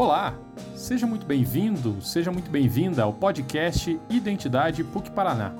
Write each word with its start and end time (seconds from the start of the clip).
Olá, 0.00 0.38
seja 0.76 1.08
muito 1.08 1.26
bem-vindo, 1.26 2.00
seja 2.00 2.30
muito 2.30 2.48
bem-vinda 2.52 3.02
ao 3.02 3.12
podcast 3.12 3.98
Identidade 4.08 4.84
PUC 4.84 5.10
Paraná. 5.10 5.52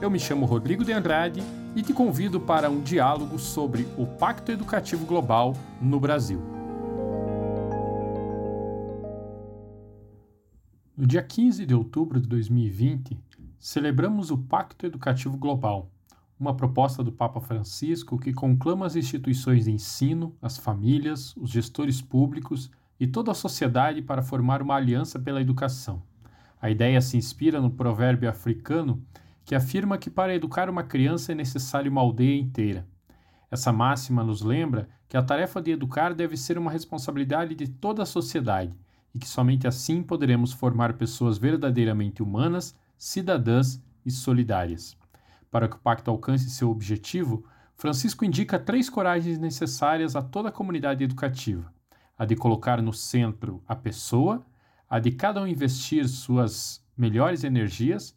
Eu 0.00 0.08
me 0.08 0.20
chamo 0.20 0.46
Rodrigo 0.46 0.84
de 0.84 0.92
Andrade 0.92 1.42
e 1.74 1.82
te 1.82 1.92
convido 1.92 2.38
para 2.38 2.70
um 2.70 2.80
diálogo 2.80 3.36
sobre 3.36 3.82
o 3.98 4.06
Pacto 4.06 4.52
Educativo 4.52 5.04
Global 5.04 5.54
no 5.82 5.98
Brasil. 5.98 6.40
No 10.96 11.04
dia 11.04 11.24
15 11.24 11.66
de 11.66 11.74
outubro 11.74 12.20
de 12.20 12.28
2020, 12.28 13.18
celebramos 13.58 14.30
o 14.30 14.38
Pacto 14.38 14.86
Educativo 14.86 15.36
Global, 15.36 15.90
uma 16.38 16.54
proposta 16.54 17.02
do 17.02 17.10
Papa 17.10 17.40
Francisco 17.40 18.20
que 18.20 18.32
conclama 18.32 18.86
as 18.86 18.94
instituições 18.94 19.64
de 19.64 19.72
ensino, 19.72 20.32
as 20.40 20.56
famílias, 20.56 21.36
os 21.36 21.50
gestores 21.50 22.00
públicos 22.00 22.70
e 22.98 23.06
toda 23.06 23.32
a 23.32 23.34
sociedade 23.34 24.02
para 24.02 24.22
formar 24.22 24.62
uma 24.62 24.74
aliança 24.74 25.18
pela 25.18 25.40
educação. 25.40 26.02
A 26.60 26.70
ideia 26.70 27.00
se 27.00 27.16
inspira 27.16 27.60
no 27.60 27.70
provérbio 27.70 28.28
africano 28.28 29.04
que 29.44 29.54
afirma 29.54 29.98
que 29.98 30.08
para 30.08 30.34
educar 30.34 30.70
uma 30.70 30.82
criança 30.82 31.32
é 31.32 31.34
necessário 31.34 31.90
uma 31.90 32.00
aldeia 32.00 32.40
inteira. 32.40 32.86
Essa 33.50 33.72
máxima 33.72 34.24
nos 34.24 34.40
lembra 34.40 34.88
que 35.08 35.16
a 35.16 35.22
tarefa 35.22 35.60
de 35.60 35.70
educar 35.70 36.14
deve 36.14 36.36
ser 36.36 36.56
uma 36.56 36.70
responsabilidade 36.70 37.54
de 37.54 37.68
toda 37.68 38.02
a 38.02 38.06
sociedade 38.06 38.74
e 39.14 39.18
que 39.18 39.28
somente 39.28 39.66
assim 39.66 40.02
poderemos 40.02 40.52
formar 40.52 40.94
pessoas 40.94 41.38
verdadeiramente 41.38 42.22
humanas, 42.22 42.74
cidadãs 42.96 43.82
e 44.04 44.10
solidárias. 44.10 44.96
Para 45.50 45.68
que 45.68 45.76
o 45.76 45.80
pacto 45.80 46.10
alcance 46.10 46.50
seu 46.50 46.70
objetivo, 46.70 47.44
Francisco 47.76 48.24
indica 48.24 48.58
três 48.58 48.88
coragens 48.88 49.38
necessárias 49.38 50.16
a 50.16 50.22
toda 50.22 50.48
a 50.48 50.52
comunidade 50.52 51.04
educativa: 51.04 51.72
a 52.18 52.24
de 52.24 52.36
colocar 52.36 52.80
no 52.80 52.92
centro 52.92 53.62
a 53.66 53.74
pessoa, 53.74 54.44
a 54.88 54.98
de 54.98 55.10
cada 55.10 55.42
um 55.42 55.46
investir 55.46 56.08
suas 56.08 56.84
melhores 56.96 57.44
energias 57.44 58.16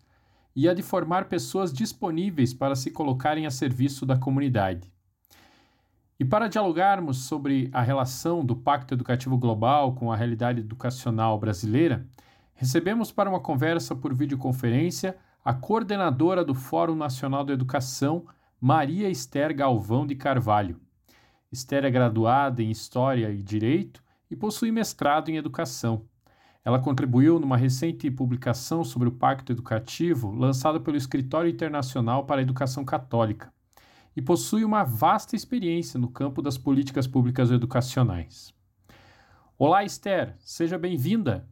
e 0.56 0.68
a 0.68 0.74
de 0.74 0.82
formar 0.82 1.26
pessoas 1.26 1.72
disponíveis 1.72 2.54
para 2.54 2.76
se 2.76 2.92
colocarem 2.92 3.46
a 3.46 3.52
serviço 3.52 4.06
da 4.06 4.18
comunidade. 4.18 4.92
E 6.20 6.26
para 6.26 6.48
dialogarmos 6.48 7.26
sobre 7.26 7.70
a 7.72 7.82
relação 7.82 8.44
do 8.44 8.56
Pacto 8.56 8.96
Educativo 8.96 9.38
Global 9.38 9.94
com 9.94 10.12
a 10.12 10.16
realidade 10.16 10.62
educacional 10.62 11.38
brasileira, 11.40 12.08
recebemos 12.56 13.12
para 13.12 13.30
uma 13.30 13.40
conversa 13.40 13.96
por 13.96 14.16
videoconferência 14.16 15.16
a 15.46 15.54
coordenadora 15.54 16.44
do 16.44 16.56
Fórum 16.56 16.96
Nacional 16.96 17.44
da 17.44 17.54
Educação, 17.54 18.26
Maria 18.60 19.10
Esther 19.10 19.56
Galvão 19.56 20.08
de 20.08 20.16
Carvalho. 20.16 20.82
Esther 21.52 21.86
é 21.86 21.90
graduada 21.90 22.62
em 22.62 22.70
História 22.70 23.30
e 23.32 23.42
Direito 23.42 24.04
e 24.30 24.36
possui 24.36 24.72
mestrado 24.72 25.30
em 25.30 25.38
Educação. 25.38 26.06
Ela 26.64 26.80
contribuiu 26.80 27.40
numa 27.40 27.56
recente 27.56 28.12
publicação 28.12 28.84
sobre 28.84 29.08
o 29.08 29.14
Pacto 29.14 29.54
Educativo, 29.54 30.36
lançada 30.36 30.80
pelo 30.80 30.98
Escritório 30.98 31.50
Internacional 31.50 32.26
para 32.26 32.42
a 32.42 32.44
Educação 32.44 32.84
Católica, 32.84 33.54
e 34.14 34.22
possui 34.22 34.66
uma 34.66 34.84
vasta 34.84 35.36
experiência 35.38 35.98
no 35.98 36.10
campo 36.10 36.42
das 36.42 36.58
políticas 36.58 37.08
públicas 37.08 37.50
educacionais. 37.50 38.54
Olá, 39.58 39.86
Esther, 39.86 40.36
seja 40.40 40.78
bem-vinda. 40.78 41.48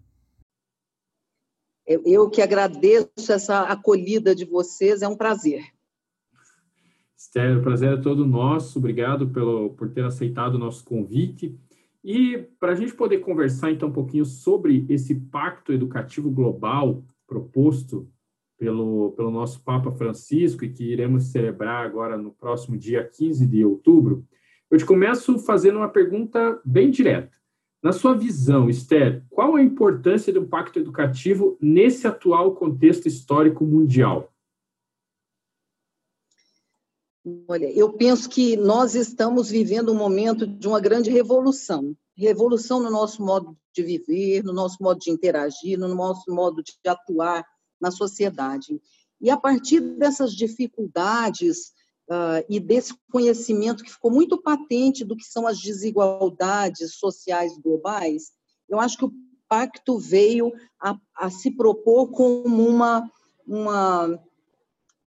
Eu 1.87 2.29
que 2.29 2.41
agradeço 2.41 3.31
essa 3.31 3.61
acolhida 3.61 4.35
de 4.35 4.43
vocês, 4.43 5.01
é 5.01 5.07
um 5.07 5.15
prazer. 5.15 5.74
Esther, 7.17 7.57
o 7.57 7.61
prazer 7.61 7.93
é 7.93 7.97
todo 7.97 8.25
nosso, 8.25 8.77
obrigado 8.77 9.29
pelo, 9.29 9.71
por 9.71 9.89
ter 9.89 10.03
aceitado 10.03 10.55
o 10.55 10.59
nosso 10.59 10.83
convite. 10.83 11.57
E 12.03 12.37
para 12.59 12.73
a 12.73 12.75
gente 12.75 12.93
poder 12.93 13.19
conversar 13.19 13.71
então 13.71 13.89
um 13.89 13.93
pouquinho 13.93 14.25
sobre 14.25 14.85
esse 14.89 15.15
pacto 15.15 15.73
educativo 15.73 16.29
global 16.29 17.03
proposto 17.25 18.07
pelo, 18.57 19.11
pelo 19.13 19.31
nosso 19.31 19.63
Papa 19.63 19.91
Francisco 19.91 20.63
e 20.63 20.71
que 20.71 20.83
iremos 20.83 21.31
celebrar 21.31 21.85
agora 21.85 22.17
no 22.17 22.31
próximo 22.31 22.77
dia 22.77 23.03
15 23.03 23.47
de 23.47 23.65
outubro, 23.65 24.25
eu 24.69 24.77
te 24.77 24.85
começo 24.85 25.37
fazendo 25.39 25.77
uma 25.77 25.89
pergunta 25.89 26.59
bem 26.65 26.89
direta. 26.89 27.35
Na 27.81 27.91
sua 27.91 28.13
visão, 28.15 28.69
Esther, 28.69 29.23
qual 29.29 29.55
a 29.55 29.61
importância 29.61 30.33
do 30.33 30.47
pacto 30.47 30.79
educativo 30.79 31.57
nesse 31.61 32.07
atual 32.07 32.55
contexto 32.55 33.07
histórico 33.07 33.65
mundial? 33.65 34.33
Olha, 37.47 37.71
eu 37.71 37.91
penso 37.91 38.29
que 38.29 38.55
nós 38.55 38.93
estamos 38.93 39.49
vivendo 39.49 39.91
um 39.91 39.97
momento 39.97 40.45
de 40.45 40.67
uma 40.67 40.79
grande 40.79 41.09
revolução. 41.09 41.97
Revolução 42.15 42.79
no 42.79 42.91
nosso 42.91 43.23
modo 43.25 43.57
de 43.73 43.81
viver, 43.81 44.43
no 44.43 44.53
nosso 44.53 44.77
modo 44.79 44.99
de 44.99 45.09
interagir, 45.09 45.77
no 45.79 45.87
nosso 45.87 46.31
modo 46.31 46.61
de 46.61 46.73
atuar 46.85 47.43
na 47.81 47.89
sociedade. 47.89 48.79
E 49.19 49.31
a 49.31 49.37
partir 49.37 49.79
dessas 49.79 50.33
dificuldades 50.33 51.73
uh, 52.07 52.45
e 52.47 52.59
desse 52.59 52.93
conhecimento 53.11 53.83
que 53.83 53.91
ficou 53.91 54.11
muito 54.11 54.39
patente 54.39 55.03
do 55.03 55.17
que 55.17 55.25
são 55.25 55.47
as 55.47 55.59
desigualdades 55.59 56.93
sociais 56.93 57.57
globais, 57.57 58.33
eu 58.69 58.79
acho 58.79 58.99
que 58.99 59.05
o 59.05 59.13
pacto 59.49 59.97
veio 59.97 60.53
a, 60.79 60.95
a 61.15 61.31
se 61.31 61.49
propor 61.49 62.11
como 62.11 62.67
uma, 62.67 63.09
uma, 63.47 64.23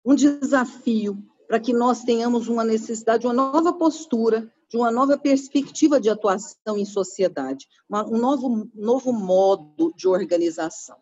um 0.05 0.17
desafio 0.17 1.30
para 1.51 1.59
que 1.59 1.73
nós 1.73 2.05
tenhamos 2.05 2.47
uma 2.47 2.63
necessidade 2.63 3.23
de 3.23 3.27
uma 3.27 3.35
nova 3.35 3.73
postura, 3.73 4.49
de 4.69 4.77
uma 4.77 4.89
nova 4.89 5.19
perspectiva 5.19 5.99
de 5.99 6.09
atuação 6.09 6.79
em 6.79 6.85
sociedade, 6.85 7.67
um 7.91 8.19
novo, 8.19 8.71
novo 8.73 9.13
modo 9.13 9.93
de 9.97 10.07
organização. 10.07 10.97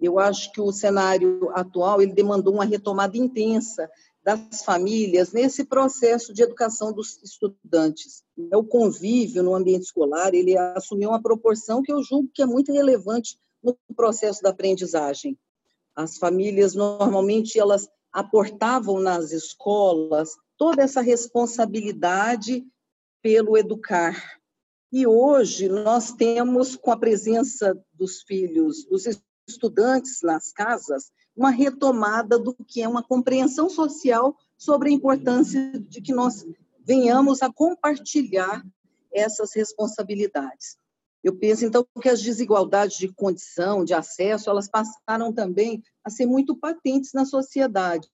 Eu 0.00 0.18
acho 0.18 0.50
que 0.52 0.60
o 0.60 0.72
cenário 0.72 1.50
atual 1.52 2.00
ele 2.00 2.14
demandou 2.14 2.54
uma 2.54 2.64
retomada 2.64 3.18
intensa 3.18 3.90
das 4.24 4.64
famílias 4.64 5.32
nesse 5.32 5.66
processo 5.66 6.32
de 6.32 6.44
educação 6.44 6.94
dos 6.94 7.22
estudantes. 7.22 8.24
O 8.54 8.64
convívio 8.64 9.42
no 9.42 9.54
ambiente 9.54 9.82
escolar, 9.82 10.32
ele 10.32 10.56
assumiu 10.56 11.10
uma 11.10 11.20
proporção 11.20 11.82
que 11.82 11.92
eu 11.92 12.02
julgo 12.02 12.30
que 12.32 12.40
é 12.40 12.46
muito 12.46 12.72
relevante 12.72 13.38
no 13.62 13.76
processo 13.94 14.42
da 14.42 14.48
aprendizagem. 14.48 15.38
As 15.94 16.16
famílias, 16.16 16.74
normalmente, 16.74 17.58
elas 17.58 17.86
aportavam 18.12 19.00
nas 19.00 19.32
escolas 19.32 20.36
toda 20.56 20.82
essa 20.82 21.00
responsabilidade 21.00 22.66
pelo 23.22 23.56
educar. 23.56 24.40
E 24.92 25.06
hoje 25.06 25.68
nós 25.68 26.12
temos, 26.12 26.74
com 26.76 26.90
a 26.90 26.96
presença 26.96 27.78
dos 27.94 28.22
filhos, 28.22 28.84
dos 28.84 29.04
estudantes 29.48 30.20
nas 30.22 30.52
casas, 30.52 31.10
uma 31.36 31.50
retomada 31.50 32.38
do 32.38 32.54
que 32.54 32.82
é 32.82 32.88
uma 32.88 33.02
compreensão 33.02 33.68
social 33.68 34.36
sobre 34.58 34.90
a 34.90 34.92
importância 34.92 35.72
de 35.78 36.00
que 36.00 36.12
nós 36.12 36.44
venhamos 36.84 37.42
a 37.42 37.52
compartilhar 37.52 38.64
essas 39.12 39.54
responsabilidades. 39.54 40.76
Eu 41.22 41.36
penso, 41.36 41.64
então, 41.66 41.86
que 42.00 42.08
as 42.08 42.22
desigualdades 42.22 42.96
de 42.96 43.12
condição, 43.12 43.84
de 43.84 43.92
acesso, 43.92 44.48
elas 44.48 44.68
passaram 44.68 45.32
também 45.32 45.82
a 46.02 46.10
ser 46.10 46.26
muito 46.26 46.56
patentes 46.56 47.12
na 47.12 47.26
sociedade. 47.26 48.08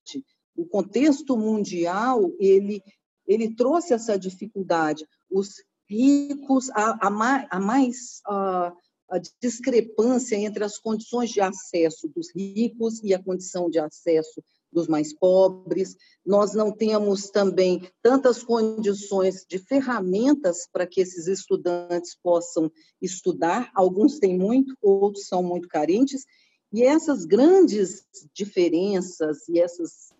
O 0.56 0.67
contexto 0.67 1.37
mundial, 1.37 2.33
ele, 2.41 2.83
ele 3.27 3.55
trouxe 3.55 3.94
essa 3.94 4.19
dificuldade. 4.19 5.06
Os 5.31 5.62
ricos, 5.89 6.69
a, 6.71 7.06
a 7.06 7.47
a 7.50 7.61
mais 7.61 8.21
a, 8.27 8.72
a 9.11 9.19
discrepância 9.41 10.37
entre 10.37 10.65
as 10.65 10.78
condições 10.78 11.31
de 11.31 11.41
acesso 11.41 12.09
dos 12.09 12.34
ricos 12.34 13.03
e 13.05 13.15
a 13.15 13.23
condição 13.23 13.71
de 13.71 13.78
acesso 13.78 14.43
dos 14.76 14.87
mais 14.87 15.12
pobres. 15.12 15.97
Nós 16.25 16.53
não 16.53 16.70
temos 16.70 17.31
também 17.31 17.88
tantas 18.03 18.44
condições 18.44 19.47
de 19.48 19.59
ferramentas 19.59 20.69
para 20.70 20.87
que 20.87 21.00
esses 21.00 21.26
estudantes 21.26 22.14
possam 22.23 22.70
estudar. 23.00 23.70
Alguns 23.75 24.19
têm 24.19 24.38
muito, 24.38 24.76
outros 24.82 25.26
são 25.26 25.43
muito 25.43 25.67
carentes. 25.67 26.26
E 26.70 26.82
essas 26.82 27.25
grandes 27.25 28.05
diferenças 28.34 29.49
e 29.49 29.58
essas 29.58 30.14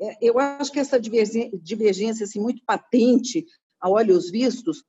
é, 0.00 0.16
eu 0.22 0.38
acho 0.38 0.72
que 0.72 0.78
essa 0.78 0.98
divergência 0.98 2.24
assim, 2.24 2.40
muito 2.40 2.62
patente 2.64 3.44
a 3.80 3.90
olhos 3.90 4.30
vistos 4.30 4.84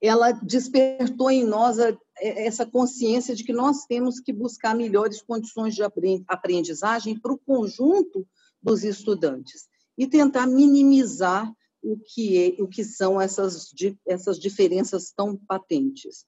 ela 0.00 0.32
despertou 0.32 1.30
em 1.30 1.44
nós 1.44 1.78
a, 1.80 1.96
essa 2.20 2.64
consciência 2.64 3.34
de 3.34 3.44
que 3.44 3.52
nós 3.52 3.84
temos 3.86 4.20
que 4.20 4.32
buscar 4.32 4.74
melhores 4.74 5.20
condições 5.22 5.74
de 5.74 5.82
aprendizagem 6.28 7.18
para 7.18 7.32
o 7.32 7.38
conjunto 7.38 8.26
dos 8.62 8.84
estudantes 8.84 9.68
e 9.96 10.06
tentar 10.06 10.46
minimizar 10.46 11.52
o 11.82 11.98
que, 11.98 12.56
é, 12.58 12.62
o 12.62 12.66
que 12.66 12.82
são 12.82 13.20
essas, 13.20 13.72
essas 14.06 14.38
diferenças 14.38 15.12
tão 15.12 15.36
patentes. 15.36 16.24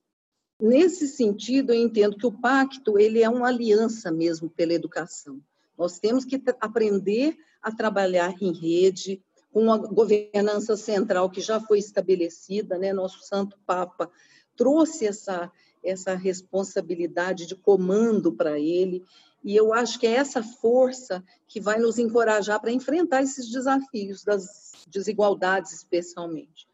Nesse 0.61 1.09
sentido, 1.09 1.73
eu 1.73 1.81
entendo 1.81 2.17
que 2.17 2.27
o 2.27 2.33
pacto 2.33 2.99
ele 2.99 3.23
é 3.23 3.29
uma 3.29 3.49
aliança 3.49 4.11
mesmo 4.11 4.51
pela 4.51 4.75
educação. 4.75 5.41
Nós 5.77 5.99
temos 5.99 6.25
que 6.25 6.43
aprender 6.61 7.37
a 7.63 7.71
trabalhar 7.73 8.35
em 8.41 8.53
rede, 8.53 9.23
com 9.53 9.63
uma 9.63 9.79
governança 9.79 10.77
central 10.77 11.31
que 11.31 11.41
já 11.41 11.61
foi 11.61 11.79
estabelecida, 11.79 12.79
né? 12.79 12.93
Nosso 12.93 13.23
Santo 13.23 13.59
Papa 13.67 14.11
trouxe 14.55 15.07
essa 15.07 15.51
essa 15.87 16.15
responsabilidade 16.15 17.47
de 17.47 17.55
comando 17.55 18.33
para 18.33 18.59
ele. 18.59 19.05
E 19.45 19.55
eu 19.55 19.73
acho 19.73 19.99
que 19.99 20.07
é 20.07 20.15
essa 20.15 20.43
força 20.43 21.25
que 21.47 21.61
vai 21.61 21.79
nos 21.79 21.99
encorajar 21.99 22.61
para 22.61 22.73
enfrentar 22.73 23.23
esses 23.23 23.51
desafios 23.51 24.25
das 24.25 24.73
desigualdades, 24.89 25.73
especialmente. 25.73 26.67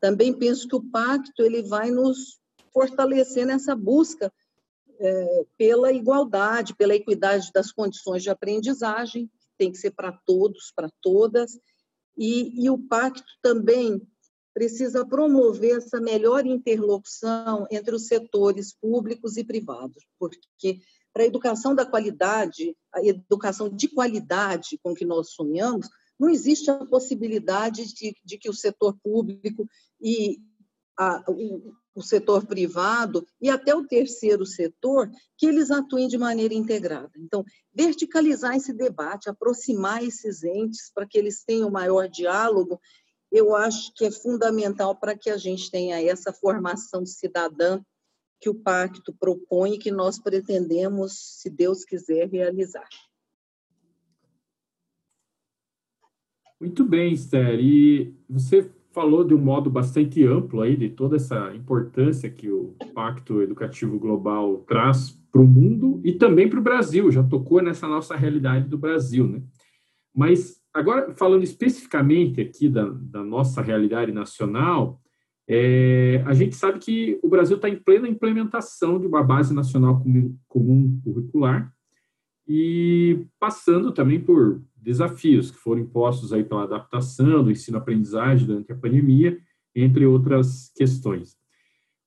Também 0.00 0.32
penso 0.32 0.68
que 0.68 0.76
o 0.76 0.82
pacto 0.82 1.42
ele 1.42 1.62
vai 1.62 1.90
nos 1.90 2.38
fortalecer 2.72 3.46
nessa 3.46 3.74
busca 3.74 4.32
é, 5.00 5.44
pela 5.56 5.92
igualdade, 5.92 6.74
pela 6.74 6.94
equidade 6.94 7.50
das 7.52 7.72
condições 7.72 8.22
de 8.22 8.30
aprendizagem, 8.30 9.26
que 9.26 9.48
tem 9.56 9.72
que 9.72 9.78
ser 9.78 9.92
para 9.92 10.12
todos, 10.12 10.72
para 10.74 10.90
todas, 11.00 11.58
e, 12.16 12.64
e 12.64 12.68
o 12.68 12.78
pacto 12.78 13.32
também 13.40 14.02
precisa 14.58 15.06
promover 15.06 15.76
essa 15.76 16.00
melhor 16.00 16.44
interlocução 16.44 17.64
entre 17.70 17.94
os 17.94 18.08
setores 18.08 18.74
públicos 18.74 19.36
e 19.36 19.44
privados, 19.44 20.04
porque 20.18 20.80
para 21.12 21.22
a 21.22 21.26
educação 21.26 21.76
da 21.76 21.86
qualidade, 21.86 22.76
a 22.92 23.00
educação 23.00 23.68
de 23.68 23.86
qualidade 23.86 24.76
com 24.82 24.92
que 24.94 25.04
nós 25.04 25.30
sonhamos, 25.30 25.88
não 26.18 26.28
existe 26.28 26.68
a 26.72 26.84
possibilidade 26.84 27.94
de, 27.94 28.16
de 28.24 28.36
que 28.36 28.50
o 28.50 28.52
setor 28.52 28.98
público 29.00 29.64
e 30.00 30.38
a, 30.98 31.22
o, 31.28 31.72
o 31.94 32.02
setor 32.02 32.44
privado 32.44 33.24
e 33.40 33.48
até 33.48 33.76
o 33.76 33.86
terceiro 33.86 34.44
setor, 34.44 35.08
que 35.36 35.46
eles 35.46 35.70
atuem 35.70 36.08
de 36.08 36.18
maneira 36.18 36.52
integrada. 36.52 37.12
Então, 37.16 37.44
verticalizar 37.72 38.56
esse 38.56 38.72
debate, 38.72 39.30
aproximar 39.30 40.02
esses 40.02 40.42
entes 40.42 40.90
para 40.92 41.06
que 41.06 41.16
eles 41.16 41.44
tenham 41.44 41.70
maior 41.70 42.08
diálogo 42.08 42.80
eu 43.30 43.54
acho 43.54 43.92
que 43.94 44.04
é 44.04 44.10
fundamental 44.10 44.96
para 44.96 45.16
que 45.16 45.30
a 45.30 45.36
gente 45.36 45.70
tenha 45.70 46.00
essa 46.00 46.32
formação 46.32 47.04
cidadã 47.04 47.80
que 48.40 48.48
o 48.48 48.54
pacto 48.54 49.12
propõe 49.12 49.74
e 49.74 49.78
que 49.78 49.90
nós 49.90 50.18
pretendemos, 50.18 51.40
se 51.40 51.50
Deus 51.50 51.84
quiser, 51.84 52.28
realizar. 52.28 52.88
Muito 56.60 56.84
bem, 56.84 57.12
Esther. 57.12 57.60
E 57.60 58.14
você 58.28 58.70
falou 58.90 59.22
de 59.22 59.34
um 59.34 59.38
modo 59.38 59.70
bastante 59.70 60.24
amplo 60.24 60.60
aí 60.60 60.76
de 60.76 60.88
toda 60.88 61.16
essa 61.16 61.54
importância 61.54 62.30
que 62.30 62.50
o 62.50 62.74
Pacto 62.94 63.42
Educativo 63.42 63.98
Global 63.98 64.58
traz 64.66 65.10
para 65.30 65.40
o 65.40 65.46
mundo 65.46 66.00
e 66.02 66.12
também 66.12 66.48
para 66.48 66.58
o 66.58 66.62
Brasil. 66.62 67.10
Já 67.12 67.22
tocou 67.22 67.62
nessa 67.62 67.86
nossa 67.86 68.16
realidade 68.16 68.68
do 68.68 68.78
Brasil, 68.78 69.28
né? 69.28 69.42
Mas 70.12 70.57
Agora, 70.78 71.12
falando 71.12 71.42
especificamente 71.42 72.40
aqui 72.40 72.68
da, 72.68 72.88
da 72.88 73.24
nossa 73.24 73.60
realidade 73.60 74.12
nacional, 74.12 75.02
é, 75.48 76.22
a 76.24 76.32
gente 76.32 76.54
sabe 76.54 76.78
que 76.78 77.18
o 77.20 77.28
Brasil 77.28 77.56
está 77.56 77.68
em 77.68 77.74
plena 77.74 78.06
implementação 78.06 79.00
de 79.00 79.04
uma 79.04 79.20
base 79.20 79.52
nacional 79.52 80.00
comum 80.46 81.00
curricular 81.02 81.74
e 82.46 83.26
passando 83.40 83.90
também 83.90 84.20
por 84.20 84.62
desafios 84.76 85.50
que 85.50 85.56
foram 85.56 85.80
impostos 85.80 86.32
aí 86.32 86.44
pela 86.44 86.62
adaptação 86.62 87.42
do 87.42 87.50
ensino-aprendizagem 87.50 88.46
durante 88.46 88.70
a 88.70 88.76
pandemia, 88.76 89.36
entre 89.74 90.06
outras 90.06 90.70
questões. 90.76 91.36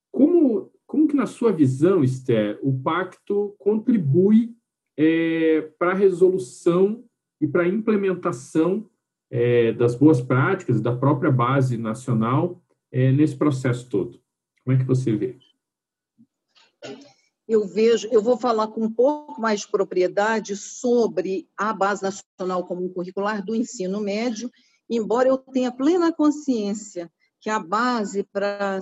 Como, 0.10 0.72
como 0.88 1.10
que, 1.10 1.16
na 1.16 1.26
sua 1.26 1.52
visão, 1.52 2.06
Esther, 2.06 2.58
o 2.64 2.82
pacto 2.82 3.54
contribui 3.60 4.56
é, 4.96 5.70
para 5.78 5.92
a 5.92 5.96
resolução 5.96 7.04
e 7.42 7.48
para 7.48 7.64
a 7.64 7.68
implementação 7.68 8.88
é, 9.30 9.74
das 9.74 9.96
boas 9.96 10.22
práticas 10.22 10.80
da 10.80 10.96
própria 10.96 11.32
base 11.32 11.78
nacional 11.78 12.62
é, 12.92 13.12
nesse 13.12 13.36
processo 13.36 13.90
todo. 13.90 14.22
Como 14.64 14.78
é 14.78 14.80
que 14.80 14.86
você 14.86 15.16
vê? 15.16 15.38
Eu 17.48 17.68
vejo, 17.68 18.08
eu 18.12 18.22
vou 18.22 18.38
falar 18.38 18.68
com 18.68 18.82
um 18.82 18.92
pouco 18.92 19.42
mais 19.42 19.62
de 19.62 19.68
propriedade 19.68 20.56
sobre 20.56 21.50
a 21.58 21.74
base 21.74 22.04
nacional 22.04 22.66
comum 22.66 22.88
curricular 22.88 23.44
do 23.44 23.56
ensino 23.56 24.00
médio, 24.00 24.50
embora 24.90 25.28
eu 25.28 25.38
tenha 25.38 25.72
plena 25.72 26.14
consciência 26.14 27.12
que 27.42 27.50
a 27.50 27.60
base 27.60 28.24
para, 28.24 28.80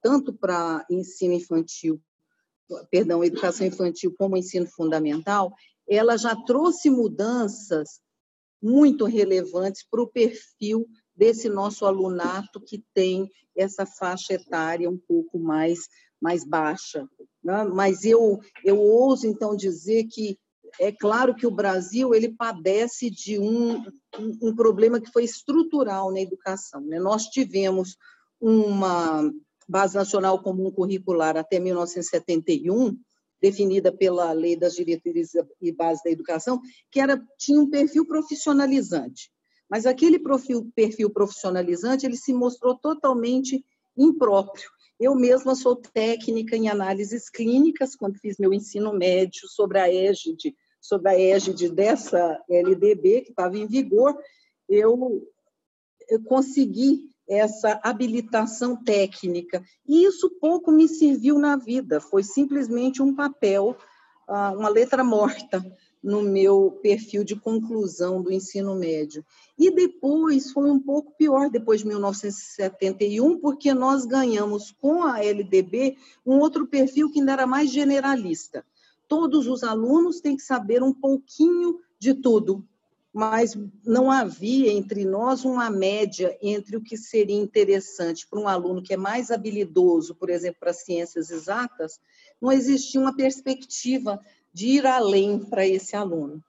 tanto 0.00 0.32
para 0.32 0.86
ensino 0.88 1.34
infantil, 1.34 2.00
perdão, 2.90 3.24
educação 3.24 3.66
infantil 3.66 4.14
como 4.16 4.36
ensino 4.36 4.66
fundamental, 4.66 5.52
ela 5.88 6.16
já 6.16 6.34
trouxe 6.34 6.90
mudanças 6.90 8.00
muito 8.62 9.04
relevantes 9.04 9.84
para 9.90 10.02
o 10.02 10.06
perfil 10.06 10.88
desse 11.14 11.48
nosso 11.48 11.84
alunato 11.84 12.60
que 12.60 12.82
tem 12.94 13.28
essa 13.56 13.84
faixa 13.84 14.34
etária 14.34 14.88
um 14.88 14.98
pouco 14.98 15.38
mais, 15.38 15.80
mais 16.20 16.44
baixa. 16.44 17.06
Né? 17.42 17.64
Mas 17.64 18.04
eu, 18.04 18.40
eu 18.64 18.78
ouso, 18.78 19.26
então, 19.26 19.56
dizer 19.56 20.04
que 20.04 20.38
é 20.80 20.90
claro 20.90 21.34
que 21.34 21.46
o 21.46 21.50
Brasil 21.50 22.14
ele 22.14 22.30
padece 22.30 23.10
de 23.10 23.38
um, 23.38 23.84
um, 24.40 24.54
problema 24.54 25.00
que 25.00 25.10
foi 25.10 25.24
estrutural 25.24 26.10
na 26.10 26.20
educação. 26.20 26.80
Né? 26.80 26.98
Nós 26.98 27.24
tivemos 27.24 27.96
uma 28.40 29.30
base 29.68 29.94
nacional 29.94 30.42
comum 30.42 30.70
curricular 30.70 31.36
até 31.36 31.60
1971, 31.60 32.96
definida 33.42 33.90
pela 33.92 34.30
Lei 34.32 34.56
das 34.56 34.74
Diretrizes 34.74 35.42
e 35.60 35.72
Bases 35.72 36.04
da 36.04 36.10
Educação, 36.10 36.62
que 36.88 37.00
era, 37.00 37.20
tinha 37.36 37.60
um 37.60 37.68
perfil 37.68 38.06
profissionalizante. 38.06 39.32
Mas 39.68 39.84
aquele 39.84 40.20
perfil, 40.20 40.70
perfil 40.76 41.10
profissionalizante 41.10 42.06
ele 42.06 42.16
se 42.16 42.32
mostrou 42.32 42.78
totalmente 42.78 43.64
impróprio. 43.96 44.70
Eu 45.00 45.16
mesma 45.16 45.56
sou 45.56 45.74
técnica 45.74 46.56
em 46.56 46.68
análises 46.68 47.28
clínicas, 47.28 47.96
quando 47.96 48.20
fiz 48.20 48.38
meu 48.38 48.54
ensino 48.54 48.92
médio 48.92 49.48
sobre 49.48 49.78
a 49.80 49.92
égide, 49.92 50.54
sobre 50.80 51.10
a 51.10 51.18
égide 51.18 51.68
dessa 51.68 52.40
LDB 52.48 53.22
que 53.22 53.30
estava 53.30 53.58
em 53.58 53.66
vigor, 53.66 54.16
eu, 54.68 55.26
eu 56.08 56.22
consegui 56.22 57.11
essa 57.32 57.80
habilitação 57.82 58.76
técnica. 58.76 59.62
E 59.88 60.04
isso 60.04 60.30
pouco 60.40 60.70
me 60.70 60.88
serviu 60.88 61.38
na 61.38 61.56
vida, 61.56 62.00
foi 62.00 62.22
simplesmente 62.22 63.02
um 63.02 63.14
papel, 63.14 63.76
ah, 64.28 64.52
uma 64.52 64.68
letra 64.68 65.02
morta 65.02 65.64
no 66.02 66.20
meu 66.20 66.78
perfil 66.82 67.22
de 67.22 67.36
conclusão 67.36 68.20
do 68.20 68.32
ensino 68.32 68.74
médio. 68.74 69.24
E 69.56 69.70
depois 69.70 70.50
foi 70.50 70.70
um 70.70 70.80
pouco 70.80 71.14
pior, 71.16 71.48
depois 71.48 71.80
de 71.80 71.86
1971, 71.86 73.38
porque 73.38 73.72
nós 73.72 74.04
ganhamos 74.04 74.72
com 74.72 75.04
a 75.04 75.22
LDB 75.22 75.96
um 76.26 76.38
outro 76.38 76.66
perfil 76.66 77.10
que 77.10 77.20
ainda 77.20 77.32
era 77.32 77.46
mais 77.46 77.70
generalista. 77.70 78.64
Todos 79.06 79.46
os 79.46 79.62
alunos 79.62 80.20
têm 80.20 80.36
que 80.36 80.42
saber 80.42 80.82
um 80.82 80.92
pouquinho 80.92 81.78
de 81.98 82.14
tudo, 82.14 82.66
mas 83.12 83.54
não 83.84 84.10
havia 84.10 84.72
entre 84.72 85.04
nós 85.04 85.44
uma 85.44 85.68
média 85.68 86.36
entre 86.40 86.76
o 86.76 86.82
que 86.82 86.96
seria 86.96 87.36
interessante 87.36 88.26
para 88.26 88.40
um 88.40 88.48
aluno 88.48 88.82
que 88.82 88.94
é 88.94 88.96
mais 88.96 89.30
habilidoso, 89.30 90.14
por 90.14 90.30
exemplo, 90.30 90.60
para 90.60 90.72
ciências 90.72 91.30
exatas, 91.30 92.00
não 92.40 92.50
existia 92.50 93.00
uma 93.00 93.14
perspectiva 93.14 94.18
de 94.52 94.66
ir 94.68 94.86
além 94.86 95.38
para 95.38 95.66
esse 95.66 95.94
aluno. 95.94 96.42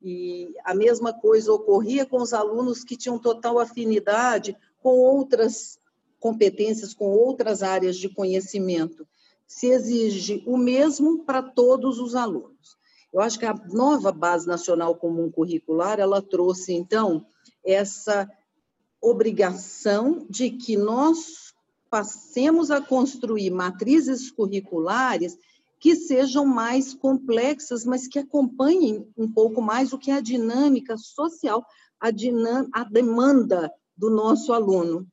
E 0.00 0.54
a 0.64 0.74
mesma 0.74 1.12
coisa 1.12 1.52
ocorria 1.52 2.06
com 2.06 2.22
os 2.22 2.32
alunos 2.32 2.84
que 2.84 2.96
tinham 2.96 3.18
total 3.18 3.58
afinidade 3.58 4.56
com 4.80 4.90
outras 4.90 5.78
competências, 6.20 6.94
com 6.94 7.06
outras 7.06 7.62
áreas 7.62 7.96
de 7.96 8.08
conhecimento. 8.08 9.06
Se 9.46 9.66
exige 9.66 10.44
o 10.46 10.56
mesmo 10.56 11.24
para 11.24 11.42
todos 11.42 11.98
os 11.98 12.14
alunos. 12.14 12.76
Eu 13.16 13.22
acho 13.22 13.38
que 13.38 13.46
a 13.46 13.54
nova 13.72 14.12
Base 14.12 14.46
Nacional 14.46 14.94
Comum 14.94 15.30
Curricular, 15.30 15.98
ela 15.98 16.20
trouxe, 16.20 16.74
então, 16.74 17.24
essa 17.64 18.30
obrigação 19.00 20.26
de 20.28 20.50
que 20.50 20.76
nós 20.76 21.54
passemos 21.88 22.70
a 22.70 22.78
construir 22.78 23.48
matrizes 23.48 24.30
curriculares 24.30 25.38
que 25.80 25.96
sejam 25.96 26.44
mais 26.44 26.92
complexas, 26.92 27.86
mas 27.86 28.06
que 28.06 28.18
acompanhem 28.18 29.10
um 29.16 29.32
pouco 29.32 29.62
mais 29.62 29.94
o 29.94 29.98
que 29.98 30.10
é 30.10 30.16
a 30.16 30.20
dinâmica 30.20 30.98
social, 30.98 31.64
a, 31.98 32.10
dinam 32.10 32.68
a 32.70 32.84
demanda 32.84 33.72
do 33.96 34.10
nosso 34.10 34.52
aluno. 34.52 35.06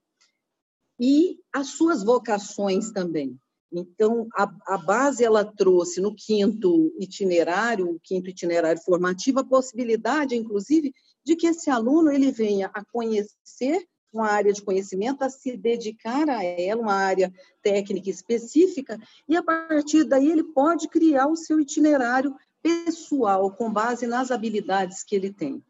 E 1.00 1.40
as 1.54 1.68
suas 1.68 2.04
vocações 2.04 2.92
também. 2.92 3.40
Então, 3.74 4.28
a, 4.36 4.44
a, 4.68 4.78
base 4.78 5.24
ela 5.24 5.44
trouxe 5.44 6.00
no 6.00 6.14
quinto 6.14 6.94
itinerário, 7.00 7.90
o 7.90 8.00
quinto 8.00 8.30
itinerário 8.30 8.82
formativo, 8.82 9.40
a 9.40 9.44
possibilidade, 9.44 10.36
inclusive, 10.36 10.94
de 11.26 11.36
que 11.36 11.48
esse 11.48 11.70
aluno 11.70 12.12
ele 12.12 12.32
venha 12.32 12.70
a 12.74 12.86
conhecer 12.86 13.84
uma 14.14 14.28
área 14.28 14.54
de 14.54 14.62
conhecimento, 14.62 15.24
a 15.24 15.30
se 15.30 15.58
dedicar 15.58 16.30
a 16.30 16.44
ela, 16.44 16.82
uma 16.82 16.94
área 16.94 17.34
técnica 17.64 18.12
específica, 18.12 19.00
e 19.28 19.36
a 19.36 19.42
partir 19.42 20.04
daí 20.04 20.32
ele 20.32 20.44
pode 20.44 20.88
criar 20.88 21.26
o 21.28 21.36
seu 21.36 21.60
itinerário 21.60 22.36
pessoal 22.62 23.52
com 23.52 23.74
base 23.74 24.06
nas 24.06 24.30
habilidades 24.30 25.04
que 25.04 25.16
ele 25.16 25.34
tem. 25.34 25.64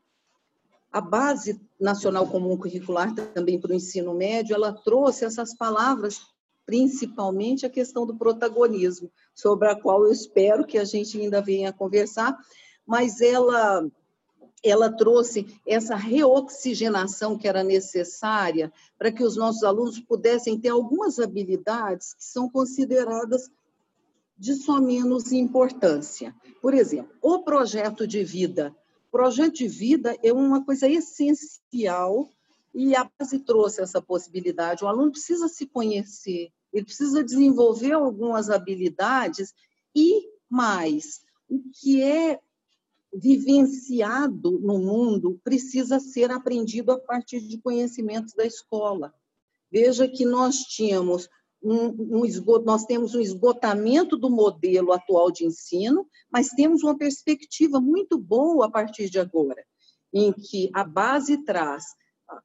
A 0.92 1.00
base 1.00 1.60
nacional 1.80 2.28
comum 2.28 2.58
curricular 2.58 3.16
também 3.16 3.60
para 3.60 3.72
o 3.72 3.76
ensino 3.76 4.14
médio, 4.14 4.54
ela 4.54 4.74
trouxe 4.74 5.24
essas 5.24 5.56
palavras 5.56 6.33
principalmente 6.66 7.66
a 7.66 7.70
questão 7.70 8.06
do 8.06 8.16
protagonismo, 8.16 9.12
sobre 9.34 9.70
a 9.70 9.76
qual 9.76 10.06
eu 10.06 10.12
espero 10.12 10.66
que 10.66 10.78
a 10.78 10.86
gente 10.86 11.20
ainda 11.20 11.42
venha 11.42 11.74
conversar, 11.74 12.38
mas 12.86 13.22
ela 13.22 13.86
ela 14.64 14.90
trouxe 14.90 15.46
essa 15.68 15.94
reoxigenação 15.94 17.38
que 17.38 17.50
era 17.50 17.66
necessária 17.66 18.72
para 18.98 19.12
que 19.12 19.22
os 19.22 19.36
nossos 19.36 19.64
alunos 19.64 20.00
pudessem 20.00 20.58
ter 20.58 20.70
algumas 20.70 21.20
habilidades 21.20 22.14
que 22.14 22.24
são 22.24 22.50
consideradas 22.50 23.52
de 24.38 24.56
só 24.56 24.80
menos 24.80 25.34
importância. 25.34 26.34
Por 26.62 26.74
exemplo, 26.74 27.14
o 27.22 27.44
projeto 27.44 28.08
de 28.08 28.24
vida. 28.24 28.74
O 29.10 29.12
projeto 29.12 29.56
de 29.56 29.68
vida 29.68 30.18
é 30.24 30.32
uma 30.32 30.64
coisa 30.64 30.88
essencial 30.88 32.30
e 32.74 32.96
a 32.96 33.10
base 33.20 33.40
trouxe 33.40 33.82
essa 33.82 34.02
possibilidade. 34.02 34.84
O 34.84 34.88
aluno 34.88 35.12
precisa 35.12 35.48
se 35.48 35.68
conhecer, 35.68 36.52
ele 36.72 36.86
precisa 36.86 37.24
desenvolver 37.24 37.92
algumas 37.92 38.50
habilidades 38.50 39.54
e 39.96 40.28
mais, 40.50 41.22
o 41.48 41.62
que 41.72 42.02
é 42.02 42.40
vivenciado 43.14 44.60
no 44.60 44.80
mundo 44.80 45.40
precisa 45.44 46.00
ser 46.00 46.32
aprendido 46.32 46.92
a 46.92 47.00
partir 47.00 47.42
de 47.42 47.60
conhecimentos 47.60 48.34
da 48.34 48.46
escola. 48.46 49.14
Veja 49.72 50.08
que 50.08 50.26
nós 50.26 50.58
tínhamos 50.60 51.30
um, 51.62 52.20
um 52.20 52.26
esgoto, 52.26 52.66
nós 52.66 52.86
temos 52.86 53.16
um 53.16 53.22
esgotamento 53.22 54.18
do 54.18 54.30
modelo 54.30 54.92
atual 54.92 55.32
de 55.32 55.46
ensino, 55.46 56.08
mas 56.32 56.50
temos 56.50 56.84
uma 56.84 56.98
perspectiva 56.98 57.80
muito 57.80 58.18
boa 58.18 58.66
a 58.66 58.72
partir 58.72 59.10
de 59.10 59.20
agora, 59.20 59.64
em 60.12 60.34
que 60.34 60.70
a 60.74 60.84
base 60.84 61.38
traz 61.38 61.86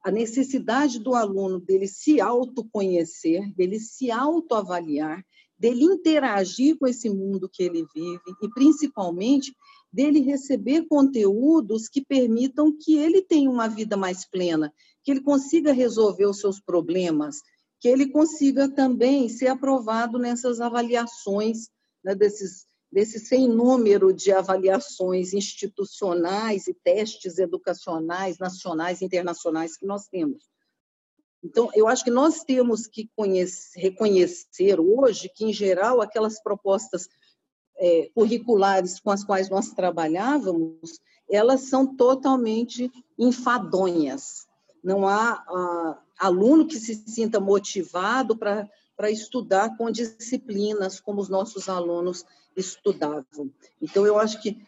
a 0.03 0.11
necessidade 0.11 0.99
do 0.99 1.15
aluno 1.15 1.59
dele 1.59 1.87
se 1.87 2.19
autoconhecer, 2.19 3.53
dele 3.55 3.79
se 3.79 4.11
autoavaliar, 4.11 5.23
dele 5.57 5.83
interagir 5.83 6.77
com 6.77 6.87
esse 6.87 7.09
mundo 7.09 7.49
que 7.51 7.63
ele 7.63 7.85
vive 7.93 8.21
e, 8.41 8.49
principalmente, 8.49 9.53
dele 9.91 10.19
receber 10.21 10.87
conteúdos 10.87 11.89
que 11.89 12.03
permitam 12.03 12.75
que 12.77 12.97
ele 12.97 13.21
tenha 13.21 13.49
uma 13.49 13.67
vida 13.67 13.97
mais 13.97 14.25
plena, 14.29 14.73
que 15.03 15.11
ele 15.11 15.21
consiga 15.21 15.73
resolver 15.73 16.25
os 16.25 16.39
seus 16.39 16.59
problemas, 16.61 17.41
que 17.79 17.87
ele 17.87 18.07
consiga 18.09 18.69
também 18.69 19.27
ser 19.27 19.47
aprovado 19.47 20.17
nessas 20.19 20.61
avaliações 20.61 21.69
né, 22.03 22.15
desses 22.15 22.68
desse 22.91 23.19
sem 23.19 23.47
número 23.47 24.11
de 24.11 24.31
avaliações 24.31 25.33
institucionais 25.33 26.67
e 26.67 26.73
testes 26.73 27.37
educacionais 27.37 28.39
nacionais 28.39 29.01
e 29.01 29.05
internacionais 29.05 29.77
que 29.77 29.85
nós 29.85 30.07
temos. 30.07 30.49
Então, 31.43 31.69
eu 31.73 31.87
acho 31.87 32.03
que 32.03 32.11
nós 32.11 32.43
temos 32.43 32.85
que 32.85 33.09
conhecer, 33.15 33.79
reconhecer 33.79 34.79
hoje 34.79 35.29
que, 35.29 35.45
em 35.45 35.53
geral, 35.53 36.01
aquelas 36.01 36.41
propostas 36.41 37.07
é, 37.77 38.09
curriculares 38.13 38.99
com 38.99 39.09
as 39.09 39.23
quais 39.23 39.49
nós 39.49 39.69
trabalhávamos, 39.69 40.99
elas 41.29 41.61
são 41.61 41.95
totalmente 41.95 42.91
enfadonhas. 43.17 44.47
Não 44.83 45.07
há 45.07 45.43
ah, 45.47 46.01
aluno 46.17 46.67
que 46.67 46.77
se 46.77 46.95
sinta 46.95 47.39
motivado 47.39 48.37
para 48.37 48.69
estudar 49.07 49.77
com 49.77 49.91
disciplinas 49.91 50.99
como 50.99 51.21
os 51.21 51.29
nossos 51.29 51.69
alunos 51.69 52.25
estudavam. 52.57 53.51
Então, 53.79 54.05
eu 54.05 54.17
acho 54.17 54.41
que 54.41 54.59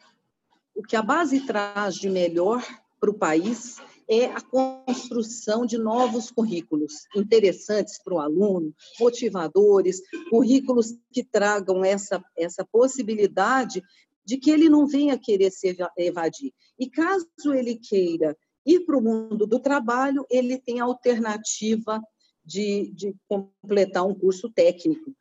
o 0.75 0.83
que 0.83 0.95
a 0.95 1.01
base 1.01 1.41
traz 1.45 1.95
de 1.95 2.09
melhor 2.09 2.63
para 2.99 3.09
o 3.09 3.17
país 3.17 3.77
é 4.07 4.25
a 4.25 4.41
construção 4.41 5.65
de 5.65 5.77
novos 5.77 6.29
currículos 6.29 7.07
interessantes 7.15 7.97
para 8.03 8.13
o 8.13 8.19
aluno, 8.19 8.75
motivadores, 8.99 10.01
currículos 10.29 10.93
que 11.11 11.23
tragam 11.23 11.83
essa, 11.83 12.23
essa 12.37 12.65
possibilidade 12.65 13.81
de 14.25 14.37
que 14.37 14.51
ele 14.51 14.69
não 14.69 14.85
venha 14.85 15.17
querer 15.17 15.51
se 15.51 15.75
evadir. 15.97 16.53
E 16.77 16.89
caso 16.89 17.27
ele 17.53 17.75
queira 17.75 18.37
ir 18.65 18.81
para 18.81 18.97
o 18.97 19.01
mundo 19.01 19.47
do 19.47 19.59
trabalho, 19.59 20.25
ele 20.29 20.57
tem 20.57 20.79
alternativa 20.79 22.01
de, 22.51 22.91
de 22.93 23.15
completar 23.27 24.05
um 24.05 24.13
curso 24.13 24.49
técnico 24.49 25.15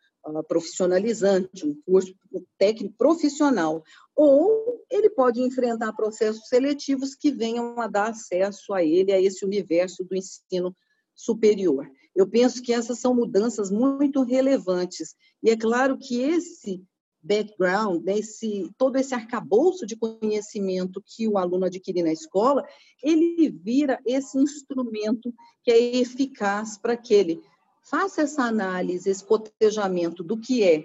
profissionalizante, 0.49 1.66
um 1.66 1.75
curso 1.82 2.14
técnico 2.58 2.94
profissional, 2.96 3.82
ou 4.14 4.84
ele 4.90 5.08
pode 5.10 5.40
enfrentar 5.40 5.92
processos 5.94 6.46
seletivos 6.49 7.14
que 7.14 7.30
venham 7.30 7.80
a 7.80 7.87
dar 7.87 8.10
acesso 8.10 8.75
a 8.75 8.84
ele, 8.84 9.12
a 9.12 9.20
esse 9.20 9.44
universo 9.44 10.04
do 10.04 10.14
ensino 10.14 10.76
superior. 11.14 11.88
Eu 12.14 12.28
penso 12.28 12.62
que 12.62 12.72
essas 12.72 12.99
são 12.99 13.14
mudanças 13.14 13.70
muito 13.70 14.22
relevantes. 14.22 15.14
E 15.42 15.50
é 15.50 15.56
claro 15.56 15.96
que 15.96 16.20
esse 16.20 16.82
background, 17.22 18.02
né, 18.04 18.18
esse, 18.18 18.70
todo 18.78 18.96
esse 18.96 19.14
arcabouço 19.14 19.86
de 19.86 19.96
conhecimento 19.96 21.02
que 21.04 21.28
o 21.28 21.36
aluno 21.36 21.66
adquire 21.66 22.02
na 22.02 22.12
escola, 22.12 22.66
ele 23.02 23.50
vira 23.50 24.00
esse 24.06 24.38
instrumento 24.38 25.32
que 25.62 25.70
é 25.70 25.96
eficaz 25.96 26.78
para 26.78 26.96
que 26.96 27.12
ele 27.12 27.42
faça 27.82 28.22
essa 28.22 28.42
análise, 28.42 29.08
esse 29.08 29.24
cotejamento 29.24 30.22
do 30.22 30.38
que 30.38 30.62
é 30.64 30.84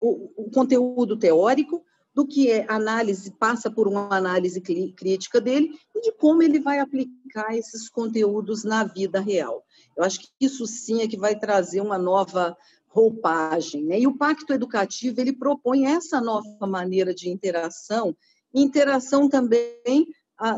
o, 0.00 0.44
o 0.44 0.50
conteúdo 0.50 1.16
teórico, 1.16 1.84
do 2.14 2.26
que 2.26 2.50
é 2.50 2.66
análise, 2.68 3.30
passa 3.30 3.70
por 3.70 3.86
uma 3.86 4.14
análise 4.14 4.60
crítica 4.60 5.40
dele 5.40 5.70
e 5.94 6.00
de 6.00 6.12
como 6.12 6.42
ele 6.42 6.58
vai 6.58 6.80
aplicar 6.80 7.56
esses 7.56 7.88
conteúdos 7.88 8.64
na 8.64 8.82
vida 8.82 9.20
real. 9.20 9.64
Eu 9.96 10.02
acho 10.02 10.20
que 10.20 10.28
isso 10.40 10.66
sim 10.66 11.00
é 11.00 11.06
que 11.06 11.16
vai 11.16 11.38
trazer 11.38 11.80
uma 11.80 11.96
nova 11.96 12.56
roupagem. 12.88 13.84
Né? 13.84 14.00
E 14.00 14.06
o 14.06 14.16
Pacto 14.16 14.52
Educativo 14.52 15.20
ele 15.20 15.32
propõe 15.32 15.86
essa 15.86 16.20
nova 16.20 16.66
maneira 16.66 17.14
de 17.14 17.28
interação, 17.28 18.16
interação 18.52 19.28
também 19.28 20.06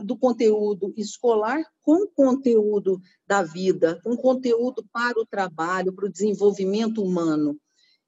do 0.05 0.17
conteúdo 0.17 0.93
escolar 0.97 1.63
com 1.83 2.07
conteúdo 2.07 3.01
da 3.27 3.43
vida, 3.43 3.99
com 4.05 4.17
conteúdo 4.17 4.85
para 4.93 5.19
o 5.19 5.27
trabalho, 5.27 5.93
para 5.93 6.05
o 6.05 6.13
desenvolvimento 6.13 7.03
humano. 7.03 7.59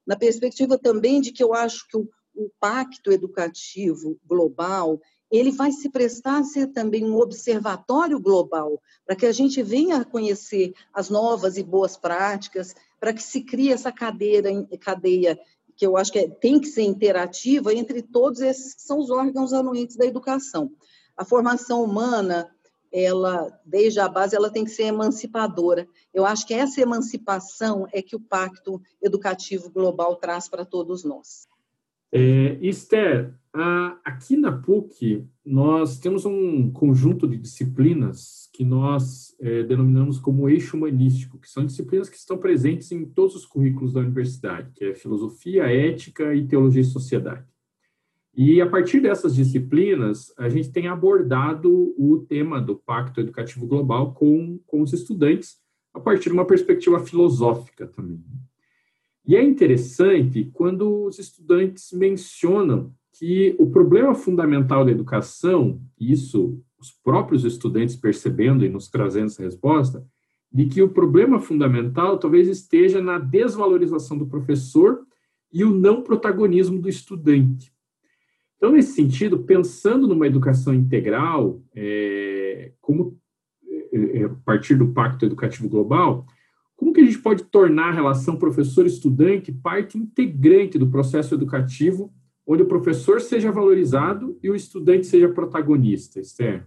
Na 0.06 0.16
perspectiva 0.16 0.76
também 0.76 1.20
de 1.20 1.32
que 1.32 1.42
eu 1.42 1.54
acho 1.54 1.88
que 1.88 1.96
o, 1.96 2.08
o 2.34 2.50
pacto 2.60 3.10
educativo 3.10 4.18
global 4.26 5.00
ele 5.30 5.50
vai 5.50 5.72
se 5.72 5.88
prestar 5.88 6.40
a 6.40 6.44
ser 6.44 6.66
também 6.66 7.06
um 7.06 7.16
observatório 7.16 8.20
global, 8.20 8.78
para 9.06 9.16
que 9.16 9.24
a 9.24 9.32
gente 9.32 9.62
venha 9.62 9.96
a 9.96 10.04
conhecer 10.04 10.74
as 10.92 11.08
novas 11.08 11.56
e 11.56 11.62
boas 11.62 11.96
práticas, 11.96 12.74
para 13.02 13.12
que 13.12 13.20
se 13.20 13.40
crie 13.40 13.72
essa 13.72 13.90
cadeira, 13.90 14.48
cadeia 14.78 15.36
que 15.74 15.84
eu 15.84 15.96
acho 15.96 16.12
que 16.12 16.20
é, 16.20 16.28
tem 16.28 16.60
que 16.60 16.68
ser 16.68 16.82
interativa 16.82 17.74
entre 17.74 18.00
todos 18.00 18.40
esses 18.40 18.74
que 18.74 18.82
são 18.82 19.00
os 19.00 19.10
órgãos 19.10 19.52
anuentes 19.52 19.96
da 19.96 20.06
educação. 20.06 20.70
A 21.16 21.24
formação 21.24 21.82
humana, 21.82 22.48
ela, 22.92 23.60
desde 23.66 23.98
a 23.98 24.08
base, 24.08 24.36
ela 24.36 24.52
tem 24.52 24.64
que 24.64 24.70
ser 24.70 24.84
emancipadora. 24.84 25.88
Eu 26.14 26.24
acho 26.24 26.46
que 26.46 26.54
essa 26.54 26.80
emancipação 26.80 27.88
é 27.92 28.00
que 28.00 28.14
o 28.14 28.20
Pacto 28.20 28.80
Educativo 29.02 29.68
Global 29.68 30.14
traz 30.14 30.48
para 30.48 30.64
todos 30.64 31.02
nós. 31.02 31.48
É, 32.12 32.58
Esther, 32.60 33.34
a, 33.54 33.98
aqui 34.04 34.36
na 34.36 34.52
PUC, 34.52 35.26
nós 35.44 35.98
temos 35.98 36.26
um 36.26 36.70
conjunto 36.70 37.26
de 37.26 37.38
disciplinas 37.38 38.48
que 38.52 38.64
nós 38.64 39.34
é, 39.40 39.62
denominamos 39.62 40.18
como 40.18 40.48
eixo 40.48 40.76
humanístico, 40.76 41.38
que 41.38 41.48
são 41.48 41.64
disciplinas 41.64 42.10
que 42.10 42.16
estão 42.16 42.36
presentes 42.36 42.92
em 42.92 43.04
todos 43.04 43.34
os 43.34 43.46
currículos 43.46 43.94
da 43.94 44.00
universidade, 44.00 44.70
que 44.74 44.84
é 44.84 44.94
filosofia, 44.94 45.64
ética 45.64 46.34
e 46.34 46.46
teologia 46.46 46.82
e 46.82 46.84
sociedade. 46.84 47.46
E 48.34 48.60
a 48.60 48.68
partir 48.68 49.00
dessas 49.00 49.34
disciplinas, 49.34 50.32
a 50.38 50.48
gente 50.48 50.70
tem 50.70 50.88
abordado 50.88 51.94
o 51.98 52.24
tema 52.26 52.60
do 52.60 52.76
Pacto 52.76 53.20
Educativo 53.20 53.66
Global 53.66 54.14
com, 54.14 54.58
com 54.66 54.80
os 54.80 54.92
estudantes, 54.92 55.60
a 55.92 56.00
partir 56.00 56.30
de 56.30 56.34
uma 56.34 56.46
perspectiva 56.46 56.98
filosófica. 57.00 57.86
E 59.26 59.36
é 59.36 59.42
interessante 59.42 60.50
quando 60.52 61.04
os 61.04 61.18
estudantes 61.18 61.92
mencionam 61.92 62.92
que 63.12 63.54
o 63.58 63.70
problema 63.70 64.14
fundamental 64.14 64.84
da 64.84 64.90
educação, 64.90 65.80
isso 65.98 66.60
os 66.78 66.90
próprios 66.90 67.44
estudantes 67.44 67.94
percebendo 67.94 68.64
e 68.64 68.68
nos 68.68 68.88
trazendo 68.88 69.26
essa 69.26 69.42
resposta, 69.42 70.04
de 70.52 70.66
que 70.66 70.82
o 70.82 70.88
problema 70.88 71.38
fundamental 71.38 72.18
talvez 72.18 72.48
esteja 72.48 73.00
na 73.00 73.18
desvalorização 73.18 74.18
do 74.18 74.26
professor 74.26 75.00
e 75.52 75.64
o 75.64 75.70
não 75.70 76.02
protagonismo 76.02 76.80
do 76.80 76.88
estudante. 76.88 77.72
Então, 78.56 78.72
nesse 78.72 78.92
sentido, 78.92 79.44
pensando 79.44 80.06
numa 80.06 80.26
educação 80.26 80.74
integral, 80.74 81.62
é, 81.74 82.72
como 82.80 83.18
é, 83.92 84.20
é, 84.20 84.24
a 84.24 84.28
partir 84.44 84.74
do 84.74 84.88
Pacto 84.92 85.24
Educativo 85.24 85.68
Global, 85.68 86.26
como 86.82 86.92
que 86.92 87.00
a 87.00 87.04
gente 87.04 87.20
pode 87.20 87.44
tornar 87.44 87.90
a 87.90 87.92
relação 87.92 88.36
professor-estudante 88.36 89.52
parte 89.52 89.96
integrante 89.96 90.76
do 90.76 90.90
processo 90.90 91.32
educativo, 91.32 92.12
onde 92.44 92.64
o 92.64 92.66
professor 92.66 93.20
seja 93.20 93.52
valorizado 93.52 94.36
e 94.42 94.50
o 94.50 94.56
estudante 94.56 95.06
seja 95.06 95.28
protagonista, 95.28 96.18
Esther? 96.18 96.66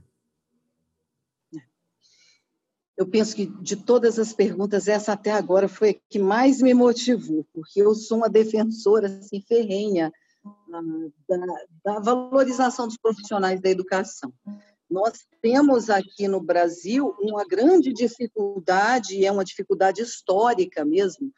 eu 2.97 3.05
penso 3.05 3.35
que 3.35 3.45
de 3.61 3.75
todas 3.75 4.17
as 4.17 4.31
perguntas, 4.31 4.87
essa 4.87 5.11
até 5.11 5.31
agora 5.31 5.67
foi 5.67 5.89
a 5.89 5.95
que 6.09 6.17
mais 6.17 6.61
me 6.61 6.73
motivou, 6.73 7.45
porque 7.53 7.81
eu 7.81 7.93
sou 7.93 8.19
uma 8.19 8.29
defensora 8.29 9.07
assim, 9.07 9.41
ferrenha 9.41 10.13
ah, 10.45 10.81
da, 11.27 11.37
da 11.83 11.99
valorização 11.99 12.87
dos 12.87 12.95
profissionais 12.95 13.59
da 13.59 13.69
educação. 13.69 14.31
Nós 14.89 15.13
temos 15.41 15.89
aqui 15.89 16.27
no 16.27 16.41
Brasil 16.41 17.15
uma 17.19 17.45
grande 17.45 17.91
dificuldade, 17.91 19.25
é 19.25 19.31
uma 19.31 19.43
dificuldade 19.43 20.01
histórica 20.01 20.85
mesmo, 20.85 21.31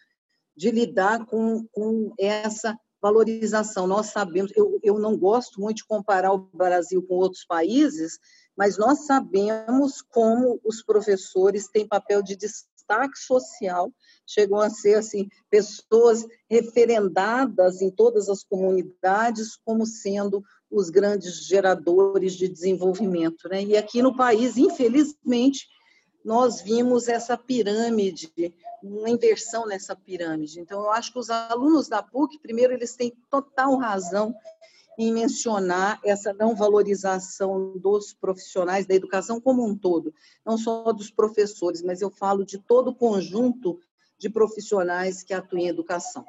de 0.56 0.72
lidar 0.72 1.26
com, 1.26 1.66
com 1.72 2.14
essa 2.20 2.78
valorização. 3.02 3.88
Nós 3.88 4.08
sabemos, 4.08 4.52
eu, 4.56 4.80
eu 4.84 5.00
não 5.00 5.18
gosto 5.18 5.62
muito 5.62 5.78
de 5.78 5.86
comparar 5.86 6.34
o 6.34 6.50
Brasil 6.54 7.02
com 7.04 7.16
outros 7.16 7.46
países, 7.46 8.20
mas 8.56 8.78
nós 8.78 9.06
sabemos 9.06 10.02
como 10.02 10.60
os 10.64 10.84
professores 10.84 11.68
têm 11.70 11.88
papel 11.88 12.22
de 12.24 12.36
destaque 12.36 13.18
social, 13.18 13.92
chegam 14.26 14.60
a 14.60 14.70
ser 14.70 14.96
assim 14.96 15.28
pessoas 15.50 16.26
referendadas 16.50 17.82
em 17.82 17.92
todas 17.92 18.30
as 18.30 18.44
comunidades 18.44 19.56
como 19.64 19.86
sendo 19.86 20.44
os 20.70 20.90
grandes 20.90 21.46
geradores 21.46 22.34
de 22.34 22.48
desenvolvimento, 22.48 23.48
né? 23.50 23.64
E 23.64 23.78
aqui 23.78 24.02
no 24.02 24.16
país, 24.16 24.58
infelizmente, 24.58 25.68
nós 26.24 26.62
vimos 26.62 27.08
essa 27.08 27.38
pirâmide, 27.38 28.54
uma 28.84 29.10
inversão 29.10 29.66
nessa 29.66 29.96
pirâmide. 29.96 30.60
Então, 30.60 30.82
eu 30.82 30.92
acho 30.92 31.14
que 31.14 31.20
os 31.20 31.30
alunos 31.30 31.88
da 31.88 32.04
PUC, 32.04 32.40
primeiro, 32.40 32.74
eles 32.74 32.96
têm 32.96 33.14
total 33.30 33.78
razão 33.78 34.36
em 34.98 35.14
mencionar 35.14 36.00
essa 36.04 36.34
não 36.34 36.56
valorização 36.56 37.78
dos 37.78 38.14
profissionais 38.14 38.88
da 38.88 38.96
educação 38.96 39.40
como 39.40 39.64
um 39.64 39.78
todo, 39.78 40.14
não 40.44 40.58
só 40.58 40.92
dos 40.92 41.12
professores, 41.12 41.84
mas 41.84 42.02
eu 42.02 42.10
falo 42.10 42.44
de 42.44 42.58
todo 42.58 42.90
o 42.90 42.96
conjunto 42.96 43.80
de 44.18 44.30
profissionais 44.30 45.24
que 45.24 45.34
atuam 45.34 45.62
em 45.62 45.68
educação. 45.68 46.26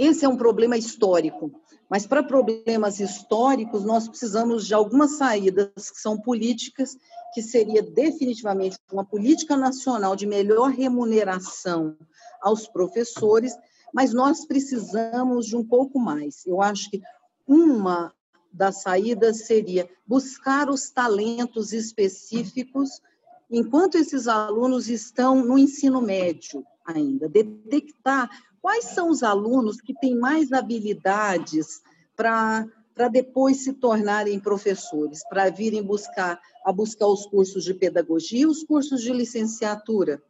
Esse 0.00 0.24
é 0.24 0.28
um 0.30 0.36
problema 0.38 0.78
histórico, 0.78 1.52
mas 1.86 2.06
para 2.06 2.22
problemas 2.22 3.00
históricos 3.00 3.84
nós 3.84 4.08
precisamos 4.08 4.66
de 4.66 4.72
algumas 4.72 5.18
saídas 5.18 5.90
que 5.90 6.00
são 6.00 6.18
políticas, 6.18 6.96
que 7.34 7.42
seria 7.42 7.82
definitivamente 7.82 8.78
uma 8.90 9.04
política 9.04 9.58
nacional 9.58 10.16
de 10.16 10.26
melhor 10.26 10.70
remuneração 10.70 11.98
aos 12.40 12.66
professores, 12.66 13.54
mas 13.92 14.14
nós 14.14 14.46
precisamos 14.46 15.44
de 15.44 15.54
um 15.54 15.62
pouco 15.62 15.98
mais. 15.98 16.46
Eu 16.46 16.62
acho 16.62 16.90
que 16.90 17.02
uma 17.46 18.10
das 18.50 18.80
saídas 18.80 19.44
seria 19.44 19.86
buscar 20.06 20.70
os 20.70 20.88
talentos 20.88 21.74
específicos 21.74 23.02
enquanto 23.50 23.96
esses 23.96 24.26
alunos 24.28 24.88
estão 24.88 25.44
no 25.44 25.58
ensino 25.58 26.00
médio 26.00 26.64
ainda, 26.86 27.28
detectar 27.28 28.30
quais 28.60 28.86
são 28.86 29.10
os 29.10 29.22
alunos 29.22 29.80
que 29.80 29.94
têm 29.94 30.16
mais 30.18 30.52
habilidades 30.52 31.82
para 32.16 32.66
para 32.92 33.08
depois 33.08 33.64
se 33.64 33.72
tornarem 33.72 34.38
professores, 34.38 35.26
para 35.26 35.48
virem 35.48 35.82
buscar 35.82 36.38
a 36.62 36.70
buscar 36.70 37.06
os 37.06 37.24
cursos 37.24 37.64
de 37.64 37.72
pedagogia, 37.72 38.46
os 38.46 38.62
cursos 38.62 39.00
de 39.00 39.10
licenciatura. 39.10 40.22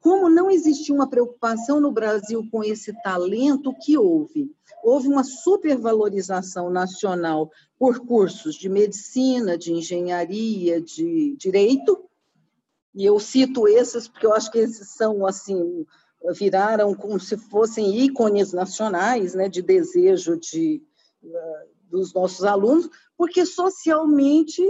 Como 0.00 0.28
não 0.28 0.50
existia 0.50 0.92
uma 0.92 1.08
preocupação 1.08 1.80
no 1.80 1.92
Brasil 1.92 2.48
com 2.50 2.64
esse 2.64 2.92
talento, 3.02 3.72
que 3.80 3.96
houve? 3.96 4.50
Houve 4.82 5.06
uma 5.06 5.22
supervalorização 5.22 6.68
nacional 6.68 7.48
por 7.78 8.00
cursos 8.00 8.56
de 8.56 8.68
medicina, 8.68 9.56
de 9.56 9.72
engenharia, 9.72 10.80
de 10.80 11.36
direito, 11.38 12.04
e 12.94 13.04
eu 13.04 13.18
cito 13.18 13.66
esses 13.66 14.06
porque 14.06 14.26
eu 14.26 14.32
acho 14.32 14.50
que 14.50 14.58
esses 14.58 14.88
são 14.90 15.26
assim 15.26 15.86
viraram 16.32 16.94
como 16.94 17.20
se 17.20 17.36
fossem 17.36 17.98
ícones 17.98 18.52
nacionais, 18.52 19.34
né, 19.34 19.48
de 19.48 19.60
desejo 19.60 20.38
de 20.38 20.82
uh, 21.22 21.74
dos 21.90 22.12
nossos 22.12 22.44
alunos, 22.44 22.88
porque 23.16 23.44
socialmente 23.46 24.62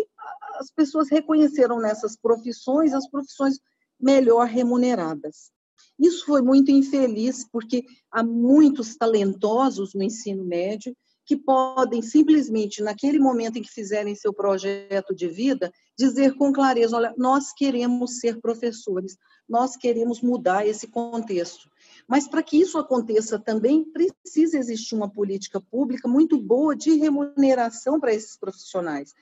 as 0.58 0.70
pessoas 0.70 1.08
reconheceram 1.08 1.78
nessas 1.78 2.16
profissões 2.16 2.92
as 2.92 3.08
profissões 3.08 3.58
melhor 3.98 4.46
remuneradas. 4.46 5.52
Isso 5.98 6.26
foi 6.26 6.42
muito 6.42 6.70
infeliz, 6.70 7.46
porque 7.50 7.84
há 8.10 8.22
muitos 8.22 8.96
talentosos 8.96 9.94
no 9.94 10.02
ensino 10.02 10.44
médio 10.44 10.94
que 11.24 11.36
podem 11.36 12.02
simplesmente, 12.02 12.82
naquele 12.82 13.18
momento 13.18 13.56
em 13.56 13.62
que 13.62 13.72
fizerem 13.72 14.14
seu 14.14 14.32
projeto 14.32 15.14
de 15.14 15.26
vida, 15.26 15.72
dizer 15.96 16.34
com 16.34 16.52
clareza: 16.52 16.96
olha, 16.96 17.14
nós 17.16 17.52
queremos 17.52 18.18
ser 18.18 18.40
professores, 18.40 19.16
nós 19.48 19.76
queremos 19.76 20.20
mudar 20.20 20.66
esse 20.66 20.86
contexto. 20.86 21.70
Mas 22.06 22.28
para 22.28 22.42
que 22.42 22.60
isso 22.60 22.78
aconteça 22.78 23.38
também, 23.38 23.84
precisa 23.84 24.58
existir 24.58 24.94
uma 24.94 25.10
política 25.10 25.60
pública 25.60 26.06
muito 26.06 26.38
boa 26.38 26.76
de 26.76 26.94
remuneração 26.94 27.98
para 27.98 28.12
esses 28.12 28.36
profissionais. 28.36 29.14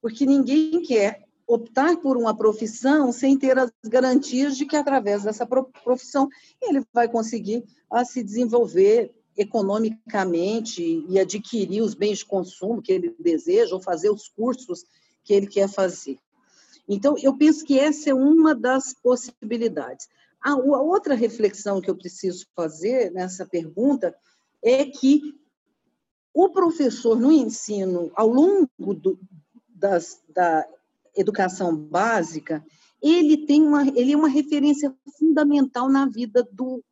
Porque 0.00 0.26
ninguém 0.26 0.82
quer 0.82 1.26
optar 1.46 1.96
por 1.98 2.16
uma 2.16 2.36
profissão 2.36 3.12
sem 3.12 3.38
ter 3.38 3.56
as 3.56 3.70
garantias 3.84 4.56
de 4.56 4.66
que 4.66 4.74
através 4.74 5.22
dessa 5.22 5.46
profissão 5.46 6.28
ele 6.60 6.82
vai 6.92 7.08
conseguir 7.08 7.64
a 7.88 8.04
se 8.04 8.22
desenvolver 8.22 9.14
economicamente 9.36 11.04
e 11.08 11.18
adquirir 11.18 11.82
os 11.82 11.94
bens 11.94 12.18
de 12.18 12.26
consumo 12.26 12.80
que 12.80 12.92
ele 12.92 13.14
deseja 13.18 13.74
ou 13.74 13.80
fazer 13.80 14.10
os 14.10 14.28
cursos 14.28 14.84
que 15.22 15.34
ele 15.34 15.46
quer 15.46 15.68
fazer. 15.68 16.18
Então, 16.88 17.16
eu 17.18 17.36
penso 17.36 17.64
que 17.64 17.78
essa 17.78 18.10
é 18.10 18.14
uma 18.14 18.54
das 18.54 18.94
possibilidades. 18.94 20.08
A 20.40 20.54
outra 20.54 21.14
reflexão 21.14 21.80
que 21.80 21.90
eu 21.90 21.96
preciso 21.96 22.46
fazer 22.54 23.10
nessa 23.10 23.44
pergunta 23.44 24.14
é 24.62 24.84
que 24.86 25.34
o 26.32 26.50
professor 26.50 27.18
no 27.18 27.32
ensino, 27.32 28.12
ao 28.14 28.28
longo 28.28 28.94
do, 28.94 29.18
das, 29.68 30.22
da 30.28 30.64
educação 31.16 31.74
básica, 31.74 32.64
ele 33.02 33.46
tem 33.46 33.62
uma, 33.62 33.88
ele 33.88 34.12
é 34.12 34.16
uma 34.16 34.28
referência 34.28 34.94
fundamental 35.18 35.88
na 35.88 36.06
vida 36.06 36.46
do, 36.52 36.82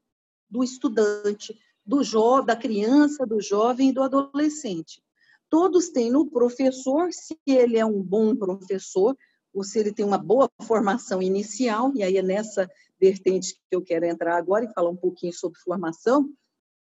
do 0.50 0.64
estudante, 0.64 1.56
do 1.84 2.02
jo, 2.02 2.40
da 2.40 2.56
criança, 2.56 3.26
do 3.26 3.40
jovem 3.40 3.90
e 3.90 3.92
do 3.92 4.02
adolescente. 4.02 5.02
Todos 5.50 5.90
têm 5.90 6.10
no 6.10 6.26
professor, 6.26 7.12
se 7.12 7.38
ele 7.46 7.78
é 7.78 7.84
um 7.84 8.02
bom 8.02 8.34
professor, 8.34 9.16
ou 9.52 9.62
se 9.62 9.78
ele 9.78 9.92
tem 9.92 10.04
uma 10.04 10.18
boa 10.18 10.50
formação 10.62 11.22
inicial, 11.22 11.92
e 11.94 12.02
aí 12.02 12.16
é 12.16 12.22
nessa 12.22 12.68
vertente 13.00 13.54
que 13.54 13.76
eu 13.76 13.82
quero 13.82 14.04
entrar 14.04 14.36
agora 14.36 14.64
e 14.64 14.72
falar 14.72 14.90
um 14.90 14.96
pouquinho 14.96 15.32
sobre 15.32 15.60
formação. 15.60 16.28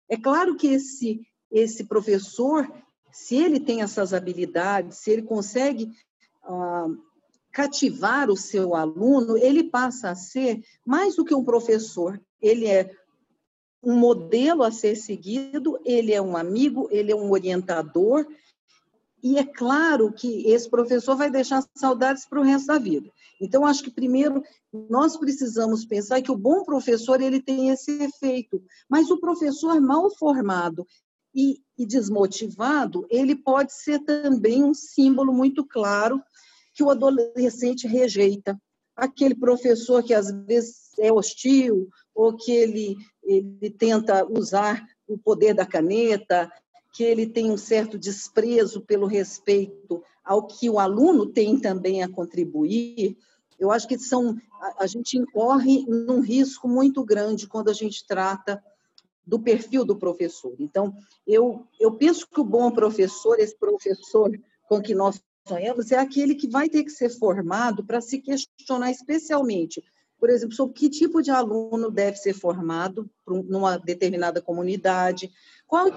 É 0.10 0.16
claro 0.16 0.56
que 0.56 0.68
esse, 0.68 1.22
esse 1.52 1.86
professor, 1.86 2.72
se 3.12 3.36
ele 3.36 3.60
tem 3.60 3.82
essas 3.82 4.14
habilidades, 4.14 5.00
se 5.00 5.12
ele 5.12 5.24
consegue 5.24 5.92
ah, 6.44 6.88
cativar 7.52 8.30
o 8.30 8.38
seu 8.38 8.76
aluno, 8.76 9.38
ele 9.38 9.64
passa 9.64 10.10
a 10.10 10.16
ser 10.16 10.64
mais 10.86 11.16
do 11.16 11.26
que 11.26 11.36
um 11.36 11.44
professor, 11.44 12.22
ele 12.42 12.68
é 12.68 12.90
um 13.84 13.96
modelo 13.98 14.63
a 14.63 14.72
ser 14.72 14.96
seguido, 14.96 15.80
ele 15.84 16.13
é 16.13 16.22
um 16.22 16.38
amigo, 16.38 16.88
ele 16.89 17.12
é 17.12 17.15
um 17.15 17.32
orientador, 17.32 18.26
e 19.22 19.38
é 19.38 19.43
claro 19.43 20.12
que 20.12 20.48
esse 20.48 20.69
professor 20.69 21.15
vai 21.15 21.30
deixar 21.30 21.63
saudades 21.76 22.26
para 22.26 22.39
o 22.39 22.43
resto 22.43 22.67
da 22.67 22.78
vida. 22.78 23.10
Então, 23.39 23.65
acho 23.65 23.84
que 23.84 23.91
primeiro 23.91 24.43
nós 24.89 25.17
precisamos 25.17 25.86
pensar 25.86 26.22
que 26.22 26.32
o 26.32 26.38
bom 26.38 26.63
professor 26.63 27.22
ele 27.22 27.41
tem 27.41 27.69
esse 27.69 27.91
efeito, 28.04 28.62
mas 28.89 29.10
o 29.10 29.19
professor 29.19 29.80
mal 29.80 30.10
formado 30.10 30.86
e, 31.34 31.62
e 31.78 31.86
desmotivado, 31.86 33.06
ele 33.10 33.36
pode 33.36 33.74
ser 33.74 34.00
também 34.00 34.63
um 34.63 34.74
símbolo 34.74 35.34
muito 35.34 35.65
claro 35.65 36.22
que 36.74 36.84
o 36.84 36.89
adolescente 36.89 37.88
rejeita. 37.88 38.60
Aquele 38.96 39.36
professor 39.36 40.04
que 40.04 40.13
às 40.13 40.32
vezes 40.46 40.91
é 41.00 41.12
hostil, 41.12 41.89
ou 42.13 42.36
que 42.36 42.52
ele, 42.52 42.96
ele 43.24 43.70
tenta 43.70 44.26
usar 44.26 44.86
o 45.08 45.18
poder 45.18 45.54
da 45.54 45.66
caneta, 45.66 46.52
que 46.94 47.04
ele 47.04 47.26
tem 47.26 47.52
um 47.52 47.58
certo 47.58 47.98
desprezo 47.98 48.82
pelo 48.82 49.08
respeito 49.08 50.04
ao 50.24 50.48
que 50.48 50.70
o 50.70 50.80
aluno 50.80 51.26
tem 51.26 51.60
também 51.60 52.04
a 52.04 52.10
contribuir, 52.10 53.18
eu 53.60 53.72
acho 53.72 53.88
que 53.88 53.98
são 53.98 54.38
a, 54.78 54.88
gente 54.88 55.18
incorre 55.18 55.86
num 55.86 56.22
risco 56.22 56.68
muito 56.68 57.04
grande 57.04 57.48
quando 57.48 57.70
a 57.70 57.74
gente 57.74 58.06
trata 58.06 58.64
do 59.26 59.40
perfil 59.40 59.86
do 59.86 59.98
professor. 59.98 60.54
Então, 60.60 60.94
eu, 61.26 61.66
eu 61.80 61.92
penso 61.96 62.28
que 62.28 62.40
o 62.40 62.46
bom 62.46 62.72
professor, 62.72 63.40
esse 63.40 63.58
professor 63.58 64.32
com 64.68 64.82
que 64.82 64.94
nós 64.94 65.22
sonhamos, 65.48 65.92
é 65.92 65.98
aquele 65.98 66.36
que 66.36 66.48
vai 66.48 66.70
ter 66.70 66.84
que 66.84 66.90
ser 66.90 67.10
formado 67.10 67.86
para 67.86 68.02
se 68.02 68.20
questionar 68.20 68.92
especialmente 68.92 69.84
por 70.24 70.30
exemplo, 70.30 70.56
sobre 70.56 70.74
que 70.74 70.90
tipo 70.90 71.22
de 71.22 71.32
aluno 71.32 71.92
deve 71.92 72.16
ser 72.16 72.34
formado 72.34 73.10
numa 73.28 73.76
determinada 73.76 74.42
comunidade, 74.42 75.30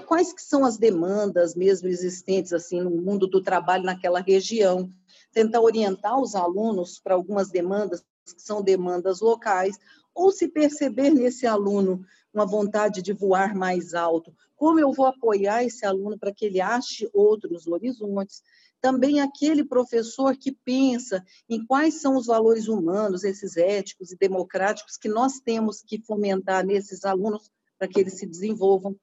quais 0.05 0.33
que 0.33 0.41
são 0.41 0.65
as 0.65 0.77
demandas 0.77 1.55
mesmo 1.55 1.87
existentes 1.87 2.51
assim 2.51 2.81
no 2.81 2.89
mundo 2.89 3.25
do 3.25 3.41
trabalho 3.41 3.85
naquela 3.85 4.19
região, 4.19 4.91
tentar 5.31 5.61
orientar 5.61 6.19
os 6.19 6.35
alunos 6.35 6.99
para 6.99 7.15
algumas 7.15 7.49
demandas 7.49 8.03
que 8.25 8.41
são 8.41 8.61
demandas 8.61 9.21
locais, 9.21 9.77
ou 10.13 10.29
se 10.29 10.49
perceber 10.49 11.09
nesse 11.09 11.47
aluno 11.47 12.03
uma 12.33 12.45
vontade 12.45 13.01
de 13.01 13.13
voar 13.13 13.55
mais 13.55 13.93
alto, 13.93 14.35
como 14.57 14.77
eu 14.77 14.91
vou 14.91 15.05
apoiar 15.05 15.63
esse 15.63 15.85
aluno 15.85 16.19
para 16.19 16.33
que 16.33 16.47
ele 16.47 16.59
ache 16.59 17.09
outros 17.13 17.65
horizontes? 17.65 18.43
Também 18.79 19.19
aquele 19.19 19.63
professor 19.63 20.37
que 20.37 20.51
pensa 20.51 21.23
em 21.49 21.65
quais 21.65 21.95
são 21.95 22.15
os 22.15 22.27
valores 22.27 22.67
humanos, 22.67 23.23
esses 23.23 23.57
éticos 23.57 24.11
e 24.11 24.17
democráticos 24.17 24.97
que 24.97 25.09
nós 25.09 25.39
temos 25.39 25.81
que 25.81 26.01
fomentar 26.01 26.65
nesses 26.65 27.03
alunos 27.03 27.51
para 27.77 27.87
que 27.87 27.99
eles 27.99 28.17
se 28.17 28.25
desenvolvam. 28.25 28.95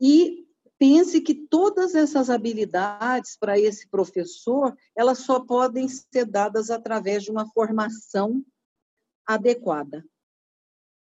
E 0.00 0.46
pense 0.78 1.20
que 1.20 1.34
todas 1.34 1.94
essas 1.94 2.30
habilidades 2.30 3.36
para 3.36 3.58
esse 3.58 3.88
professor, 3.88 4.76
elas 4.96 5.18
só 5.18 5.40
podem 5.40 5.88
ser 5.88 6.24
dadas 6.24 6.70
através 6.70 7.22
de 7.22 7.30
uma 7.30 7.48
formação 7.52 8.44
adequada. 9.26 10.04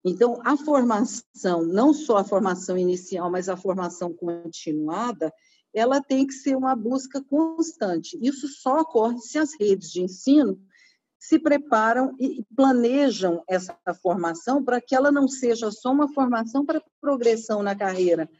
Então, 0.04 0.40
a 0.44 0.56
formação, 0.56 1.64
não 1.64 1.92
só 1.92 2.18
a 2.18 2.24
formação 2.24 2.78
inicial, 2.78 3.30
mas 3.30 3.48
a 3.48 3.56
formação 3.56 4.12
continuada, 4.12 5.32
ela 5.72 6.00
tem 6.00 6.26
que 6.26 6.32
ser 6.32 6.56
uma 6.56 6.74
busca 6.74 7.22
constante. 7.22 8.18
Isso 8.20 8.48
só 8.48 8.80
ocorre 8.80 9.18
se 9.18 9.38
as 9.38 9.58
redes 9.58 9.90
de 9.90 10.02
ensino 10.02 10.58
se 11.18 11.38
preparam 11.38 12.14
e 12.18 12.44
planejam 12.54 13.42
essa 13.48 13.76
formação 14.00 14.62
para 14.62 14.80
que 14.80 14.94
ela 14.94 15.10
não 15.10 15.26
seja 15.26 15.70
só 15.70 15.92
uma 15.92 16.08
formação 16.12 16.64
para 16.64 16.82
progressão 17.00 17.62
na 17.62 17.74
carreira, 17.74 18.30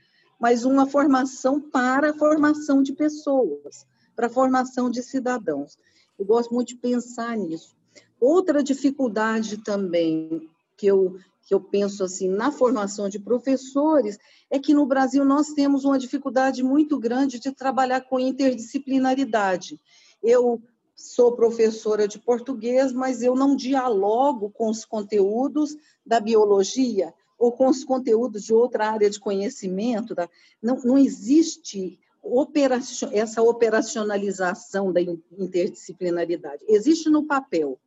mas 0.41 0.65
uma 0.65 0.87
formação 0.87 1.61
para 1.61 2.11
a 2.11 2.15
formação 2.15 2.83
de 2.83 2.93
pessoas, 2.93 3.85
para 4.15 4.29
a 4.29 4.31
formação 4.31 4.89
de 4.89 5.03
cidadãos. 5.03 5.77
Eu 6.19 6.25
gosto 6.25 6.55
muito 6.55 6.69
de 6.69 6.77
pensar 6.77 7.37
nisso. 7.37 7.77
Outra 8.21 8.63
dificuldade 8.63 9.59
também 9.59 10.49
que 10.77 10.87
eu 10.87 11.17
que 11.49 11.55
eu 11.55 11.61
penso 11.61 12.05
assim 12.05 12.29
na 12.29 12.53
formação 12.53 13.09
de 13.09 13.19
professores 13.19 14.19
é 14.51 14.59
que 14.59 14.75
no 14.75 14.85
Brasil 14.85 15.25
nós 15.25 15.49
temos 15.55 15.83
uma 15.83 15.99
dificuldade 15.99 16.63
muito 16.63 16.99
grande 16.99 17.41
de 17.41 17.51
trabalhar 17.51 18.03
com 18.03 18.21
interdisciplinaridade. 18.21 19.81
Eu 20.23 20.61
sou 20.95 21.33
professora 21.33 22.07
de 22.07 22.19
português, 22.19 22.93
mas 22.93 23.23
eu 23.23 23.35
não 23.35 23.57
dialogo 23.57 24.51
com 24.51 24.69
os 24.69 24.85
conteúdos 24.85 25.75
da 26.05 26.21
biologia 26.21 27.15
ou 27.39 27.51
com 27.51 27.69
os 27.69 27.83
conteúdos 27.83 28.45
de 28.45 28.53
outra 28.53 28.91
área 28.91 29.09
de 29.09 29.19
conhecimento. 29.19 30.15
Da... 30.15 30.29
Não, 30.63 30.77
não 30.83 30.99
existe 30.99 31.99
operacion... 32.23 33.09
essa 33.11 33.41
operacionalização 33.41 34.93
da 34.93 35.01
interdisciplinaridade. 35.01 36.63
Existe 36.69 37.09
no 37.09 37.25
papel. 37.25 37.79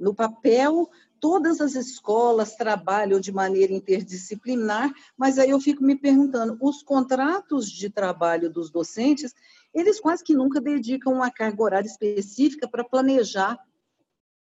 No 0.00 0.14
papel, 0.14 0.88
todas 1.20 1.60
as 1.60 1.74
escolas 1.74 2.56
trabalham 2.56 3.20
de 3.20 3.30
maneira 3.30 3.72
interdisciplinar, 3.74 4.90
mas 5.14 5.38
aí 5.38 5.50
eu 5.50 5.60
fico 5.60 5.84
me 5.84 5.94
perguntando, 5.94 6.56
os 6.58 6.82
contratos 6.82 7.70
de 7.70 7.90
trabalho 7.90 8.50
dos 8.50 8.70
docentes, 8.70 9.34
eles 9.74 10.00
quase 10.00 10.24
que 10.24 10.34
nunca 10.34 10.58
dedicam 10.58 11.12
uma 11.12 11.30
carga 11.30 11.62
horária 11.62 11.86
específica 11.86 12.66
para 12.66 12.82
planejar 12.82 13.58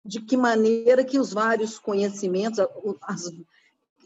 de 0.05 0.21
que 0.21 0.37
maneira 0.37 1.03
que 1.03 1.19
os 1.19 1.33
vários 1.33 1.79
conhecimentos 1.79 2.59
as, 3.01 3.29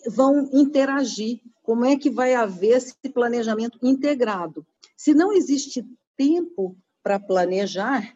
vão 0.07 0.49
interagir, 0.53 1.41
como 1.61 1.85
é 1.85 1.97
que 1.97 2.09
vai 2.09 2.33
haver 2.33 2.77
esse 2.77 2.95
planejamento 3.13 3.77
integrado. 3.83 4.65
Se 4.95 5.13
não 5.13 5.33
existe 5.33 5.85
tempo 6.15 6.77
para 7.03 7.19
planejar, 7.19 8.15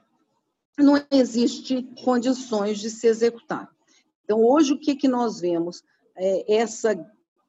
não 0.77 1.01
existe 1.11 1.83
condições 2.03 2.79
de 2.79 2.89
se 2.89 3.07
executar. 3.07 3.69
Então, 4.23 4.43
hoje, 4.43 4.73
o 4.73 4.79
que, 4.79 4.95
que 4.95 5.07
nós 5.07 5.39
vemos? 5.39 5.83
É 6.15 6.55
essa, 6.55 6.97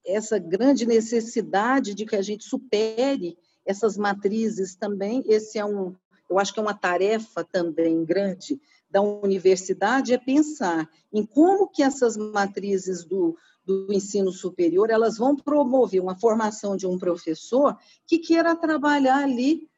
essa 0.05 0.39
grande 0.39 0.87
necessidade 0.87 1.95
de 1.95 2.05
que 2.05 2.17
a 2.17 2.23
gente 2.23 2.45
supere 2.45 3.37
essas 3.65 3.97
matrizes 3.97 4.75
também. 4.77 5.25
Esse 5.27 5.59
é 5.59 5.65
um, 5.65 5.95
eu 6.31 6.39
acho 6.39 6.53
que 6.53 6.61
é 6.61 6.63
uma 6.63 6.75
tarefa 6.75 7.43
também 7.45 8.05
grande 8.05 8.61
da 8.89 9.03
universidade, 9.03 10.15
é 10.15 10.19
pensar 10.19 10.89
em 11.13 11.25
como 11.25 11.69
que 11.69 11.83
essas 11.83 12.17
matrizes 12.17 13.05
do, 13.05 13.37
do 13.65 13.93
ensino 13.93 14.31
superior, 14.31 14.91
elas 14.91 15.19
vão 15.19 15.35
promover 15.35 16.01
uma 16.01 16.15
formação 16.15 16.77
de 16.77 16.87
um 16.87 16.97
professor 16.97 17.77
que 18.07 18.19
queira 18.19 18.55
trabalhar 18.55 19.25
ali 19.25 19.69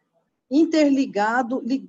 interligado, 0.50 1.60
li, 1.64 1.88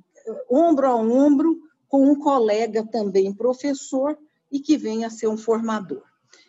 ombro 0.50 0.88
a 0.88 0.96
ombro, 0.96 1.60
com 1.88 2.12
um 2.12 2.20
colega 2.20 2.86
também 2.86 3.34
professor, 3.34 4.18
e 4.52 4.60
que 4.60 4.78
venha 4.78 5.08
a 5.08 5.12
ser 5.12 5.28
um 5.28 5.38
formador. 5.38 6.04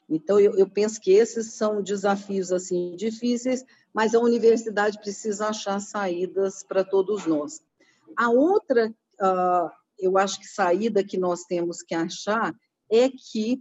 Então, 0.09 0.41
eu, 0.41 0.57
eu, 0.57 0.69
penso 0.69 1.01
que 1.01 1.13
esses 1.13 1.53
são 1.53 1.83
desafios 1.83 2.51
assim 2.51 2.97
difíceis, 2.97 3.65
mas 3.95 4.15
a 4.15 4.19
universidade 4.19 4.99
precisa 4.99 5.49
achar 5.49 5.81
saídas 5.81 6.63
para 6.65 6.83
todos 6.83 7.27
nós. 7.27 7.63
A 8.17 8.29
outra, 8.29 8.89
uh, 8.89 9.71
eu 9.99 10.19
acho 10.19 10.41
que 10.41 10.47
saída 10.49 11.05
que 11.05 11.17
nós 11.17 11.45
temos 11.45 11.83
que 11.83 11.95
achar 11.95 12.55
é 12.91 13.09
que 13.09 13.61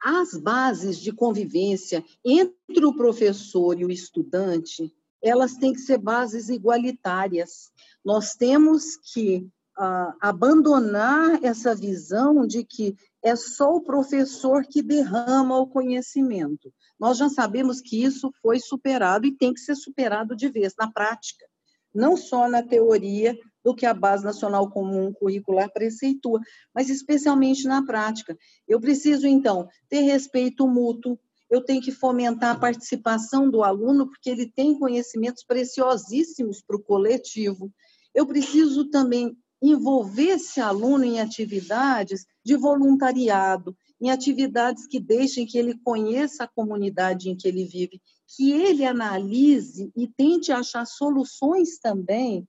as 0.00 0.34
bases 0.34 0.98
de 0.98 1.10
convivência 1.10 2.04
entre 2.24 2.84
o 2.84 2.94
professor 2.94 3.80
e 3.80 3.84
o 3.84 3.90
estudante, 3.90 4.94
elas 5.22 5.54
têm 5.54 5.72
que 5.72 5.80
ser 5.80 5.98
bases 5.98 6.48
igualitárias. 6.48 7.70
Nós 8.04 8.34
temos 8.34 8.96
que 9.12 9.48
uh, 9.78 10.14
abandonar 10.20 11.42
essa 11.42 11.74
visão 11.74 12.46
de 12.46 12.64
que 12.64 12.96
é 13.22 13.34
só 13.34 13.74
o 13.74 13.80
professor 13.80 14.64
que 14.64 14.82
derrama 14.82 15.58
o 15.58 15.66
conhecimento. 15.66 16.72
Nós 16.98 17.18
já 17.18 17.28
sabemos 17.28 17.80
que 17.80 18.02
isso 18.02 18.32
foi 18.40 18.60
superado 18.60 19.26
e 19.26 19.36
tem 19.36 19.52
que 19.52 19.60
ser 19.60 19.74
superado 19.74 20.36
de 20.36 20.48
vez, 20.48 20.74
na 20.78 20.90
prática. 20.90 21.46
Não 21.94 22.16
só 22.16 22.48
na 22.48 22.62
teoria 22.62 23.36
do 23.64 23.74
que 23.74 23.86
a 23.86 23.94
Base 23.94 24.24
Nacional 24.24 24.70
Comum 24.70 25.12
Curricular 25.12 25.70
preceitua, 25.72 26.40
mas 26.74 26.88
especialmente 26.88 27.66
na 27.66 27.84
prática. 27.84 28.36
Eu 28.66 28.80
preciso, 28.80 29.26
então, 29.26 29.68
ter 29.88 30.00
respeito 30.02 30.66
mútuo, 30.66 31.18
eu 31.50 31.64
tenho 31.64 31.80
que 31.80 31.92
fomentar 31.92 32.54
a 32.54 32.58
participação 32.58 33.50
do 33.50 33.62
aluno, 33.62 34.06
porque 34.06 34.28
ele 34.28 34.46
tem 34.46 34.78
conhecimentos 34.78 35.44
preciosíssimos 35.44 36.62
para 36.62 36.76
o 36.76 36.82
coletivo. 36.82 37.72
Eu 38.14 38.26
preciso 38.26 38.90
também 38.90 39.36
envolver 39.60 40.30
esse 40.30 40.60
aluno 40.60 41.04
em 41.04 41.20
atividades 41.20 42.24
de 42.44 42.56
voluntariado, 42.56 43.76
em 44.00 44.10
atividades 44.10 44.86
que 44.86 45.00
deixem 45.00 45.46
que 45.46 45.58
ele 45.58 45.76
conheça 45.82 46.44
a 46.44 46.48
comunidade 46.48 47.28
em 47.28 47.36
que 47.36 47.48
ele 47.48 47.64
vive, 47.64 48.00
que 48.36 48.52
ele 48.52 48.84
analise 48.84 49.90
e 49.96 50.06
tente 50.06 50.52
achar 50.52 50.86
soluções 50.86 51.78
também 51.78 52.46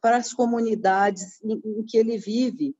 para 0.00 0.16
as 0.16 0.32
comunidades 0.32 1.42
em, 1.42 1.84
que 1.84 1.98
ele 1.98 2.16
vive 2.16 2.74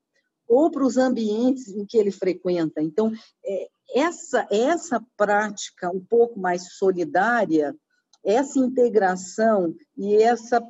ou 0.47 0.71
para 0.71 0.85
os 0.85 0.97
ambientes 0.97 1.67
em 1.67 1.85
que 1.85 1.97
ele 1.97 2.09
frequenta. 2.09 2.81
Então, 2.81 3.11
é, 3.45 3.67
essa 3.93 4.47
essa 4.51 5.03
prática 5.15 5.89
um 5.89 5.99
pouco 5.99 6.39
mais 6.39 6.73
solidária, 6.73 7.75
essa 8.23 8.59
integração 8.59 9.75
e 9.97 10.15
essa 10.15 10.61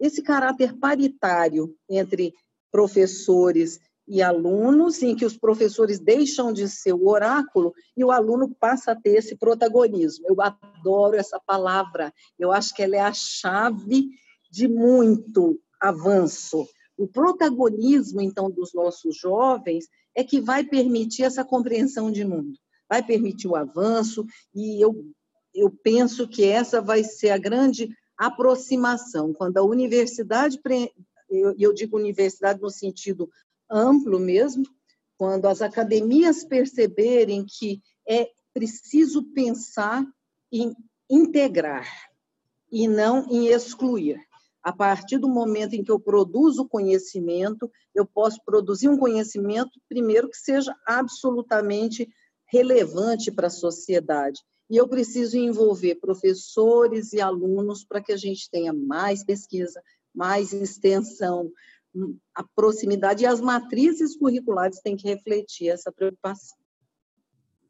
esse 0.00 0.20
caráter 0.20 0.76
paritário 0.78 1.76
entre 1.88 2.34
professores 2.72 3.78
e 4.08 4.20
alunos, 4.20 5.00
em 5.02 5.14
que 5.14 5.24
os 5.24 5.36
professores 5.36 6.00
deixam 6.00 6.52
de 6.52 6.68
ser 6.68 6.92
o 6.92 7.08
oráculo 7.08 7.72
e 7.96 8.04
o 8.04 8.10
aluno 8.10 8.52
passa 8.58 8.92
a 8.92 8.96
ter 8.96 9.16
esse 9.16 9.36
protagonismo. 9.36 10.26
Eu 10.28 10.36
adoro 10.40 11.16
essa 11.16 11.38
palavra, 11.38 12.12
eu 12.38 12.50
acho 12.50 12.74
que 12.74 12.82
ela 12.82 12.96
é 12.96 13.00
a 13.00 13.12
chave 13.12 14.08
de 14.50 14.66
muito 14.66 15.60
avanço. 15.80 16.66
O 16.96 17.06
protagonismo, 17.06 18.20
então, 18.20 18.50
dos 18.50 18.74
nossos 18.74 19.16
jovens 19.16 19.86
é 20.14 20.22
que 20.22 20.40
vai 20.40 20.64
permitir 20.64 21.24
essa 21.24 21.44
compreensão 21.44 22.10
de 22.10 22.24
mundo, 22.24 22.58
vai 22.88 23.02
permitir 23.02 23.48
o 23.48 23.56
avanço, 23.56 24.26
e 24.54 24.82
eu, 24.82 25.06
eu 25.54 25.70
penso 25.70 26.28
que 26.28 26.44
essa 26.44 26.80
vai 26.80 27.02
ser 27.02 27.30
a 27.30 27.38
grande 27.38 27.88
aproximação, 28.16 29.32
quando 29.32 29.58
a 29.58 29.62
universidade 29.62 30.60
eu, 31.30 31.54
eu 31.58 31.72
digo 31.72 31.96
universidade 31.96 32.60
no 32.60 32.70
sentido 32.70 33.30
amplo 33.70 34.18
mesmo, 34.20 34.64
quando 35.16 35.46
as 35.46 35.62
academias 35.62 36.44
perceberem 36.44 37.44
que 37.46 37.80
é 38.06 38.28
preciso 38.52 39.22
pensar 39.32 40.04
em 40.50 40.74
integrar 41.08 41.86
e 42.70 42.86
não 42.86 43.26
em 43.30 43.46
excluir. 43.48 44.20
A 44.62 44.72
partir 44.72 45.18
do 45.18 45.28
momento 45.28 45.74
em 45.74 45.82
que 45.82 45.90
eu 45.90 45.98
produzo 45.98 46.68
conhecimento, 46.68 47.70
eu 47.94 48.06
posso 48.06 48.38
produzir 48.44 48.88
um 48.88 48.96
conhecimento, 48.96 49.80
primeiro, 49.88 50.28
que 50.28 50.36
seja 50.36 50.74
absolutamente 50.86 52.08
relevante 52.46 53.30
para 53.32 53.48
a 53.48 53.50
sociedade. 53.50 54.40
E 54.70 54.76
eu 54.76 54.86
preciso 54.86 55.36
envolver 55.36 55.96
professores 55.96 57.12
e 57.12 57.20
alunos 57.20 57.84
para 57.84 58.00
que 58.00 58.12
a 58.12 58.16
gente 58.16 58.48
tenha 58.50 58.72
mais 58.72 59.24
pesquisa, 59.24 59.82
mais 60.14 60.52
extensão, 60.52 61.50
a 62.34 62.44
proximidade 62.54 63.24
e 63.24 63.26
as 63.26 63.40
matrizes 63.40 64.16
curriculares 64.16 64.80
têm 64.80 64.96
que 64.96 65.08
refletir 65.08 65.68
essa 65.68 65.92
preocupação. 65.92 66.61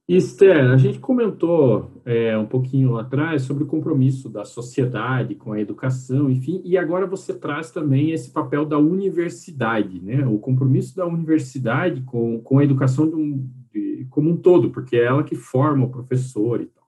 Esther, 0.08 0.70
a 0.70 0.76
gente 0.76 0.98
comentou 0.98 2.02
é, 2.04 2.36
um 2.36 2.44
pouquinho 2.44 2.92
lá 2.92 3.02
atrás 3.02 3.42
sobre 3.42 3.62
o 3.62 3.68
compromisso 3.68 4.28
da 4.28 4.44
sociedade 4.44 5.36
com 5.36 5.52
a 5.52 5.60
educação, 5.60 6.28
enfim, 6.28 6.60
e 6.64 6.76
agora 6.76 7.06
você 7.06 7.32
traz 7.32 7.70
também 7.70 8.10
esse 8.10 8.32
papel 8.32 8.66
da 8.66 8.76
universidade, 8.76 10.00
né? 10.00 10.26
O 10.26 10.38
compromisso 10.38 10.96
da 10.96 11.06
universidade 11.06 12.02
com, 12.02 12.40
com 12.40 12.58
a 12.58 12.64
educação 12.64 13.08
de 13.08 13.14
um, 13.14 13.48
de, 13.72 14.06
como 14.10 14.28
um 14.28 14.36
todo, 14.36 14.70
porque 14.70 14.96
é 14.96 15.04
ela 15.04 15.22
que 15.22 15.36
forma 15.36 15.86
o 15.86 15.90
professor 15.90 16.60
e 16.60 16.66
tal. 16.66 16.82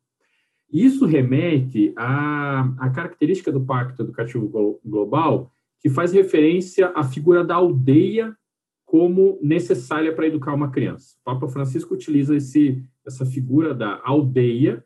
Isso 0.72 1.06
remete 1.06 1.92
à, 1.96 2.62
à 2.78 2.90
característica 2.90 3.52
do 3.52 3.60
Pacto 3.60 4.02
Educativo 4.02 4.80
Global, 4.84 5.52
que 5.80 5.88
faz 5.88 6.12
referência 6.12 6.90
à 6.96 7.04
figura 7.04 7.44
da 7.44 7.54
aldeia 7.54 8.36
como 8.84 9.38
necessária 9.42 10.14
para 10.14 10.26
educar 10.26 10.54
uma 10.54 10.70
criança. 10.70 11.16
O 11.20 11.24
Papa 11.24 11.48
Francisco 11.48 11.94
utiliza 11.94 12.36
esse, 12.36 12.82
essa 13.04 13.24
figura 13.24 13.74
da 13.74 14.00
aldeia 14.04 14.84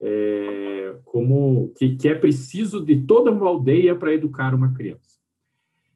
é, 0.00 0.96
como 1.04 1.72
que, 1.76 1.96
que 1.96 2.08
é 2.08 2.14
preciso 2.14 2.84
de 2.84 3.00
toda 3.02 3.30
uma 3.30 3.46
aldeia 3.46 3.96
para 3.96 4.14
educar 4.14 4.54
uma 4.54 4.72
criança. 4.72 5.18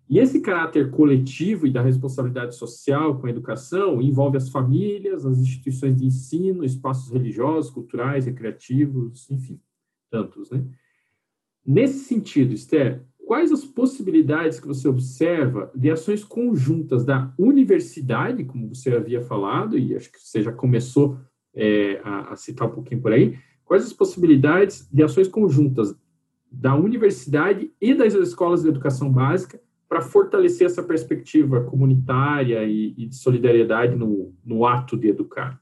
E 0.09 0.19
esse 0.19 0.41
caráter 0.41 0.91
coletivo 0.91 1.67
e 1.67 1.71
da 1.71 1.81
responsabilidade 1.81 2.55
social 2.55 3.19
com 3.19 3.27
a 3.27 3.31
educação 3.31 4.03
envolve 4.03 4.37
as 4.37 4.51
famílias, 4.51 5.25
as 5.25 5.39
instituições 5.39 5.97
de 5.97 6.05
ensino, 6.05 6.65
espaços 6.65 7.11
religiosos, 7.11 7.71
culturais, 7.71 8.27
recreativos, 8.27 9.31
enfim, 9.31 9.59
tantos, 10.11 10.51
né? 10.51 10.65
Nesse 11.65 12.01
sentido, 12.01 12.53
Esther, 12.53 13.07
quais 13.27 13.53
as 13.53 13.65
possibilidades 13.65 14.61
que 14.61 14.67
você 14.67 14.89
observa 14.89 15.71
de 15.75 15.91
ações 15.91 16.25
conjuntas 16.25 17.05
da 17.05 17.33
universidade, 17.39 18.45
como 18.45 18.75
você 18.75 18.95
havia 18.95 19.23
falado, 19.23 19.79
e 19.79 19.97
acho 19.97 20.11
que 20.11 20.21
você 20.21 20.43
já 20.43 20.53
começou 20.53 21.19
é, 21.55 22.01
a, 22.05 22.33
a, 22.33 22.37
citar 22.37 22.69
um 22.69 22.73
pouquinho 22.73 23.01
por 23.01 23.13
aí, 23.13 23.39
quais 23.65 23.85
as 23.85 23.93
possibilidades 23.93 24.89
de 24.93 25.03
ações 25.03 25.29
conjuntas 25.29 25.95
da 26.51 26.75
universidade 26.75 27.73
e 27.81 27.95
das 27.95 28.13
escolas 28.15 28.63
de 28.63 28.69
educação 28.69 29.11
básica 29.11 29.61
para 29.89 30.03
fortalecer 30.03 30.67
essa 30.67 30.83
perspectiva 30.83 31.65
comunitária 31.65 32.65
e, 32.65 32.95
e 32.97 33.07
de 33.07 33.15
solidariedade 33.15 33.95
no, 33.97 34.35
no 34.45 34.67
ato 34.67 34.97
de 34.97 35.09
educar? 35.09 35.61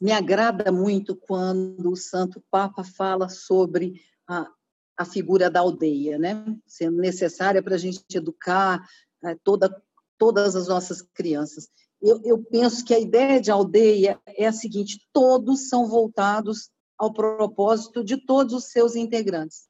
Me 0.00 0.10
agrada 0.10 0.72
muito 0.72 1.14
quando 1.14 1.90
o 1.90 1.96
Santo 1.96 2.42
Papa 2.50 2.82
fala 2.82 3.28
sobre 3.28 4.00
a, 4.32 4.50
a 4.96 5.04
figura 5.04 5.50
da 5.50 5.60
aldeia, 5.60 6.18
né? 6.18 6.44
sendo 6.66 6.98
necessária 6.98 7.62
para 7.62 7.74
a 7.74 7.78
gente 7.78 8.02
educar 8.14 8.86
é, 9.24 9.36
toda, 9.42 9.70
todas 10.18 10.56
as 10.56 10.68
nossas 10.68 11.02
crianças. 11.02 11.68
Eu, 12.00 12.20
eu 12.24 12.42
penso 12.42 12.84
que 12.84 12.94
a 12.94 12.98
ideia 12.98 13.40
de 13.40 13.50
aldeia 13.50 14.20
é 14.26 14.46
a 14.46 14.52
seguinte: 14.52 15.06
todos 15.12 15.68
são 15.68 15.86
voltados 15.86 16.70
ao 16.98 17.12
propósito 17.12 18.04
de 18.04 18.16
todos 18.16 18.54
os 18.54 18.64
seus 18.70 18.96
integrantes. 18.96 19.68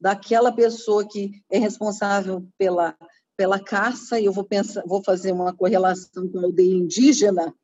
Daquela 0.00 0.52
pessoa 0.52 1.06
que 1.06 1.42
é 1.50 1.58
responsável 1.58 2.48
pela, 2.58 2.96
pela 3.36 3.62
caça, 3.62 4.20
eu 4.20 4.32
vou, 4.32 4.44
pensar, 4.44 4.82
vou 4.86 5.02
fazer 5.02 5.32
uma 5.32 5.54
correlação 5.54 6.28
com 6.28 6.40
a 6.40 6.42
aldeia 6.42 6.74
indígena, 6.74 7.54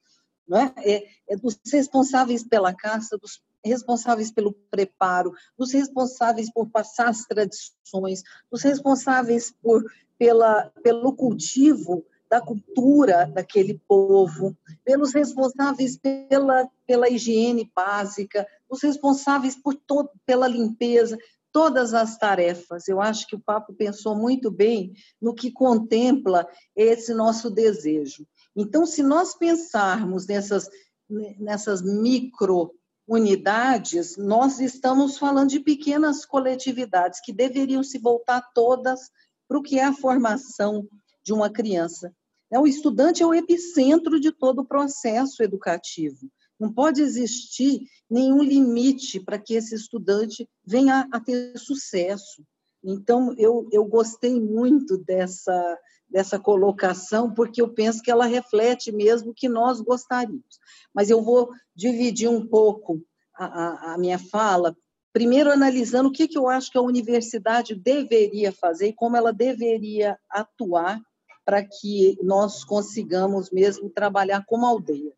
né? 0.47 0.73
é, 0.79 1.05
é 1.29 1.37
dos 1.37 1.59
responsáveis 1.73 2.45
pela 2.45 2.75
caça, 2.75 3.19
dos 3.19 3.41
responsáveis 3.65 4.31
pelo 4.31 4.53
preparo, 4.71 5.33
dos 5.57 5.73
responsáveis 5.73 6.53
por 6.53 6.69
passar 6.69 7.09
as 7.09 7.25
tradições, 7.25 8.23
dos 8.51 8.63
responsáveis 8.63 9.53
por, 9.63 9.85
pela, 10.19 10.71
pelo 10.83 11.13
cultivo 11.15 12.05
da 12.31 12.41
cultura 12.41 13.27
daquele 13.27 13.81
povo, 13.89 14.57
pelos 14.85 15.15
responsáveis 15.15 15.99
pela, 16.29 16.69
pela 16.87 17.09
higiene 17.09 17.71
básica, 17.75 18.47
os 18.69 18.83
responsáveis 18.83 19.57
por 19.57 19.75
todo, 19.75 20.11
pela 20.27 20.47
limpeza, 20.47 21.17
todas 21.51 21.95
as 21.95 22.19
tarefas. 22.19 22.87
Eu 22.87 23.01
acho 23.01 23.27
que 23.27 23.35
o 23.35 23.41
Papa 23.41 23.73
pensou 23.73 24.15
muito 24.15 24.51
bem 24.51 24.93
no 25.21 25.35
que 25.35 25.51
contempla 25.51 26.47
esse 26.77 27.15
nosso 27.15 27.51
desejo. 27.51 28.27
Então, 28.55 28.85
se 28.85 29.03
nós 29.03 29.35
pensarmos 29.35 30.27
nessas, 30.27 30.69
nessas 31.09 31.81
micro 31.81 32.75
unidades, 33.09 34.19
nós 34.19 34.61
estamos 34.61 35.17
falando 35.17 35.49
de 35.49 35.61
pequenas 35.61 36.27
coletividades 36.27 37.21
que 37.21 37.33
deveriam 37.33 37.83
se 37.83 37.99
voltar 37.99 38.43
todas 38.55 39.11
para 39.49 39.59
o 39.59 39.63
que 39.63 39.79
é 39.79 39.85
a 39.85 39.95
formação 39.95 40.87
de 41.25 41.33
uma 41.33 41.49
criança. 41.49 42.15
O 42.53 42.67
estudante 42.67 43.23
é 43.23 43.27
o 43.27 43.35
epicentro 43.35 44.21
de 44.21 44.31
todo 44.31 44.61
o 44.61 44.65
processo 44.65 45.43
educativo. 45.43 46.31
Não 46.61 46.73
pode 46.73 47.01
existir 47.01 47.81
nenhum 48.11 48.43
limite 48.43 49.21
para 49.21 49.39
que 49.39 49.55
esse 49.55 49.75
estudante 49.75 50.47
venha 50.65 51.09
a 51.11 51.21
ter 51.21 51.57
sucesso. 51.59 52.45
Então, 52.85 53.35
eu, 53.39 53.69
eu 53.73 53.85
gostei 53.85 54.41
muito 54.41 54.99
dessa, 54.99 55.79
dessa 56.11 56.39
colocação, 56.39 57.33
porque 57.33 57.61
eu 57.61 57.69
penso 57.69 58.03
que 58.03 58.11
ela 58.11 58.27
reflete 58.27 58.91
mesmo 58.91 59.31
o 59.31 59.35
que 59.35 59.49
nós 59.49 59.81
gostaríamos. 59.81 60.59
Mas 60.95 61.11
eu 61.11 61.23
vou 61.23 61.51
dividir 61.75 62.29
um 62.29 62.47
pouco 62.47 63.03
a, 63.35 63.95
a 63.95 63.99
minha 63.99 64.19
fala, 64.19 64.77
primeiro 65.13 65.51
analisando 65.51 66.09
o 66.09 66.13
que, 66.13 66.27
que 66.27 66.39
eu 66.39 66.49
acho 66.49 66.71
que 66.71 66.79
a 66.79 66.83
universidade 66.83 67.75
deveria 67.75 68.53
fazer 68.53 68.89
e 68.89 68.93
como 68.93 69.17
ela 69.17 69.33
deveria 69.33 70.19
atuar 70.29 71.01
para 71.45 71.65
que 71.65 72.19
nós 72.23 72.65
consigamos 72.65 73.51
mesmo 73.51 73.89
trabalhar 73.89 74.45
como 74.47 74.67
aldeia. 74.67 75.13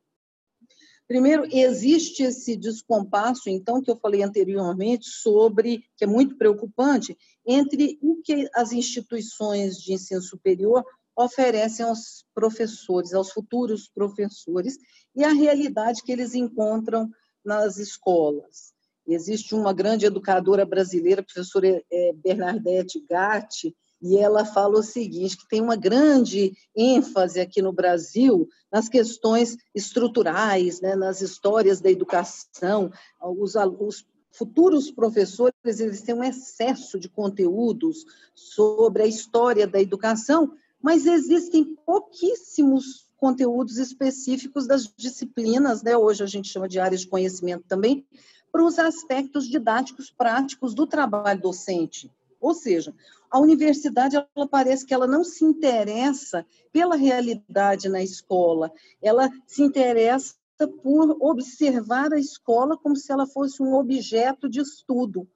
Primeiro, 1.11 1.45
existe 1.51 2.23
esse 2.23 2.55
descompasso, 2.55 3.51
então, 3.51 3.83
que 3.83 3.91
eu 3.91 3.97
falei 3.97 4.23
anteriormente, 4.23 5.09
sobre, 5.09 5.85
que 5.97 6.05
é 6.05 6.07
muito 6.07 6.37
preocupante, 6.37 7.19
entre 7.45 7.99
o 8.01 8.23
que 8.23 8.49
as 8.55 8.71
instituições 8.71 9.83
de 9.83 9.93
ensino 9.93 10.23
superior 10.23 10.85
oferecem 11.17 11.85
aos 11.85 12.25
professores, 12.33 13.13
aos 13.13 13.33
futuros 13.33 13.91
professores, 13.93 14.79
e 15.17 15.25
a 15.25 15.33
realidade 15.33 16.05
que 16.05 16.13
eles 16.13 16.33
encontram 16.33 17.11
nas 17.45 17.77
escolas. 17.77 18.73
Existe 19.05 19.53
uma 19.53 19.73
grande 19.73 20.07
educadora 20.07 20.65
brasileira, 20.65 21.23
a 21.23 21.25
professora 21.25 21.83
é, 21.91 22.13
Bernadette 22.13 23.05
Gatti, 23.11 23.77
e 24.03 24.17
ela 24.17 24.45
fala 24.45 24.79
o 24.79 24.83
seguinte, 24.83 25.37
que 25.37 25.49
tem 25.49 25.61
uma 25.61 25.77
grande 25.77 26.57
ênfase 26.75 27.39
aqui 27.39 27.61
no 27.61 27.73
Brasil 27.73 28.49
nas 28.73 28.89
questões 28.89 29.57
estruturais, 29.75 30.81
né, 30.81 30.97
nas 30.97 31.21
histórias 31.21 31.81
da 31.81 31.91
educação. 31.91 32.91
Os, 33.21 33.55
os 33.79 34.07
futuros 34.33 34.91
professores 34.91 35.81
eles 35.81 36.03
têm 36.03 36.15
um 36.15 36.25
excesso 36.25 36.99
de 36.99 37.09
conteúdos 37.09 38.05
sobre 38.35 39.03
a 39.03 39.07
história 39.07 39.67
da 39.67 39.81
educação, 39.81 40.53
mas 40.81 41.05
existem 41.07 41.77
pouquíssimos 41.85 43.11
conteúdos 43.19 43.77
específicos 43.77 44.67
das 44.67 44.91
disciplinas, 44.97 45.83
né? 45.83 45.95
hoje 45.95 46.23
a 46.23 46.27
gente 46.27 46.49
chama 46.49 46.67
de 46.67 46.81
áreas 46.81 47.03
de 47.03 47.09
conhecimento 47.09 47.65
também, 47.69 48.07
para 48.51 48.65
os 48.65 48.79
aspectos 48.79 49.47
didáticos 49.47 50.11
práticos 50.11 50.75
do 50.75 50.87
trabalho 50.87 51.41
docente. 51.41 52.11
Ou 52.41 52.55
seja, 52.55 52.95
a 53.31 53.39
universidade 53.39 54.17
ela 54.17 54.49
parece 54.49 54.85
que 54.85 54.93
ela 54.93 55.07
não 55.07 55.23
se 55.23 55.45
interessa 55.45 56.45
pela 56.73 56.97
realidade 56.97 57.89
na 57.89 58.03
escola, 58.03 58.73
ela 59.01 59.31
se 59.47 59.63
interessa 59.63 60.35
por 60.83 61.17
observar 61.21 62.13
a 62.13 62.19
escola 62.19 62.77
como 62.77 62.97
se 62.97 63.11
ela 63.11 63.27
fosse 63.27 63.63
um 63.63 63.75
objeto 63.75 64.49
de 64.49 64.61
estudo, 64.61 65.29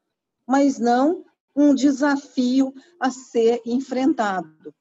mas 0.46 0.78
não 0.78 1.24
um 1.56 1.74
desafio 1.74 2.74
a 2.98 3.10
ser 3.10 3.62
enfrentado. 3.64 4.74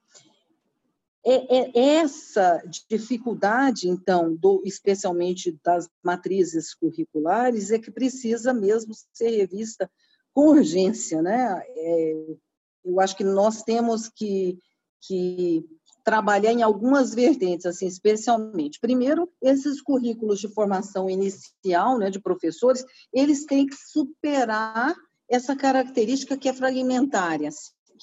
É, 1.26 1.58
é, 1.58 1.99
essa 1.99 2.62
dificuldade, 2.89 3.88
então, 3.88 4.36
do, 4.36 4.62
especialmente 4.65 5.58
das 5.63 5.88
matrizes 6.04 6.73
curriculares, 6.73 7.71
é 7.71 7.80
que 7.80 7.89
precisa 7.89 8.54
mesmo 8.54 8.93
ser 9.13 9.30
revista 9.30 9.89
com 10.34 10.47
urgência. 10.47 11.21
Né? 11.21 11.63
É, 11.69 12.36
eu 12.83 12.99
acho 12.99 13.15
que 13.15 13.23
nós 13.23 13.63
temos 13.63 14.09
que, 14.09 14.57
que 15.01 15.63
trabalhar 16.03 16.51
em 16.51 16.61
algumas 16.61 17.13
vertentes, 17.13 17.65
assim, 17.65 17.87
especialmente. 17.87 18.79
Primeiro, 18.79 19.29
esses 19.41 19.81
currículos 19.81 20.39
de 20.39 20.47
formação 20.47 21.09
inicial 21.09 21.97
né, 21.97 22.09
de 22.09 22.19
professores, 22.19 22.83
eles 23.13 23.45
têm 23.45 23.65
que 23.65 23.75
superar 23.75 24.95
essa 25.29 25.55
característica 25.55 26.37
que 26.37 26.49
é 26.49 26.53
fragmentária. 26.53 27.49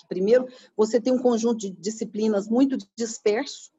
Primeiro, 0.09 0.47
você 0.77 1.01
tem 1.01 1.13
um 1.13 1.19
conjunto 1.19 1.59
de 1.59 1.71
disciplinas 1.71 2.49
muito 2.49 2.79
disperso, 2.97 3.71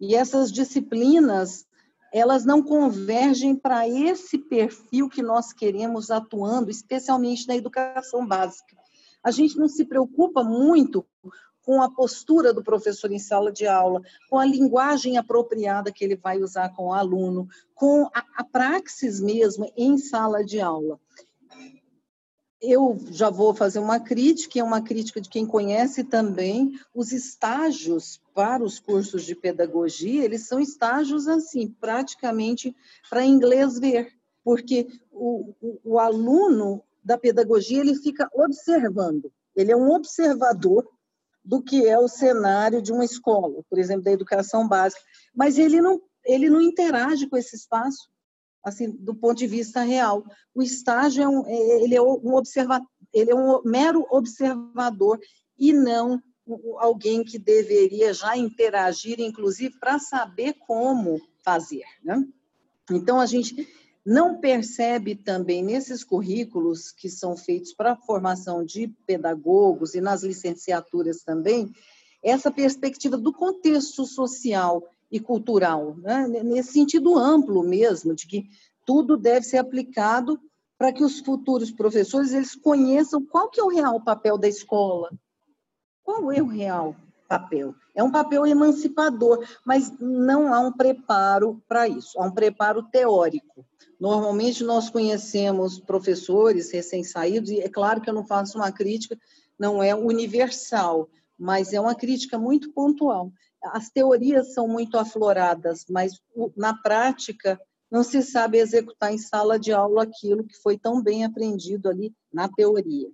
e 0.00 0.14
essas 0.14 0.52
disciplinas, 0.52 1.66
elas 2.12 2.44
não 2.44 2.62
convergem 2.62 3.56
para 3.56 3.88
esse 3.88 4.38
perfil 4.38 5.08
que 5.08 5.22
nós 5.22 5.52
queremos 5.52 6.10
atuando, 6.10 6.70
especialmente 6.70 7.46
na 7.48 7.56
educação 7.56 8.26
básica. 8.26 8.76
A 9.24 9.30
gente 9.30 9.56
não 9.56 9.68
se 9.68 9.86
preocupa 9.86 10.44
muito 10.44 11.04
com 11.64 11.80
a 11.80 11.90
postura 11.90 12.52
do 12.52 12.62
professor 12.62 13.10
em 13.10 13.18
sala 13.18 13.50
de 13.50 13.66
aula, 13.66 14.02
com 14.28 14.38
a 14.38 14.44
linguagem 14.44 15.16
apropriada 15.16 15.90
que 15.90 16.04
ele 16.04 16.14
vai 16.14 16.38
usar 16.38 16.68
com 16.74 16.88
o 16.88 16.92
aluno, 16.92 17.48
com 17.74 18.04
a, 18.14 18.22
a 18.36 18.44
praxis 18.44 19.18
mesmo 19.18 19.72
em 19.76 19.96
sala 19.96 20.44
de 20.44 20.60
aula. 20.60 21.00
Eu 22.60 22.98
já 23.10 23.30
vou 23.30 23.54
fazer 23.54 23.78
uma 23.78 23.98
crítica, 23.98 24.58
é 24.58 24.62
uma 24.62 24.82
crítica 24.82 25.20
de 25.20 25.28
quem 25.28 25.46
conhece 25.46 26.04
também 26.04 26.78
os 26.94 27.12
estágios 27.12 28.20
para 28.34 28.62
os 28.62 28.78
cursos 28.78 29.24
de 29.24 29.34
pedagogia, 29.34 30.24
eles 30.24 30.46
são 30.46 30.60
estágios 30.60 31.28
assim, 31.28 31.68
praticamente 31.68 32.74
para 33.08 33.24
inglês 33.24 33.78
ver, 33.78 34.12
porque 34.42 34.88
o, 35.10 35.54
o, 35.60 35.80
o 35.84 35.98
aluno 35.98 36.82
da 37.04 37.18
pedagogia 37.18 37.80
ele 37.80 37.94
fica 37.94 38.28
observando, 38.32 39.30
ele 39.54 39.70
é 39.70 39.76
um 39.76 39.90
observador 39.90 40.88
do 41.44 41.62
que 41.62 41.86
é 41.86 41.98
o 41.98 42.08
cenário 42.08 42.80
de 42.80 42.90
uma 42.90 43.04
escola, 43.04 43.62
por 43.68 43.78
exemplo, 43.78 44.04
da 44.04 44.12
educação 44.12 44.66
básica, 44.66 45.02
mas 45.34 45.58
ele 45.58 45.80
não, 45.80 46.00
ele 46.24 46.48
não 46.48 46.60
interage 46.60 47.28
com 47.28 47.36
esse 47.36 47.54
espaço, 47.54 48.08
assim, 48.64 48.90
do 48.90 49.14
ponto 49.14 49.36
de 49.36 49.46
vista 49.46 49.82
real. 49.82 50.24
O 50.54 50.62
estágio 50.62 51.22
é 51.22 51.28
um, 51.28 51.46
é, 51.46 51.82
ele 51.82 51.94
é 51.94 52.00
um 52.00 52.34
observa, 52.34 52.80
ele 53.12 53.30
é 53.30 53.34
um 53.34 53.60
mero 53.62 54.06
observador 54.10 55.20
e 55.58 55.72
não 55.72 56.20
alguém 56.78 57.24
que 57.24 57.38
deveria 57.38 58.12
já 58.12 58.36
interagir, 58.36 59.20
inclusive, 59.20 59.78
para 59.78 59.98
saber 59.98 60.54
como 60.66 61.20
fazer. 61.42 61.84
Né? 62.02 62.22
Então, 62.90 63.20
a 63.20 63.26
gente 63.26 63.66
não 64.04 64.38
percebe 64.38 65.14
também 65.14 65.62
nesses 65.62 66.04
currículos 66.04 66.92
que 66.92 67.08
são 67.08 67.36
feitos 67.36 67.72
para 67.72 67.92
a 67.92 67.96
formação 67.96 68.64
de 68.64 68.88
pedagogos 69.06 69.94
e 69.94 70.00
nas 70.00 70.22
licenciaturas 70.22 71.22
também, 71.22 71.72
essa 72.22 72.50
perspectiva 72.50 73.16
do 73.16 73.32
contexto 73.32 74.04
social 74.04 74.86
e 75.10 75.18
cultural, 75.18 75.96
né? 75.96 76.26
nesse 76.26 76.72
sentido 76.72 77.16
amplo 77.16 77.62
mesmo, 77.62 78.14
de 78.14 78.26
que 78.26 78.46
tudo 78.84 79.16
deve 79.16 79.46
ser 79.46 79.58
aplicado 79.58 80.38
para 80.76 80.92
que 80.92 81.04
os 81.04 81.20
futuros 81.20 81.70
professores 81.70 82.32
eles 82.32 82.54
conheçam 82.54 83.24
qual 83.24 83.48
que 83.48 83.60
é 83.60 83.64
o 83.64 83.68
real 83.68 84.00
papel 84.00 84.36
da 84.36 84.48
escola, 84.48 85.10
qual 86.02 86.30
é 86.30 86.42
o 86.42 86.46
real 86.46 86.96
papel. 87.38 87.74
É 87.94 88.02
um 88.02 88.10
papel 88.10 88.46
emancipador, 88.46 89.44
mas 89.64 89.92
não 89.98 90.54
há 90.54 90.60
um 90.60 90.72
preparo 90.72 91.60
para 91.68 91.88
isso, 91.88 92.18
há 92.20 92.24
um 92.24 92.30
preparo 92.30 92.82
teórico. 92.84 93.66
Normalmente 94.00 94.62
nós 94.62 94.88
conhecemos 94.88 95.80
professores 95.80 96.70
recém-saídos, 96.70 97.50
e 97.50 97.60
é 97.60 97.68
claro 97.68 98.00
que 98.00 98.08
eu 98.08 98.14
não 98.14 98.26
faço 98.26 98.58
uma 98.58 98.70
crítica, 98.70 99.18
não 99.58 99.82
é 99.82 99.94
universal, 99.94 101.08
mas 101.38 101.72
é 101.72 101.80
uma 101.80 101.94
crítica 101.94 102.38
muito 102.38 102.72
pontual. 102.72 103.32
As 103.72 103.88
teorias 103.90 104.52
são 104.52 104.68
muito 104.68 104.96
afloradas, 104.98 105.86
mas 105.88 106.20
na 106.56 106.74
prática 106.74 107.58
não 107.90 108.04
se 108.04 108.22
sabe 108.22 108.58
executar 108.58 109.12
em 109.12 109.18
sala 109.18 109.58
de 109.58 109.72
aula 109.72 110.02
aquilo 110.02 110.44
que 110.44 110.56
foi 110.60 110.76
tão 110.76 111.02
bem 111.02 111.24
aprendido 111.24 111.88
ali 111.88 112.12
na 112.32 112.48
teoria. 112.48 113.08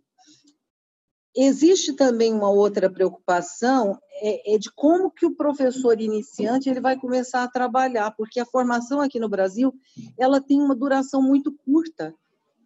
Existe 1.34 1.92
também 1.92 2.34
uma 2.34 2.50
outra 2.50 2.90
preocupação, 2.90 3.96
é, 4.22 4.54
é, 4.54 4.58
de 4.58 4.70
como 4.72 5.10
que 5.10 5.24
o 5.24 5.34
professor 5.34 6.00
iniciante 6.00 6.68
ele 6.68 6.80
vai 6.80 6.98
começar 6.98 7.44
a 7.44 7.48
trabalhar, 7.48 8.10
porque 8.12 8.40
a 8.40 8.46
formação 8.46 9.00
aqui 9.00 9.20
no 9.20 9.28
Brasil 9.28 9.72
ela 10.18 10.40
tem 10.40 10.60
uma 10.60 10.74
duração 10.74 11.22
muito 11.22 11.52
curta. 11.64 12.14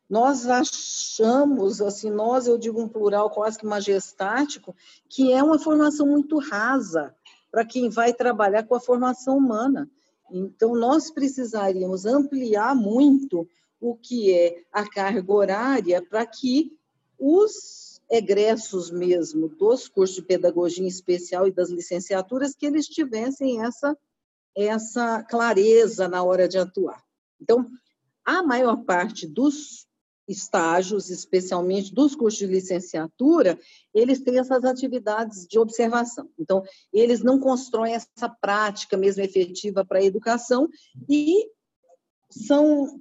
Nós 0.09 0.47
achamos, 0.47 1.81
assim, 1.81 2.11
nós, 2.11 2.47
eu 2.47 2.59
digo 2.59 2.81
um 2.81 2.89
plural 2.89 3.31
quase 3.31 3.59
que 3.59 3.67
majestático, 3.67 4.75
que 5.09 5.33
é 5.33 5.43
uma 5.43 5.59
formação 5.59 6.07
muito 6.07 6.39
rasa 6.39 7.15
para 7.51 7.65
quem 7.65 7.89
vai 7.89 8.13
trabalhar 8.13 8.65
com 8.65 8.75
a 8.75 8.81
formação 8.81 9.39
humana. 9.39 9.89
Então, 10.31 10.75
nós 10.75 11.11
precisaríamos 11.11 12.07
ampliar 12.07 12.75
muito 12.75 13.47
o 13.81 13.95
que 13.95 14.33
é 14.33 14.63
a 14.73 14.89
carga 14.89 15.33
horária 15.33 16.03
para 16.03 16.25
que 16.27 16.73
os 17.19 17.84
egressos 18.11 18.91
mesmo 18.91 19.49
dos 19.49 19.89
cursos 19.89 20.17
de 20.17 20.23
pedagogia 20.23 20.87
especial 20.87 21.47
e 21.47 21.53
das 21.53 21.71
licenciaturas 21.71 22.55
que 22.55 22.67
eles 22.67 22.87
tivessem 22.87 23.63
essa 23.63 23.97
essa 24.57 25.23
clareza 25.25 26.09
na 26.09 26.23
hora 26.23 26.47
de 26.47 26.57
atuar. 26.57 27.03
Então, 27.41 27.69
a 28.25 28.41
maior 28.43 28.85
parte 28.85 29.27
dos 29.27 29.87
estágios, 30.27 31.11
especialmente 31.11 31.93
dos 31.93 32.15
cursos 32.15 32.39
de 32.39 32.47
licenciatura, 32.47 33.59
eles 33.93 34.21
têm 34.21 34.39
essas 34.39 34.65
atividades 34.65 35.47
de 35.47 35.59
observação. 35.59 36.31
Então, 36.39 36.63
eles 36.93 37.23
não 37.23 37.39
constroem 37.39 37.95
essa 37.95 38.29
prática 38.41 38.97
mesmo 38.97 39.23
efetiva 39.23 39.85
para 39.85 39.99
a 39.99 40.05
educação 40.05 40.69
e 41.09 41.51
são 42.31 43.01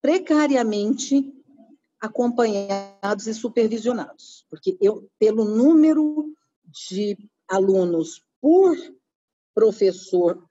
precariamente 0.00 1.35
acompanhados 2.00 3.26
e 3.26 3.34
supervisionados, 3.34 4.44
porque 4.50 4.76
eu, 4.80 5.08
pelo 5.18 5.44
número 5.44 6.32
de 6.64 7.16
alunos 7.48 8.22
por 8.40 8.76
professor 9.54 10.44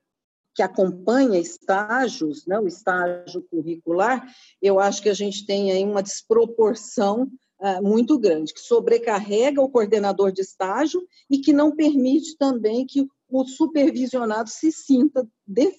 que 0.53 0.63
acompanha 0.63 1.37
estágios, 1.37 2.45
né, 2.45 2.57
o 2.57 2.67
estágio 2.67 3.45
curricular, 3.51 4.25
eu 4.61 4.79
acho 4.79 5.01
que 5.01 5.09
a 5.09 5.13
gente 5.13 5.45
tem 5.45 5.71
aí 5.71 5.83
uma 5.83 6.01
desproporção 6.01 7.29
uh, 7.59 7.83
muito 7.83 8.17
grande, 8.17 8.53
que 8.53 8.61
sobrecarrega 8.61 9.61
o 9.61 9.69
coordenador 9.69 10.31
de 10.31 10.41
estágio 10.41 11.05
e 11.29 11.39
que 11.39 11.51
não 11.51 11.75
permite 11.75 12.37
também 12.37 12.85
que 12.85 13.05
o 13.27 13.45
supervisionado 13.45 14.49
se 14.49 14.71
sinta 14.71 15.27
de, 15.45 15.73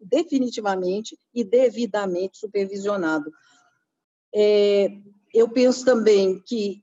definitivamente 0.00 1.16
e 1.32 1.44
devidamente 1.44 2.36
supervisionado. 2.38 3.30
É, 4.38 4.90
eu 5.32 5.48
penso 5.48 5.82
também 5.82 6.42
que 6.44 6.82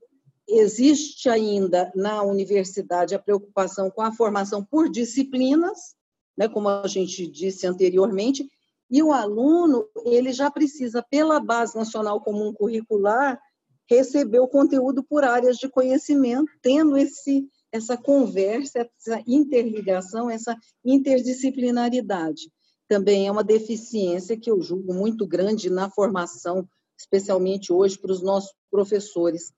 existe 0.49 1.29
ainda 1.29 1.91
na 1.95 2.23
universidade 2.23 3.13
a 3.13 3.19
preocupação 3.19 3.91
com 3.91 4.01
a 4.01 4.11
formação 4.11 4.65
por 4.65 4.89
disciplinas, 4.89 5.95
né, 6.35 6.47
como 6.47 6.67
a 6.67 6.87
gente 6.87 7.27
disse 7.27 7.67
anteriormente, 7.67 8.49
e 8.89 9.03
o 9.03 9.11
aluno 9.13 9.87
ele 10.03 10.33
já 10.33 10.49
precisa, 10.49 11.05
pela 11.07 11.39
Base 11.39 11.75
Nacional 11.75 12.21
Comum 12.21 12.51
Curricular, 12.51 13.39
receber 13.87 14.39
o 14.39 14.47
conteúdo 14.47 15.03
por 15.03 15.23
áreas 15.23 15.57
de 15.57 15.69
conhecimento, 15.69 16.51
tendo 16.59 16.97
esse, 16.97 17.47
essa 17.71 17.95
conversa, 17.95 18.89
essa 18.97 19.23
interligação, 19.27 20.27
essa 20.27 20.57
interdisciplinaridade. 20.83 22.51
Também 22.87 23.27
é 23.27 23.31
uma 23.31 23.43
deficiência 23.43 24.35
que 24.35 24.49
eu 24.49 24.59
julgo 24.59 24.91
muito 24.91 25.27
grande 25.27 25.69
na 25.69 25.87
formação 25.89 26.67
especialmente 26.97 27.71
hoje 27.71 27.97
para 27.97 28.12
os 28.12 28.21
nossos 28.21 28.53
professores. 28.69 29.51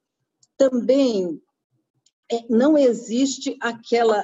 Também 0.57 1.41
é, 2.31 2.45
não 2.49 2.77
existe 2.77 3.57
aquela 3.61 4.23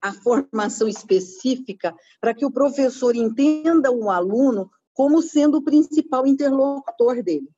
a 0.00 0.12
formação 0.12 0.86
específica 0.86 1.94
para 2.20 2.34
que 2.34 2.44
o 2.44 2.50
professor 2.50 3.16
entenda 3.16 3.90
o 3.90 4.10
aluno 4.10 4.70
como 4.92 5.22
sendo 5.22 5.56
o 5.56 5.62
principal 5.62 6.26
interlocutor 6.26 7.22
dele. 7.22 7.48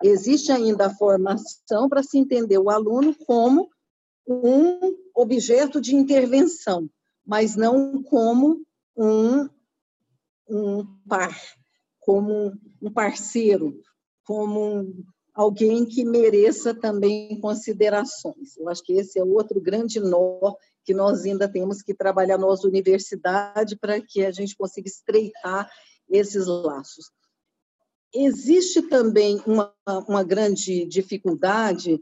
Existe 0.00 0.52
ainda 0.52 0.86
a 0.86 0.94
formação 0.94 1.88
para 1.88 2.04
se 2.04 2.16
entender 2.16 2.56
o 2.56 2.70
aluno 2.70 3.16
como 3.26 3.68
um 4.24 4.96
objeto 5.12 5.80
de 5.80 5.94
intervenção, 5.96 6.88
mas 7.26 7.56
não 7.56 8.00
como 8.00 8.64
um, 8.96 9.48
um 10.48 10.86
par, 11.08 11.36
como 11.98 12.52
um 12.80 12.92
parceiro, 12.92 13.76
como 14.24 15.04
alguém 15.34 15.84
que 15.84 16.04
mereça 16.04 16.74
também 16.74 17.40
considerações. 17.40 18.56
Eu 18.56 18.68
acho 18.68 18.82
que 18.82 18.92
esse 18.92 19.18
é 19.18 19.24
outro 19.24 19.60
grande 19.60 19.98
nó 19.98 20.54
que 20.84 20.92
nós 20.92 21.24
ainda 21.24 21.48
temos 21.48 21.80
que 21.80 21.94
trabalhar 21.94 22.36
nossa 22.36 22.66
universidade 22.66 23.76
para 23.76 24.00
que 24.00 24.24
a 24.24 24.30
gente 24.30 24.56
consiga 24.56 24.88
estreitar 24.88 25.70
esses 26.10 26.46
laços. 26.46 27.10
Existe 28.14 28.82
também 28.82 29.40
uma, 29.46 29.72
uma 30.06 30.22
grande 30.22 30.84
dificuldade 30.86 32.00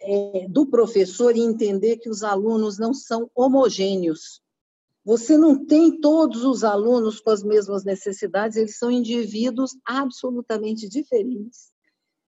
é, 0.00 0.46
do 0.48 0.66
professor 0.66 1.36
em 1.36 1.44
entender 1.44 1.96
que 1.96 2.08
os 2.08 2.22
alunos 2.22 2.78
não 2.78 2.94
são 2.94 3.28
homogêneos. 3.34 4.40
Você 5.08 5.38
não 5.38 5.64
tem 5.64 5.98
todos 6.02 6.44
os 6.44 6.62
alunos 6.62 7.18
com 7.18 7.30
as 7.30 7.42
mesmas 7.42 7.82
necessidades, 7.82 8.58
eles 8.58 8.76
são 8.76 8.90
indivíduos 8.90 9.74
absolutamente 9.82 10.86
diferentes. 10.86 11.72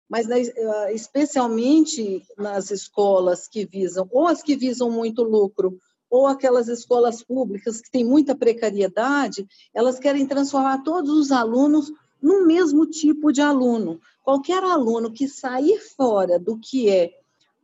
Mas, 0.06 0.28
eh, 0.28 0.92
especialmente 0.92 2.22
nas 2.36 2.70
escolas 2.70 3.48
que 3.48 3.64
visam, 3.64 4.06
ou 4.12 4.26
as 4.26 4.42
que 4.42 4.54
visam 4.54 4.90
muito 4.90 5.22
lucro, 5.22 5.78
ou 6.10 6.26
aquelas 6.26 6.68
escolas 6.68 7.22
públicas 7.22 7.80
que 7.80 7.90
têm 7.90 8.04
muita 8.04 8.36
precariedade, 8.36 9.48
elas 9.72 9.98
querem 9.98 10.26
transformar 10.26 10.82
todos 10.82 11.08
os 11.08 11.32
alunos 11.32 11.90
no 12.20 12.46
mesmo 12.46 12.84
tipo 12.84 13.32
de 13.32 13.40
aluno. 13.40 13.98
Qualquer 14.22 14.62
aluno 14.62 15.10
que 15.10 15.26
sair 15.26 15.80
fora 15.96 16.38
do 16.38 16.58
que 16.58 16.90
é 16.90 17.12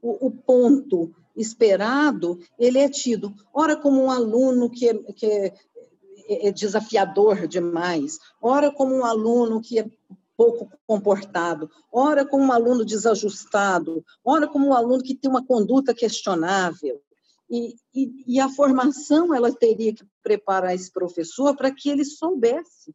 o 0.01 0.31
ponto 0.31 1.15
esperado, 1.37 2.39
ele 2.59 2.78
é 2.78 2.89
tido, 2.89 3.35
ora 3.53 3.76
como 3.76 4.03
um 4.03 4.11
aluno 4.11 4.70
que 4.70 4.89
é, 4.89 4.95
que 5.12 5.26
é, 5.26 5.55
é 6.49 6.53
desafiador 6.53 7.47
demais, 7.47 8.18
ora 8.41 8.70
como 8.70 8.95
um 8.95 9.05
aluno 9.05 9.61
que 9.61 9.78
é 9.78 9.87
pouco 10.37 10.68
comportado, 10.87 11.70
ora 11.93 12.24
como 12.26 12.45
um 12.45 12.53
aluno 12.53 12.85
desajustado, 12.85 14.05
ora 14.24 14.49
como 14.49 14.68
um 14.68 14.74
aluno 14.74 15.03
que 15.03 15.14
tem 15.14 15.30
uma 15.30 15.45
conduta 15.45 15.95
questionável. 15.95 17.01
E, 17.49 17.74
e, 17.95 18.24
e 18.26 18.41
a 18.41 18.49
formação 18.49 19.35
ela 19.35 19.53
teria 19.53 19.95
que 19.95 20.05
preparar 20.22 20.74
esse 20.74 20.91
professor 20.91 21.55
para 21.55 21.70
que 21.70 21.91
ele 21.91 22.05
soubesse 22.05 22.95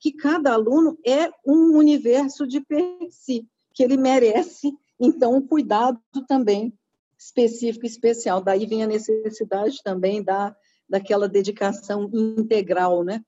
que 0.00 0.10
cada 0.10 0.54
aluno 0.54 0.98
é 1.06 1.30
um 1.46 1.76
universo 1.76 2.46
de 2.46 2.60
per 2.60 2.82
si, 3.10 3.46
que 3.74 3.84
ele 3.84 3.98
merece, 3.98 4.72
então, 4.98 5.36
um 5.36 5.46
cuidado 5.46 6.00
também 6.26 6.72
específico 7.20 7.84
especial. 7.84 8.40
Daí 8.42 8.64
vem 8.64 8.82
a 8.82 8.86
necessidade 8.86 9.82
também 9.84 10.22
da, 10.22 10.56
daquela 10.88 11.28
dedicação 11.28 12.10
integral, 12.12 13.04
né? 13.04 13.22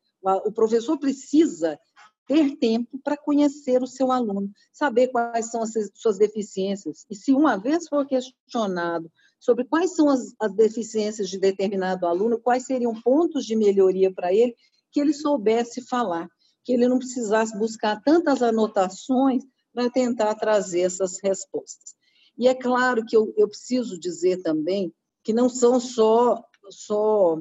O 0.47 0.53
professor 0.53 0.99
precisa 0.99 1.79
ter 2.27 2.57
tempo 2.57 2.99
para 3.03 3.17
conhecer 3.17 3.83
o 3.83 3.87
seu 3.87 4.11
aluno, 4.11 4.51
saber 4.73 5.09
quais 5.09 5.51
são 5.51 5.63
as 5.63 5.73
suas 5.95 6.17
deficiências. 6.17 7.05
E 7.11 7.15
se 7.15 7.33
uma 7.33 7.57
vez 7.57 7.89
for 7.89 8.07
questionado 8.07 9.11
sobre 9.39 9.65
quais 9.65 9.95
são 9.95 10.09
as, 10.09 10.33
as 10.41 10.55
deficiências 10.55 11.29
de 11.29 11.39
determinado 11.39 12.07
aluno, 12.07 12.41
quais 12.41 12.65
seriam 12.65 12.95
pontos 13.03 13.45
de 13.45 13.57
melhoria 13.57 14.13
para 14.13 14.33
ele, 14.33 14.55
que 14.93 15.01
ele 15.01 15.13
soubesse 15.13 15.83
falar, 15.83 16.29
que 16.65 16.73
ele 16.73 16.87
não 16.87 16.99
precisasse 16.99 17.59
buscar 17.59 18.01
tantas 18.03 18.41
anotações 18.41 19.43
para 19.75 19.91
tentar 19.91 20.35
trazer 20.37 20.83
essas 20.83 21.19
respostas. 21.21 21.97
E 22.39 22.49
é 22.49 22.55
claro 22.55 23.05
que 23.05 23.17
eu, 23.17 23.33
eu 23.37 23.49
preciso 23.49 23.99
dizer 23.99 24.43
também 24.43 24.93
que 25.23 25.33
não 25.33 25.49
são 25.49 25.79
só, 25.79 26.43
só 26.71 27.41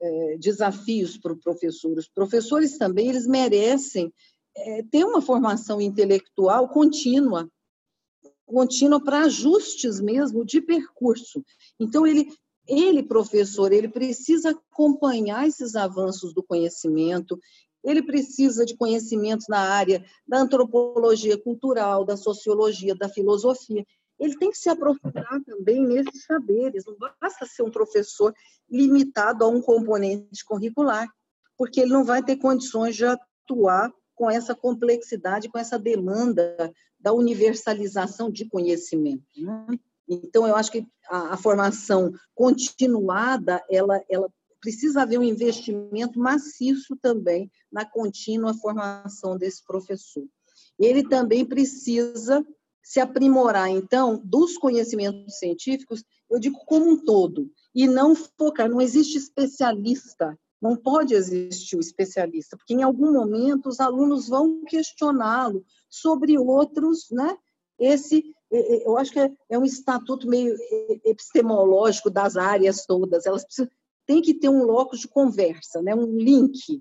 é, 0.00 0.36
desafios 0.38 1.16
para 1.16 1.32
o 1.32 1.38
professor. 1.38 1.96
Os 1.96 2.08
professores 2.08 2.76
também 2.76 3.08
eles 3.08 3.26
merecem 3.26 4.12
é, 4.56 4.82
ter 4.82 5.04
uma 5.04 5.22
formação 5.22 5.80
intelectual 5.80 6.68
contínua, 6.68 7.50
contínua 8.44 9.02
para 9.02 9.24
ajustes 9.24 10.00
mesmo 10.00 10.44
de 10.44 10.60
percurso. 10.60 11.44
Então 11.78 12.06
ele 12.06 12.28
ele 12.68 13.00
professor 13.00 13.72
ele 13.72 13.86
precisa 13.86 14.50
acompanhar 14.50 15.46
esses 15.46 15.76
avanços 15.76 16.34
do 16.34 16.42
conhecimento. 16.42 17.38
Ele 17.84 18.02
precisa 18.02 18.66
de 18.66 18.76
conhecimentos 18.76 19.46
na 19.48 19.60
área 19.60 20.04
da 20.26 20.40
antropologia 20.40 21.38
cultural, 21.38 22.04
da 22.04 22.16
sociologia, 22.16 22.96
da 22.96 23.08
filosofia 23.08 23.86
ele 24.18 24.36
tem 24.38 24.50
que 24.50 24.58
se 24.58 24.68
aprofundar 24.68 25.40
também 25.44 25.86
nesses 25.86 26.24
saberes. 26.24 26.84
Não 26.86 26.96
basta 27.20 27.46
ser 27.46 27.62
um 27.62 27.70
professor 27.70 28.34
limitado 28.70 29.44
a 29.44 29.48
um 29.48 29.60
componente 29.60 30.44
curricular, 30.44 31.06
porque 31.56 31.80
ele 31.80 31.92
não 31.92 32.04
vai 32.04 32.22
ter 32.22 32.36
condições 32.36 32.96
de 32.96 33.04
atuar 33.04 33.92
com 34.14 34.30
essa 34.30 34.54
complexidade, 34.54 35.48
com 35.48 35.58
essa 35.58 35.78
demanda 35.78 36.72
da 36.98 37.12
universalização 37.12 38.30
de 38.30 38.48
conhecimento. 38.48 39.24
Né? 39.36 39.78
Então, 40.08 40.46
eu 40.46 40.56
acho 40.56 40.72
que 40.72 40.86
a, 41.08 41.34
a, 41.34 41.36
formação 41.36 42.12
continuada, 42.34 43.62
ela, 43.70 44.02
ela 44.08 44.32
precisa 44.60 45.02
haver 45.02 45.18
um 45.18 45.22
investimento 45.22 46.18
maciço 46.18 46.96
também 46.96 47.50
na 47.70 47.84
contínua 47.84 48.54
formação 48.54 49.36
desse 49.36 49.64
professor. 49.64 50.24
Ele 50.78 51.06
também 51.06 51.44
precisa 51.44 52.44
se 52.86 53.00
aprimorar, 53.00 53.68
então, 53.68 54.22
dos 54.24 54.56
conhecimentos 54.56 55.40
científicos, 55.40 56.04
eu 56.30 56.38
digo 56.38 56.56
como 56.66 56.88
um 56.88 56.96
todo, 56.96 57.50
e 57.74 57.88
não 57.88 58.14
focar, 58.14 58.70
não 58.70 58.80
existe 58.80 59.18
especialista, 59.18 60.38
não 60.62 60.76
pode 60.76 61.12
existir 61.12 61.74
o 61.74 61.80
especialista, 61.80 62.56
porque 62.56 62.74
em 62.74 62.84
algum 62.84 63.12
momento 63.12 63.68
os 63.68 63.80
alunos 63.80 64.28
vão 64.28 64.62
questioná-lo 64.62 65.64
sobre 65.90 66.38
outros, 66.38 67.08
né? 67.10 67.36
Esse, 67.76 68.32
eu 68.52 68.96
acho 68.96 69.10
que 69.10 69.18
é, 69.18 69.32
é 69.50 69.58
um 69.58 69.64
estatuto 69.64 70.28
meio 70.28 70.56
epistemológico 71.04 72.08
das 72.08 72.36
áreas 72.36 72.86
todas, 72.86 73.26
elas 73.26 73.44
precisam, 73.44 73.68
tem 74.06 74.22
que 74.22 74.32
ter 74.32 74.48
um 74.48 74.62
locus 74.62 75.00
de 75.00 75.08
conversa, 75.08 75.82
né? 75.82 75.92
um 75.92 76.16
link, 76.16 76.80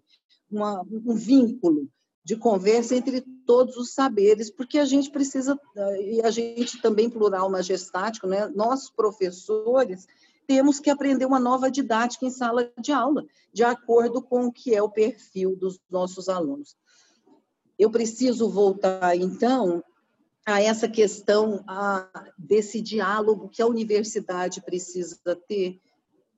uma, 0.52 0.84
um 0.84 1.16
vínculo 1.16 1.90
de 2.26 2.36
conversa 2.36 2.96
entre 2.96 3.22
todos 3.46 3.78
os 3.78 3.94
saberes, 3.94 4.50
porque 4.50 4.80
a 4.80 4.86
gente 4.86 5.12
precisa, 5.12 5.58
e 6.02 6.20
a 6.24 6.32
gente 6.32 6.82
também 6.82 7.08
plural 7.08 7.52
majestático, 7.52 8.26
né? 8.26 8.52
nós 8.56 8.90
professores 8.90 10.08
temos 10.48 10.80
que 10.80 10.90
aprender 10.90 11.26
uma 11.26 11.40
nova 11.40 11.70
didática 11.70 12.26
em 12.26 12.32
sala 12.32 12.72
de 12.80 12.92
aula, 12.92 13.24
de 13.54 13.64
acordo 13.64 14.24
com 14.24 14.48
o 14.48 14.52
que 14.52 14.74
é 14.74 14.82
o 14.82 14.90
perfil 14.90 15.56
dos 15.56 15.80
nossos 15.90 16.28
alunos. 16.28 16.76
Eu 17.78 17.92
preciso 17.92 18.50
voltar, 18.50 19.16
então, 19.16 19.84
a 20.48 20.62
essa 20.62 20.88
questão 20.88 21.64
a, 21.68 22.10
desse 22.38 22.82
diálogo 22.82 23.50
que 23.50 23.62
a 23.62 23.68
universidade 23.68 24.62
precisa 24.62 25.20
ter 25.48 25.80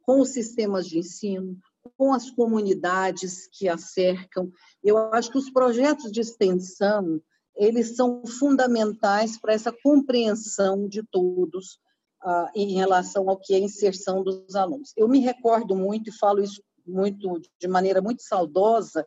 com 0.01 0.19
os 0.19 0.29
sistemas 0.29 0.88
de 0.88 0.99
ensino, 0.99 1.57
com 1.97 2.13
as 2.13 2.29
comunidades 2.29 3.47
que 3.51 3.67
a 3.67 3.77
cercam. 3.77 4.51
Eu 4.83 4.97
acho 5.13 5.31
que 5.31 5.38
os 5.38 5.49
projetos 5.49 6.11
de 6.11 6.21
extensão, 6.21 7.21
eles 7.55 7.95
são 7.95 8.25
fundamentais 8.25 9.39
para 9.39 9.53
essa 9.53 9.71
compreensão 9.71 10.88
de 10.88 11.03
todos 11.03 11.79
ah, 12.21 12.51
em 12.55 12.73
relação 12.73 13.29
ao 13.29 13.38
que 13.38 13.53
é 13.53 13.59
inserção 13.59 14.23
dos 14.23 14.55
alunos. 14.55 14.91
Eu 14.95 15.07
me 15.07 15.19
recordo 15.19 15.75
muito, 15.75 16.09
e 16.09 16.17
falo 16.17 16.41
isso 16.41 16.61
muito 16.85 17.41
de 17.59 17.67
maneira 17.67 18.01
muito 18.01 18.23
saudosa, 18.23 19.05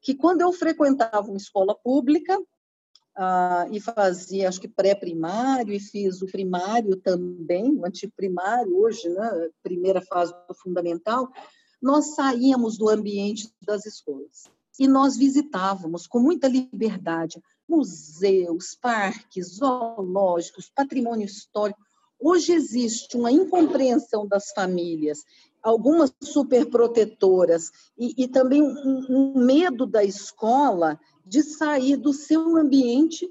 que 0.00 0.14
quando 0.14 0.40
eu 0.40 0.52
frequentava 0.52 1.28
uma 1.28 1.36
escola 1.36 1.74
pública, 1.74 2.38
ah, 3.20 3.66
e 3.72 3.80
fazia, 3.80 4.48
acho 4.48 4.60
que 4.60 4.68
pré-primário, 4.68 5.74
e 5.74 5.80
fiz 5.80 6.22
o 6.22 6.26
primário 6.26 6.96
também, 6.96 7.74
o 7.76 7.84
antigo 7.84 8.12
primário, 8.14 8.78
hoje, 8.78 9.08
né, 9.08 9.48
primeira 9.60 10.00
fase 10.02 10.32
do 10.46 10.54
fundamental, 10.54 11.28
nós 11.80 12.14
saíamos 12.14 12.76
do 12.76 12.88
ambiente 12.88 13.52
das 13.62 13.86
escolas 13.86 14.44
e 14.78 14.86
nós 14.86 15.16
visitávamos 15.16 16.06
com 16.06 16.20
muita 16.20 16.48
liberdade 16.48 17.42
museus, 17.68 18.74
parques, 18.80 19.56
zoológicos, 19.56 20.70
patrimônio 20.74 21.26
histórico. 21.26 21.80
Hoje 22.18 22.52
existe 22.52 23.16
uma 23.16 23.30
incompreensão 23.30 24.26
das 24.26 24.50
famílias, 24.52 25.22
algumas 25.62 26.12
superprotetoras 26.22 27.70
e, 27.96 28.14
e 28.24 28.26
também 28.26 28.62
um, 28.62 29.06
um 29.08 29.44
medo 29.44 29.86
da 29.86 30.02
escola 30.02 30.98
de 31.24 31.42
sair 31.42 31.96
do 31.96 32.12
seu 32.12 32.56
ambiente 32.56 33.30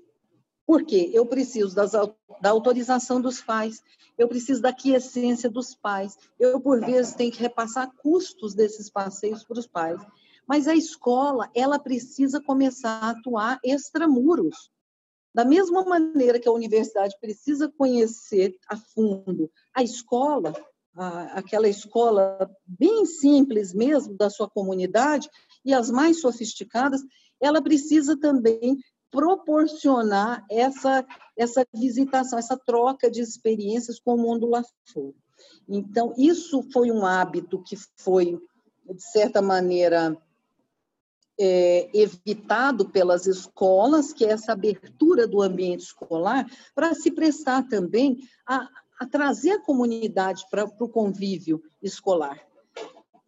porque 0.68 1.10
eu 1.14 1.26
preciso 1.26 1.74
das, 1.74 1.94
da 1.94 2.50
autorização 2.50 3.22
dos 3.22 3.42
pais, 3.42 3.82
eu 4.18 4.28
preciso 4.28 4.62
da 4.62 4.74
quiescência 4.74 5.50
dos 5.50 5.74
pais, 5.74 6.18
eu, 6.38 6.60
por 6.60 6.82
vezes, 6.82 7.16
tenho 7.16 7.32
que 7.32 7.40
repassar 7.40 7.90
custos 7.96 8.54
desses 8.54 8.90
passeios 8.90 9.46
para 9.46 9.60
os 9.60 9.66
pais. 9.66 10.02
Mas 10.46 10.68
a 10.68 10.76
escola, 10.76 11.50
ela 11.56 11.80
precisa 11.80 12.42
começar 12.42 13.00
a 13.02 13.10
atuar 13.12 13.60
extramuros. 13.64 14.70
Da 15.34 15.46
mesma 15.46 15.86
maneira 15.86 16.40
que 16.40 16.50
a 16.50 16.54
universidade 16.54 17.16
precisa 17.22 17.72
conhecer 17.78 18.58
a 18.68 18.76
fundo 18.76 19.50
a 19.74 19.84
escola, 19.84 20.54
aquela 21.34 21.70
escola 21.70 22.50
bem 22.66 23.06
simples 23.06 23.74
mesmo 23.74 24.18
da 24.18 24.30
sua 24.30 24.50
comunidade, 24.50 25.30
e 25.64 25.74
as 25.74 25.90
mais 25.90 26.20
sofisticadas, 26.20 27.02
ela 27.40 27.62
precisa 27.62 28.20
também 28.20 28.78
proporcionar 29.12 30.46
essa, 30.50 31.06
essa 31.36 31.66
visitação, 31.74 32.38
essa 32.38 32.58
troca 32.58 33.10
de 33.10 33.22
experiências 33.22 34.00
com 34.00 34.16
o 34.16 34.18
mundo 34.18 34.48
lá 34.48 34.64
fora. 34.92 35.14
Então, 35.68 36.14
isso 36.18 36.64
foi 36.72 36.92
um 36.92 37.06
hábito 37.06 37.62
que 37.64 37.76
foi, 37.98 38.40
de 38.86 39.04
certa 39.04 39.42
maneira, 39.42 40.18
é, 41.40 41.90
evitado 41.94 42.90
pelas 42.90 43.28
escolas, 43.28 44.12
que 44.12 44.26
é 44.26 44.32
essa 44.32 44.54
abertura 44.54 45.28
do 45.28 45.42
ambiente 45.42 45.82
escolar, 45.82 46.50
para 46.74 46.94
se 46.96 47.12
prestar 47.12 47.68
também 47.68 48.18
a, 48.46 48.68
a 49.00 49.06
trazer 49.06 49.52
a 49.52 49.62
comunidade 49.62 50.46
para 50.50 50.66
o 50.66 50.90
convívio 50.90 51.62
escolar 51.82 52.48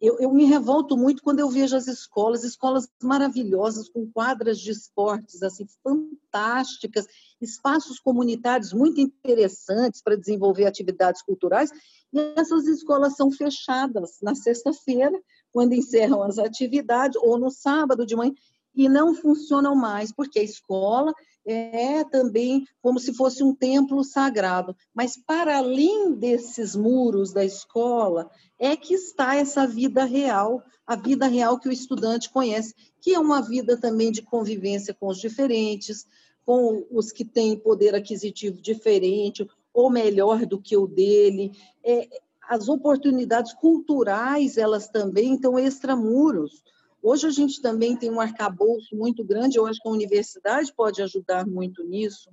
eu, 0.00 0.18
eu, 0.18 0.32
me 0.32 0.46
revolto 0.46 0.96
muito 0.96 1.22
quando 1.22 1.40
eu 1.40 1.50
vejo 1.50 1.76
as 1.76 1.86
escolas, 1.86 2.42
escolas 2.42 2.88
maravilhosas, 3.02 3.88
com 3.88 4.10
quadras 4.10 4.58
de 4.58 4.70
esportes 4.70 5.42
assim 5.42 5.66
fantásticas, 5.84 7.06
espaços 7.40 8.00
comunitários 8.00 8.72
muito 8.72 9.00
interessantes 9.00 10.00
para 10.00 10.16
desenvolver 10.16 10.66
atividades 10.66 11.22
culturais, 11.22 11.70
e 12.12 12.18
essas 12.34 12.66
escolas 12.66 13.14
são 13.14 13.30
fechadas 13.30 14.18
na 14.22 14.34
sexta-feira, 14.34 15.20
quando 15.52 15.74
encerram 15.74 16.22
as 16.22 16.38
atividades, 16.38 17.20
ou 17.22 17.38
no 17.38 17.50
sábado 17.50 18.06
de 18.06 18.16
manhã, 18.16 18.32
e 18.74 18.88
não 18.88 19.14
funcionam 19.14 19.74
mais, 19.74 20.12
porque 20.12 20.38
a 20.38 20.42
escola 20.42 21.12
é 21.44 22.04
também 22.04 22.66
como 22.82 22.98
se 22.98 23.14
fosse 23.14 23.42
um 23.42 23.54
templo 23.54 24.04
sagrado. 24.04 24.76
Mas 24.94 25.16
para 25.16 25.58
além 25.58 26.12
desses 26.12 26.76
muros 26.76 27.32
da 27.32 27.44
escola, 27.44 28.30
é 28.58 28.76
que 28.76 28.94
está 28.94 29.34
essa 29.34 29.66
vida 29.66 30.04
real, 30.04 30.62
a 30.86 30.96
vida 30.96 31.26
real 31.26 31.58
que 31.58 31.68
o 31.68 31.72
estudante 31.72 32.30
conhece, 32.30 32.74
que 33.00 33.14
é 33.14 33.18
uma 33.18 33.40
vida 33.40 33.76
também 33.76 34.12
de 34.12 34.22
convivência 34.22 34.94
com 34.94 35.08
os 35.08 35.18
diferentes, 35.18 36.06
com 36.44 36.86
os 36.90 37.12
que 37.12 37.24
têm 37.24 37.58
poder 37.58 37.94
aquisitivo 37.94 38.60
diferente 38.60 39.48
ou 39.72 39.90
melhor 39.90 40.44
do 40.44 40.60
que 40.60 40.76
o 40.76 40.86
dele. 40.86 41.52
É, 41.84 42.08
as 42.48 42.68
oportunidades 42.68 43.52
culturais, 43.54 44.58
elas 44.58 44.88
também 44.88 45.34
estão 45.34 45.58
extramuros. 45.58 46.62
Hoje 47.02 47.26
a 47.26 47.30
gente 47.30 47.62
também 47.62 47.96
tem 47.96 48.10
um 48.10 48.20
arcabouço 48.20 48.94
muito 48.94 49.24
grande, 49.24 49.58
eu 49.58 49.66
acho 49.66 49.80
que 49.80 49.88
a 49.88 49.92
universidade 49.92 50.72
pode 50.74 51.02
ajudar 51.02 51.46
muito 51.46 51.82
nisso, 51.82 52.30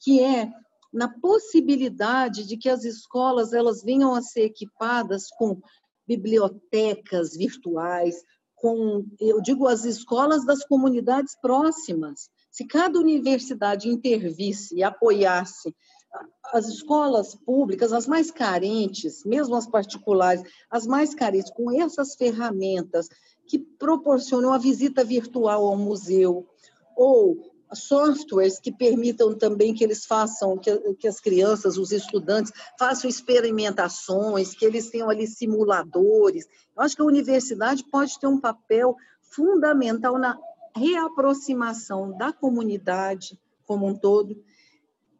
que 0.00 0.20
é 0.22 0.50
na 0.92 1.08
possibilidade 1.08 2.46
de 2.46 2.56
que 2.56 2.68
as 2.68 2.84
escolas 2.84 3.52
elas 3.52 3.82
venham 3.82 4.14
a 4.14 4.22
ser 4.22 4.44
equipadas 4.44 5.28
com 5.36 5.60
bibliotecas 6.06 7.36
virtuais, 7.36 8.16
com, 8.56 9.04
eu 9.20 9.40
digo, 9.40 9.66
as 9.66 9.84
escolas 9.84 10.44
das 10.44 10.64
comunidades 10.64 11.36
próximas. 11.40 12.30
Se 12.50 12.66
cada 12.66 12.98
universidade 12.98 13.88
intervisse 13.88 14.74
e 14.74 14.82
apoiasse 14.82 15.74
as 16.52 16.66
escolas 16.66 17.34
públicas, 17.34 17.92
as 17.92 18.06
mais 18.06 18.30
carentes, 18.30 19.22
mesmo 19.24 19.54
as 19.54 19.66
particulares, 19.66 20.42
as 20.70 20.86
mais 20.86 21.14
carentes, 21.14 21.52
com 21.52 21.70
essas 21.70 22.14
ferramentas 22.14 23.08
que 23.48 23.58
proporcionam 23.58 24.52
a 24.52 24.58
visita 24.58 25.02
virtual 25.02 25.66
ao 25.66 25.76
museu, 25.76 26.46
ou 26.94 27.50
softwares 27.72 28.58
que 28.58 28.72
permitam 28.72 29.36
também 29.36 29.74
que 29.74 29.84
eles 29.84 30.06
façam, 30.06 30.56
que, 30.56 30.76
que, 30.94 31.08
as 31.08 31.20
crianças, 31.20 31.76
os 31.76 31.92
estudantes, 31.92 32.52
façam 32.78 33.08
experimentações, 33.08 34.54
que 34.54 34.64
eles 34.64 34.90
tenham 34.90 35.10
ali 35.10 35.26
simuladores. 35.26 36.46
Eu 36.76 36.82
acho 36.82 36.94
que 36.94 37.02
a 37.02 37.06
universidade 37.06 37.84
pode 37.90 38.18
ter 38.18 38.26
um 38.26 38.40
papel 38.40 38.94
fundamental 39.22 40.18
na 40.18 40.38
reaproximação 40.74 42.16
da 42.16 42.32
comunidade 42.32 43.38
como 43.66 43.86
um 43.86 43.94
todo 43.94 44.36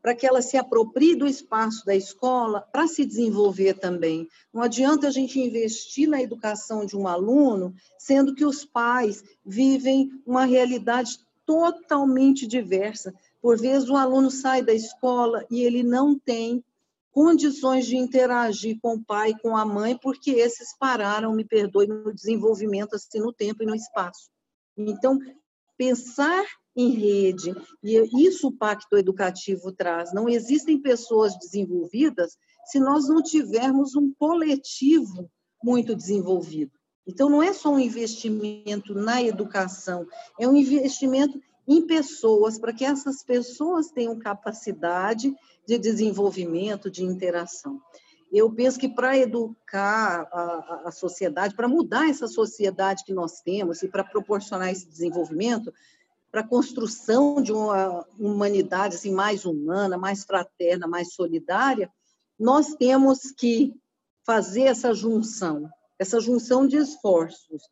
para 0.00 0.14
que 0.14 0.26
ela 0.26 0.40
se 0.40 0.56
aproprie 0.56 1.14
do 1.14 1.26
espaço 1.26 1.84
da 1.84 1.94
escola 1.94 2.60
para 2.72 2.86
se 2.86 3.04
desenvolver 3.04 3.74
também. 3.74 4.28
Não 4.52 4.62
adianta 4.62 5.08
a 5.08 5.10
gente 5.10 5.40
investir 5.40 6.08
na 6.08 6.22
educação 6.22 6.86
de 6.86 6.96
um 6.96 7.06
aluno, 7.06 7.74
sendo 7.98 8.34
que 8.34 8.44
os 8.44 8.64
pais 8.64 9.22
vivem 9.44 10.10
uma 10.26 10.44
realidade 10.44 11.18
totalmente 11.44 12.46
diversa. 12.46 13.14
Por 13.40 13.58
vezes 13.58 13.88
o 13.88 13.96
aluno 13.96 14.30
sai 14.30 14.62
da 14.62 14.72
escola 14.72 15.44
e 15.50 15.62
ele 15.62 15.82
não 15.82 16.18
tem 16.18 16.62
condições 17.10 17.86
de 17.86 17.96
interagir 17.96 18.78
com 18.80 18.94
o 18.94 19.04
pai, 19.04 19.34
com 19.42 19.56
a 19.56 19.64
mãe, 19.64 19.98
porque 20.00 20.30
esses 20.30 20.76
pararam, 20.78 21.32
me 21.32 21.44
perdoe, 21.44 21.86
no 21.86 22.14
desenvolvimento 22.14 22.94
assim 22.94 23.18
no 23.18 23.32
tempo 23.32 23.62
e 23.62 23.66
no 23.66 23.74
espaço. 23.74 24.30
Então, 24.76 25.18
pensar 25.76 26.44
em 26.78 26.90
rede, 26.90 27.52
e 27.82 28.24
isso 28.24 28.46
o 28.46 28.52
Pacto 28.52 28.96
Educativo 28.96 29.72
traz. 29.72 30.14
Não 30.14 30.28
existem 30.28 30.80
pessoas 30.80 31.36
desenvolvidas 31.36 32.38
se 32.66 32.78
nós 32.78 33.08
não 33.08 33.20
tivermos 33.20 33.96
um 33.96 34.12
coletivo 34.16 35.28
muito 35.62 35.96
desenvolvido. 35.96 36.70
Então, 37.04 37.28
não 37.28 37.42
é 37.42 37.52
só 37.52 37.70
um 37.72 37.80
investimento 37.80 38.94
na 38.94 39.20
educação, 39.20 40.06
é 40.38 40.46
um 40.46 40.54
investimento 40.54 41.40
em 41.66 41.84
pessoas, 41.84 42.58
para 42.60 42.72
que 42.72 42.84
essas 42.84 43.24
pessoas 43.24 43.90
tenham 43.90 44.16
capacidade 44.16 45.34
de 45.66 45.78
desenvolvimento, 45.78 46.88
de 46.88 47.02
interação. 47.02 47.80
Eu 48.30 48.52
penso 48.52 48.78
que 48.78 48.88
para 48.88 49.18
educar 49.18 50.28
a, 50.30 50.82
a 50.86 50.90
sociedade, 50.92 51.56
para 51.56 51.66
mudar 51.66 52.08
essa 52.08 52.28
sociedade 52.28 53.04
que 53.04 53.12
nós 53.12 53.40
temos 53.40 53.82
e 53.82 53.88
para 53.88 54.04
proporcionar 54.04 54.70
esse 54.70 54.86
desenvolvimento, 54.86 55.72
para 56.30 56.42
a 56.42 56.46
construção 56.46 57.42
de 57.42 57.52
uma 57.52 58.06
humanidade 58.18 58.96
assim, 58.96 59.12
mais 59.12 59.44
humana, 59.44 59.96
mais 59.96 60.24
fraterna, 60.24 60.86
mais 60.86 61.14
solidária, 61.14 61.90
nós 62.38 62.74
temos 62.74 63.32
que 63.32 63.74
fazer 64.24 64.62
essa 64.62 64.92
junção, 64.92 65.68
essa 65.98 66.20
junção 66.20 66.66
de 66.66 66.76
esforços. 66.76 67.62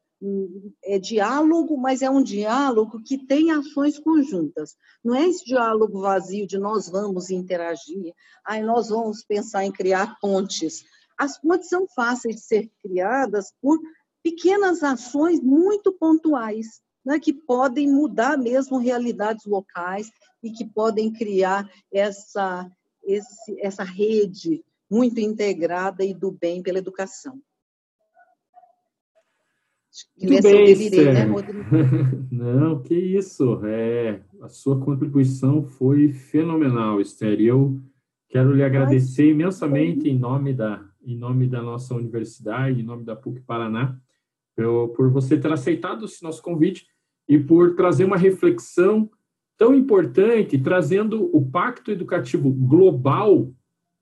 É 0.83 0.99
diálogo, 0.99 1.77
mas 1.77 2.01
é 2.01 2.09
um 2.09 2.23
diálogo 2.23 3.03
que 3.03 3.19
tem 3.19 3.51
ações 3.51 3.99
conjuntas. 3.99 4.75
Não 5.05 5.15
é 5.15 5.29
esse 5.29 5.45
diálogo 5.45 6.01
vazio 6.01 6.47
de 6.47 6.59
nós 6.59 6.89
vamos 6.89 7.29
interagir, 7.29 8.15
aí 8.45 8.63
nós 8.63 8.89
vamos 8.89 9.23
pensar 9.23 9.65
em 9.65 9.71
criar 9.71 10.19
pontes. 10.19 10.83
As 11.19 11.39
pontes 11.39 11.69
são 11.69 11.87
fáceis 11.95 12.37
de 12.37 12.43
ser 12.43 12.71
criadas 12.83 13.53
por 13.61 13.79
pequenas 14.23 14.83
ações 14.83 15.41
muito 15.41 15.93
pontuais 15.93 16.81
né, 17.07 17.21
que 17.21 17.33
podem 17.33 17.89
mudar 17.89 18.37
mesmo 18.37 18.79
realidades 18.79 19.47
locais 19.47 20.11
e 20.43 20.51
que 20.51 20.65
podem 20.65 21.13
criar 21.13 21.71
essa, 21.93 22.69
esse, 23.05 23.57
essa 23.61 23.85
rede 23.85 24.65
muito 24.91 25.21
integrada 25.21 26.05
e 26.05 26.13
do 26.13 26.33
bem 26.33 26.61
pela 26.65 26.79
educação. 26.79 27.41
Muito 30.21 30.43
bem, 30.43 30.67
delirei, 30.67 31.13
né, 31.13 31.27
Não, 32.31 32.83
que 32.83 32.95
isso. 32.95 33.65
É, 33.65 34.21
a 34.43 34.49
sua 34.49 34.79
contribuição 34.79 35.63
foi 35.63 36.13
fenomenal, 36.13 37.01
Esther. 37.01 37.41
Eu 37.41 37.81
quero 38.29 38.53
lhe 38.53 38.63
agradecer 38.63 39.31
imensamente 39.31 40.09
em 40.09 40.19
nome, 40.19 40.53
da, 40.53 40.85
em 41.03 41.17
nome 41.17 41.47
da 41.49 41.63
nossa 41.63 41.95
universidade, 41.95 42.81
em 42.81 42.85
nome 42.85 43.05
da 43.05 43.17
PUC 43.17 43.41
Paraná, 43.41 43.99
eu, 44.57 44.93
por 44.97 45.11
você 45.11 45.39
ter 45.39 45.53
aceitado 45.53 46.05
esse 46.05 46.23
nosso 46.23 46.43
convite 46.43 46.87
e 47.29 47.39
por 47.39 47.75
trazer 47.75 48.05
uma 48.05 48.17
reflexão 48.17 49.11
tão 49.57 49.75
importante, 49.75 50.59
trazendo 50.59 51.31
o 51.35 51.45
pacto 51.45 51.91
educativo 51.91 52.51
global 52.51 53.51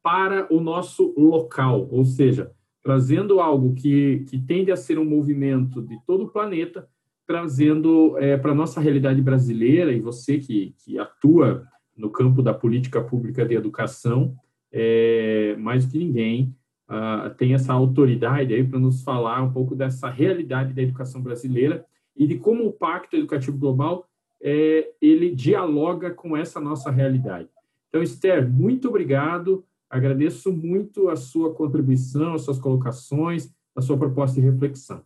para 0.02 0.52
o 0.52 0.60
nosso 0.60 1.14
local, 1.16 1.88
ou 1.90 2.04
seja, 2.04 2.52
trazendo 2.82 3.40
algo 3.40 3.74
que, 3.74 4.24
que 4.28 4.38
tende 4.38 4.70
a 4.70 4.76
ser 4.76 4.98
um 4.98 5.04
movimento 5.04 5.80
de 5.80 5.98
todo 6.06 6.24
o 6.24 6.28
planeta, 6.28 6.86
trazendo 7.26 8.18
é, 8.18 8.36
para 8.36 8.52
a 8.52 8.54
nossa 8.54 8.80
realidade 8.80 9.22
brasileira, 9.22 9.92
e 9.92 10.00
você 10.00 10.38
que, 10.38 10.74
que 10.84 10.98
atua 10.98 11.66
no 11.96 12.10
campo 12.10 12.42
da 12.42 12.52
política 12.52 13.00
pública 13.02 13.46
de 13.46 13.54
educação, 13.54 14.36
é, 14.70 15.56
mais 15.56 15.86
do 15.86 15.92
que 15.92 15.98
ninguém, 15.98 16.54
uh, 16.90 17.32
tem 17.36 17.54
essa 17.54 17.72
autoridade 17.72 18.52
aí 18.52 18.64
para 18.64 18.78
nos 18.78 19.02
falar 19.02 19.42
um 19.42 19.52
pouco 19.52 19.74
dessa 19.74 20.10
realidade 20.10 20.74
da 20.74 20.82
educação 20.82 21.22
brasileira 21.22 21.86
e 22.16 22.26
de 22.26 22.38
como 22.38 22.66
o 22.66 22.72
Pacto 22.72 23.16
Educativo 23.16 23.58
Global 23.58 24.08
é, 24.42 24.92
ele 25.00 25.34
dialoga 25.34 26.12
com 26.12 26.36
essa 26.36 26.60
nossa 26.60 26.90
realidade. 26.90 27.48
Então, 27.88 28.02
Esther, 28.02 28.50
muito 28.50 28.88
obrigado. 28.88 29.64
Agradeço 29.88 30.52
muito 30.52 31.08
a 31.08 31.16
sua 31.16 31.54
contribuição, 31.54 32.34
as 32.34 32.42
suas 32.42 32.58
colocações, 32.58 33.50
a 33.74 33.80
sua 33.80 33.96
proposta 33.96 34.40
de 34.40 34.46
reflexão. 34.46 35.04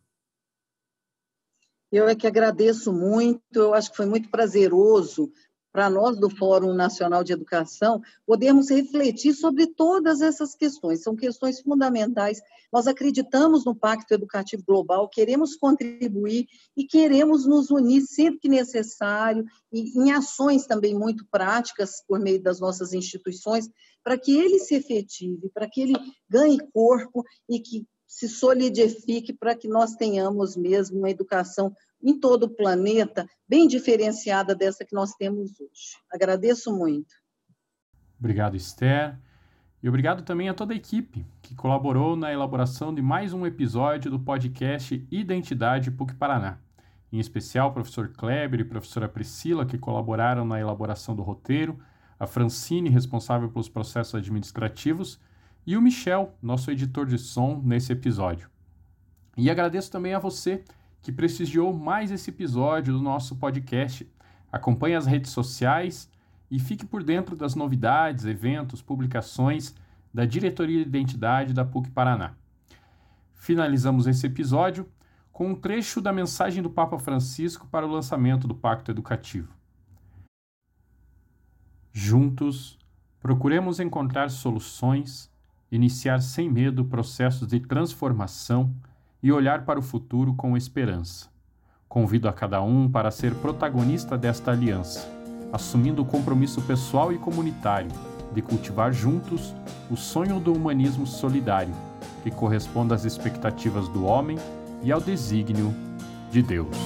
Eu 1.91 2.07
é 2.07 2.15
que 2.15 2.27
agradeço 2.27 2.93
muito, 2.93 3.41
eu 3.55 3.73
acho 3.73 3.91
que 3.91 3.97
foi 3.97 4.07
muito 4.07 4.29
prazeroso 4.29 5.33
para 5.73 5.91
nós 5.91 6.19
do 6.19 6.31
Fórum 6.31 6.73
Nacional 6.75 7.23
de 7.23 7.33
Educação 7.33 8.01
podermos 8.27 8.71
refletir 8.71 9.35
sobre 9.35 9.67
todas 9.67 10.21
essas 10.21 10.55
questões. 10.55 11.03
São 11.03 11.15
questões 11.15 11.61
fundamentais. 11.61 12.41
Nós 12.73 12.87
acreditamos 12.87 13.65
no 13.65 13.75
Pacto 13.75 14.15
Educativo 14.15 14.63
Global, 14.67 15.09
queremos 15.09 15.57
contribuir 15.57 16.47
e 16.77 16.85
queremos 16.85 17.47
nos 17.47 17.71
unir 17.71 18.03
sempre 18.03 18.41
que 18.41 18.49
necessário, 18.49 19.45
e 19.73 19.99
em 19.99 20.13
ações 20.13 20.67
também 20.67 20.95
muito 20.95 21.27
práticas 21.31 22.03
por 22.07 22.19
meio 22.19 22.43
das 22.43 22.61
nossas 22.61 22.93
instituições, 22.93 23.71
para 24.03 24.19
que 24.19 24.37
ele 24.37 24.59
se 24.59 24.75
efetive, 24.75 25.51
para 25.53 25.69
que 25.69 25.81
ele 25.81 25.95
ganhe 26.29 26.59
corpo 26.73 27.25
e 27.49 27.61
que 27.61 27.87
se 28.09 28.27
solidifique 28.27 29.35
para 29.35 29.55
que 29.55 29.69
nós 29.69 29.95
tenhamos 29.95 30.57
mesmo 30.57 30.99
uma 30.99 31.11
educação 31.11 31.77
em 32.03 32.19
todo 32.19 32.45
o 32.45 32.49
planeta, 32.49 33.29
bem 33.47 33.69
diferenciada 33.69 34.55
dessa 34.55 34.85
que 34.85 34.95
nós 34.95 35.13
temos 35.13 35.61
hoje. 35.61 35.99
Agradeço 36.11 36.75
muito. 36.75 37.15
Obrigado, 38.19 38.57
Esther. 38.57 39.19
E 39.83 39.89
obrigado 39.89 40.25
também 40.25 40.49
a 40.49 40.55
toda 40.55 40.73
a 40.73 40.77
equipe 40.77 41.25
que 41.43 41.55
colaborou 41.55 42.17
na 42.17 42.33
elaboração 42.33 42.93
de 42.93 43.03
mais 43.03 43.33
um 43.33 43.47
episódio 43.47 44.11
do 44.11 44.19
podcast 44.19 45.07
Identidade 45.11 45.91
PUC 45.91 46.15
Paraná. 46.15 46.59
Em 47.13 47.21
especial, 47.21 47.69
o 47.69 47.73
professor 47.73 48.09
Kleber 48.09 48.61
e 48.61 48.63
a 48.63 48.67
professora 48.67 49.09
Priscila, 49.09 49.65
que 49.65 49.79
colaboraram 49.79 50.45
na 50.45 50.59
elaboração 50.59 51.15
do 51.15 51.23
roteiro, 51.23 51.79
a 52.19 52.27
Francine, 52.27 52.89
responsável 52.89 53.49
pelos 53.51 53.69
processos 53.69 54.15
administrativos, 54.15 55.21
e 55.69 55.77
o 55.77 55.83
Michel, 55.83 56.35
nosso 56.41 56.71
editor 56.71 57.05
de 57.05 57.19
som 57.19 57.61
nesse 57.63 57.93
episódio. 57.93 58.49
E 59.37 59.51
agradeço 59.51 59.93
também 59.93 60.15
a 60.15 60.19
você 60.19 60.65
que 61.03 61.13
prestigiou 61.13 61.75
mais 61.75 62.11
esse 62.11 62.31
episódio 62.31 62.95
do 62.95 63.03
nosso 63.03 63.37
podcast. 63.37 64.11
Acompanhe 64.51 64.95
as 64.95 65.05
redes 65.05 65.31
sociais 65.31 66.11
e 66.51 66.59
fique 66.59 66.87
por 66.87 67.05
dentro 67.05 67.37
das 67.37 67.55
novidades, 67.55 68.25
eventos, 68.25 68.81
publicações 68.81 69.75
da 70.13 70.25
Diretoria 70.25 70.83
de 70.83 70.89
Identidade 70.89 71.53
da 71.53 71.67
PUC 71.67 71.91
Paraná. 71.91 72.33
Finalizamos 73.35 74.07
esse 74.07 74.27
episódio 74.27 74.89
com 75.31 75.51
um 75.51 75.55
trecho 75.55 76.01
da 76.01 76.15
mensagem 76.15 76.63
do 76.63 76.71
Papa 76.71 76.99
Francisco 76.99 77.67
para 77.67 77.87
o 77.87 77.93
lançamento 77.93 78.49
do 78.49 78.55
Pacto 78.55 78.91
Educativo. 78.91 79.53
Juntos, 81.93 82.79
procuremos 83.21 83.79
encontrar 83.81 84.31
soluções, 84.31 85.31
iniciar 85.71 86.21
sem 86.21 86.51
medo 86.51 86.85
processos 86.85 87.49
de 87.49 87.61
transformação 87.61 88.75
e 89.23 89.33
olhar 89.33 89.65
para 89.65 89.79
o 89.79 89.83
futuro 89.83 90.35
com 90.35 90.57
esperança. 90.57 91.29
Convido 91.89 92.29
a 92.29 92.33
cada 92.33 92.63
um 92.63 92.91
para 92.91 93.11
ser 93.11 93.35
protagonista 93.37 94.17
desta 94.17 94.53
aliança 94.53 95.19
assumindo 95.53 96.03
o 96.03 96.05
compromisso 96.05 96.61
pessoal 96.63 97.13
e 97.13 97.19
comunitário 97.19 97.91
de 98.33 98.43
cultivar 98.43 98.93
juntos 98.93 99.55
o 99.91 99.97
sonho 99.97 100.39
do 100.39 100.53
humanismo 100.53 101.07
solidário, 101.07 101.75
que 102.23 102.31
corresponda 102.31 102.95
às 102.95 103.05
expectativas 103.05 103.89
do 103.89 104.05
homem 104.05 104.39
e 104.83 104.93
ao 104.93 105.01
desígnio 105.01 105.75
de 106.31 106.43
Deus. 106.43 106.77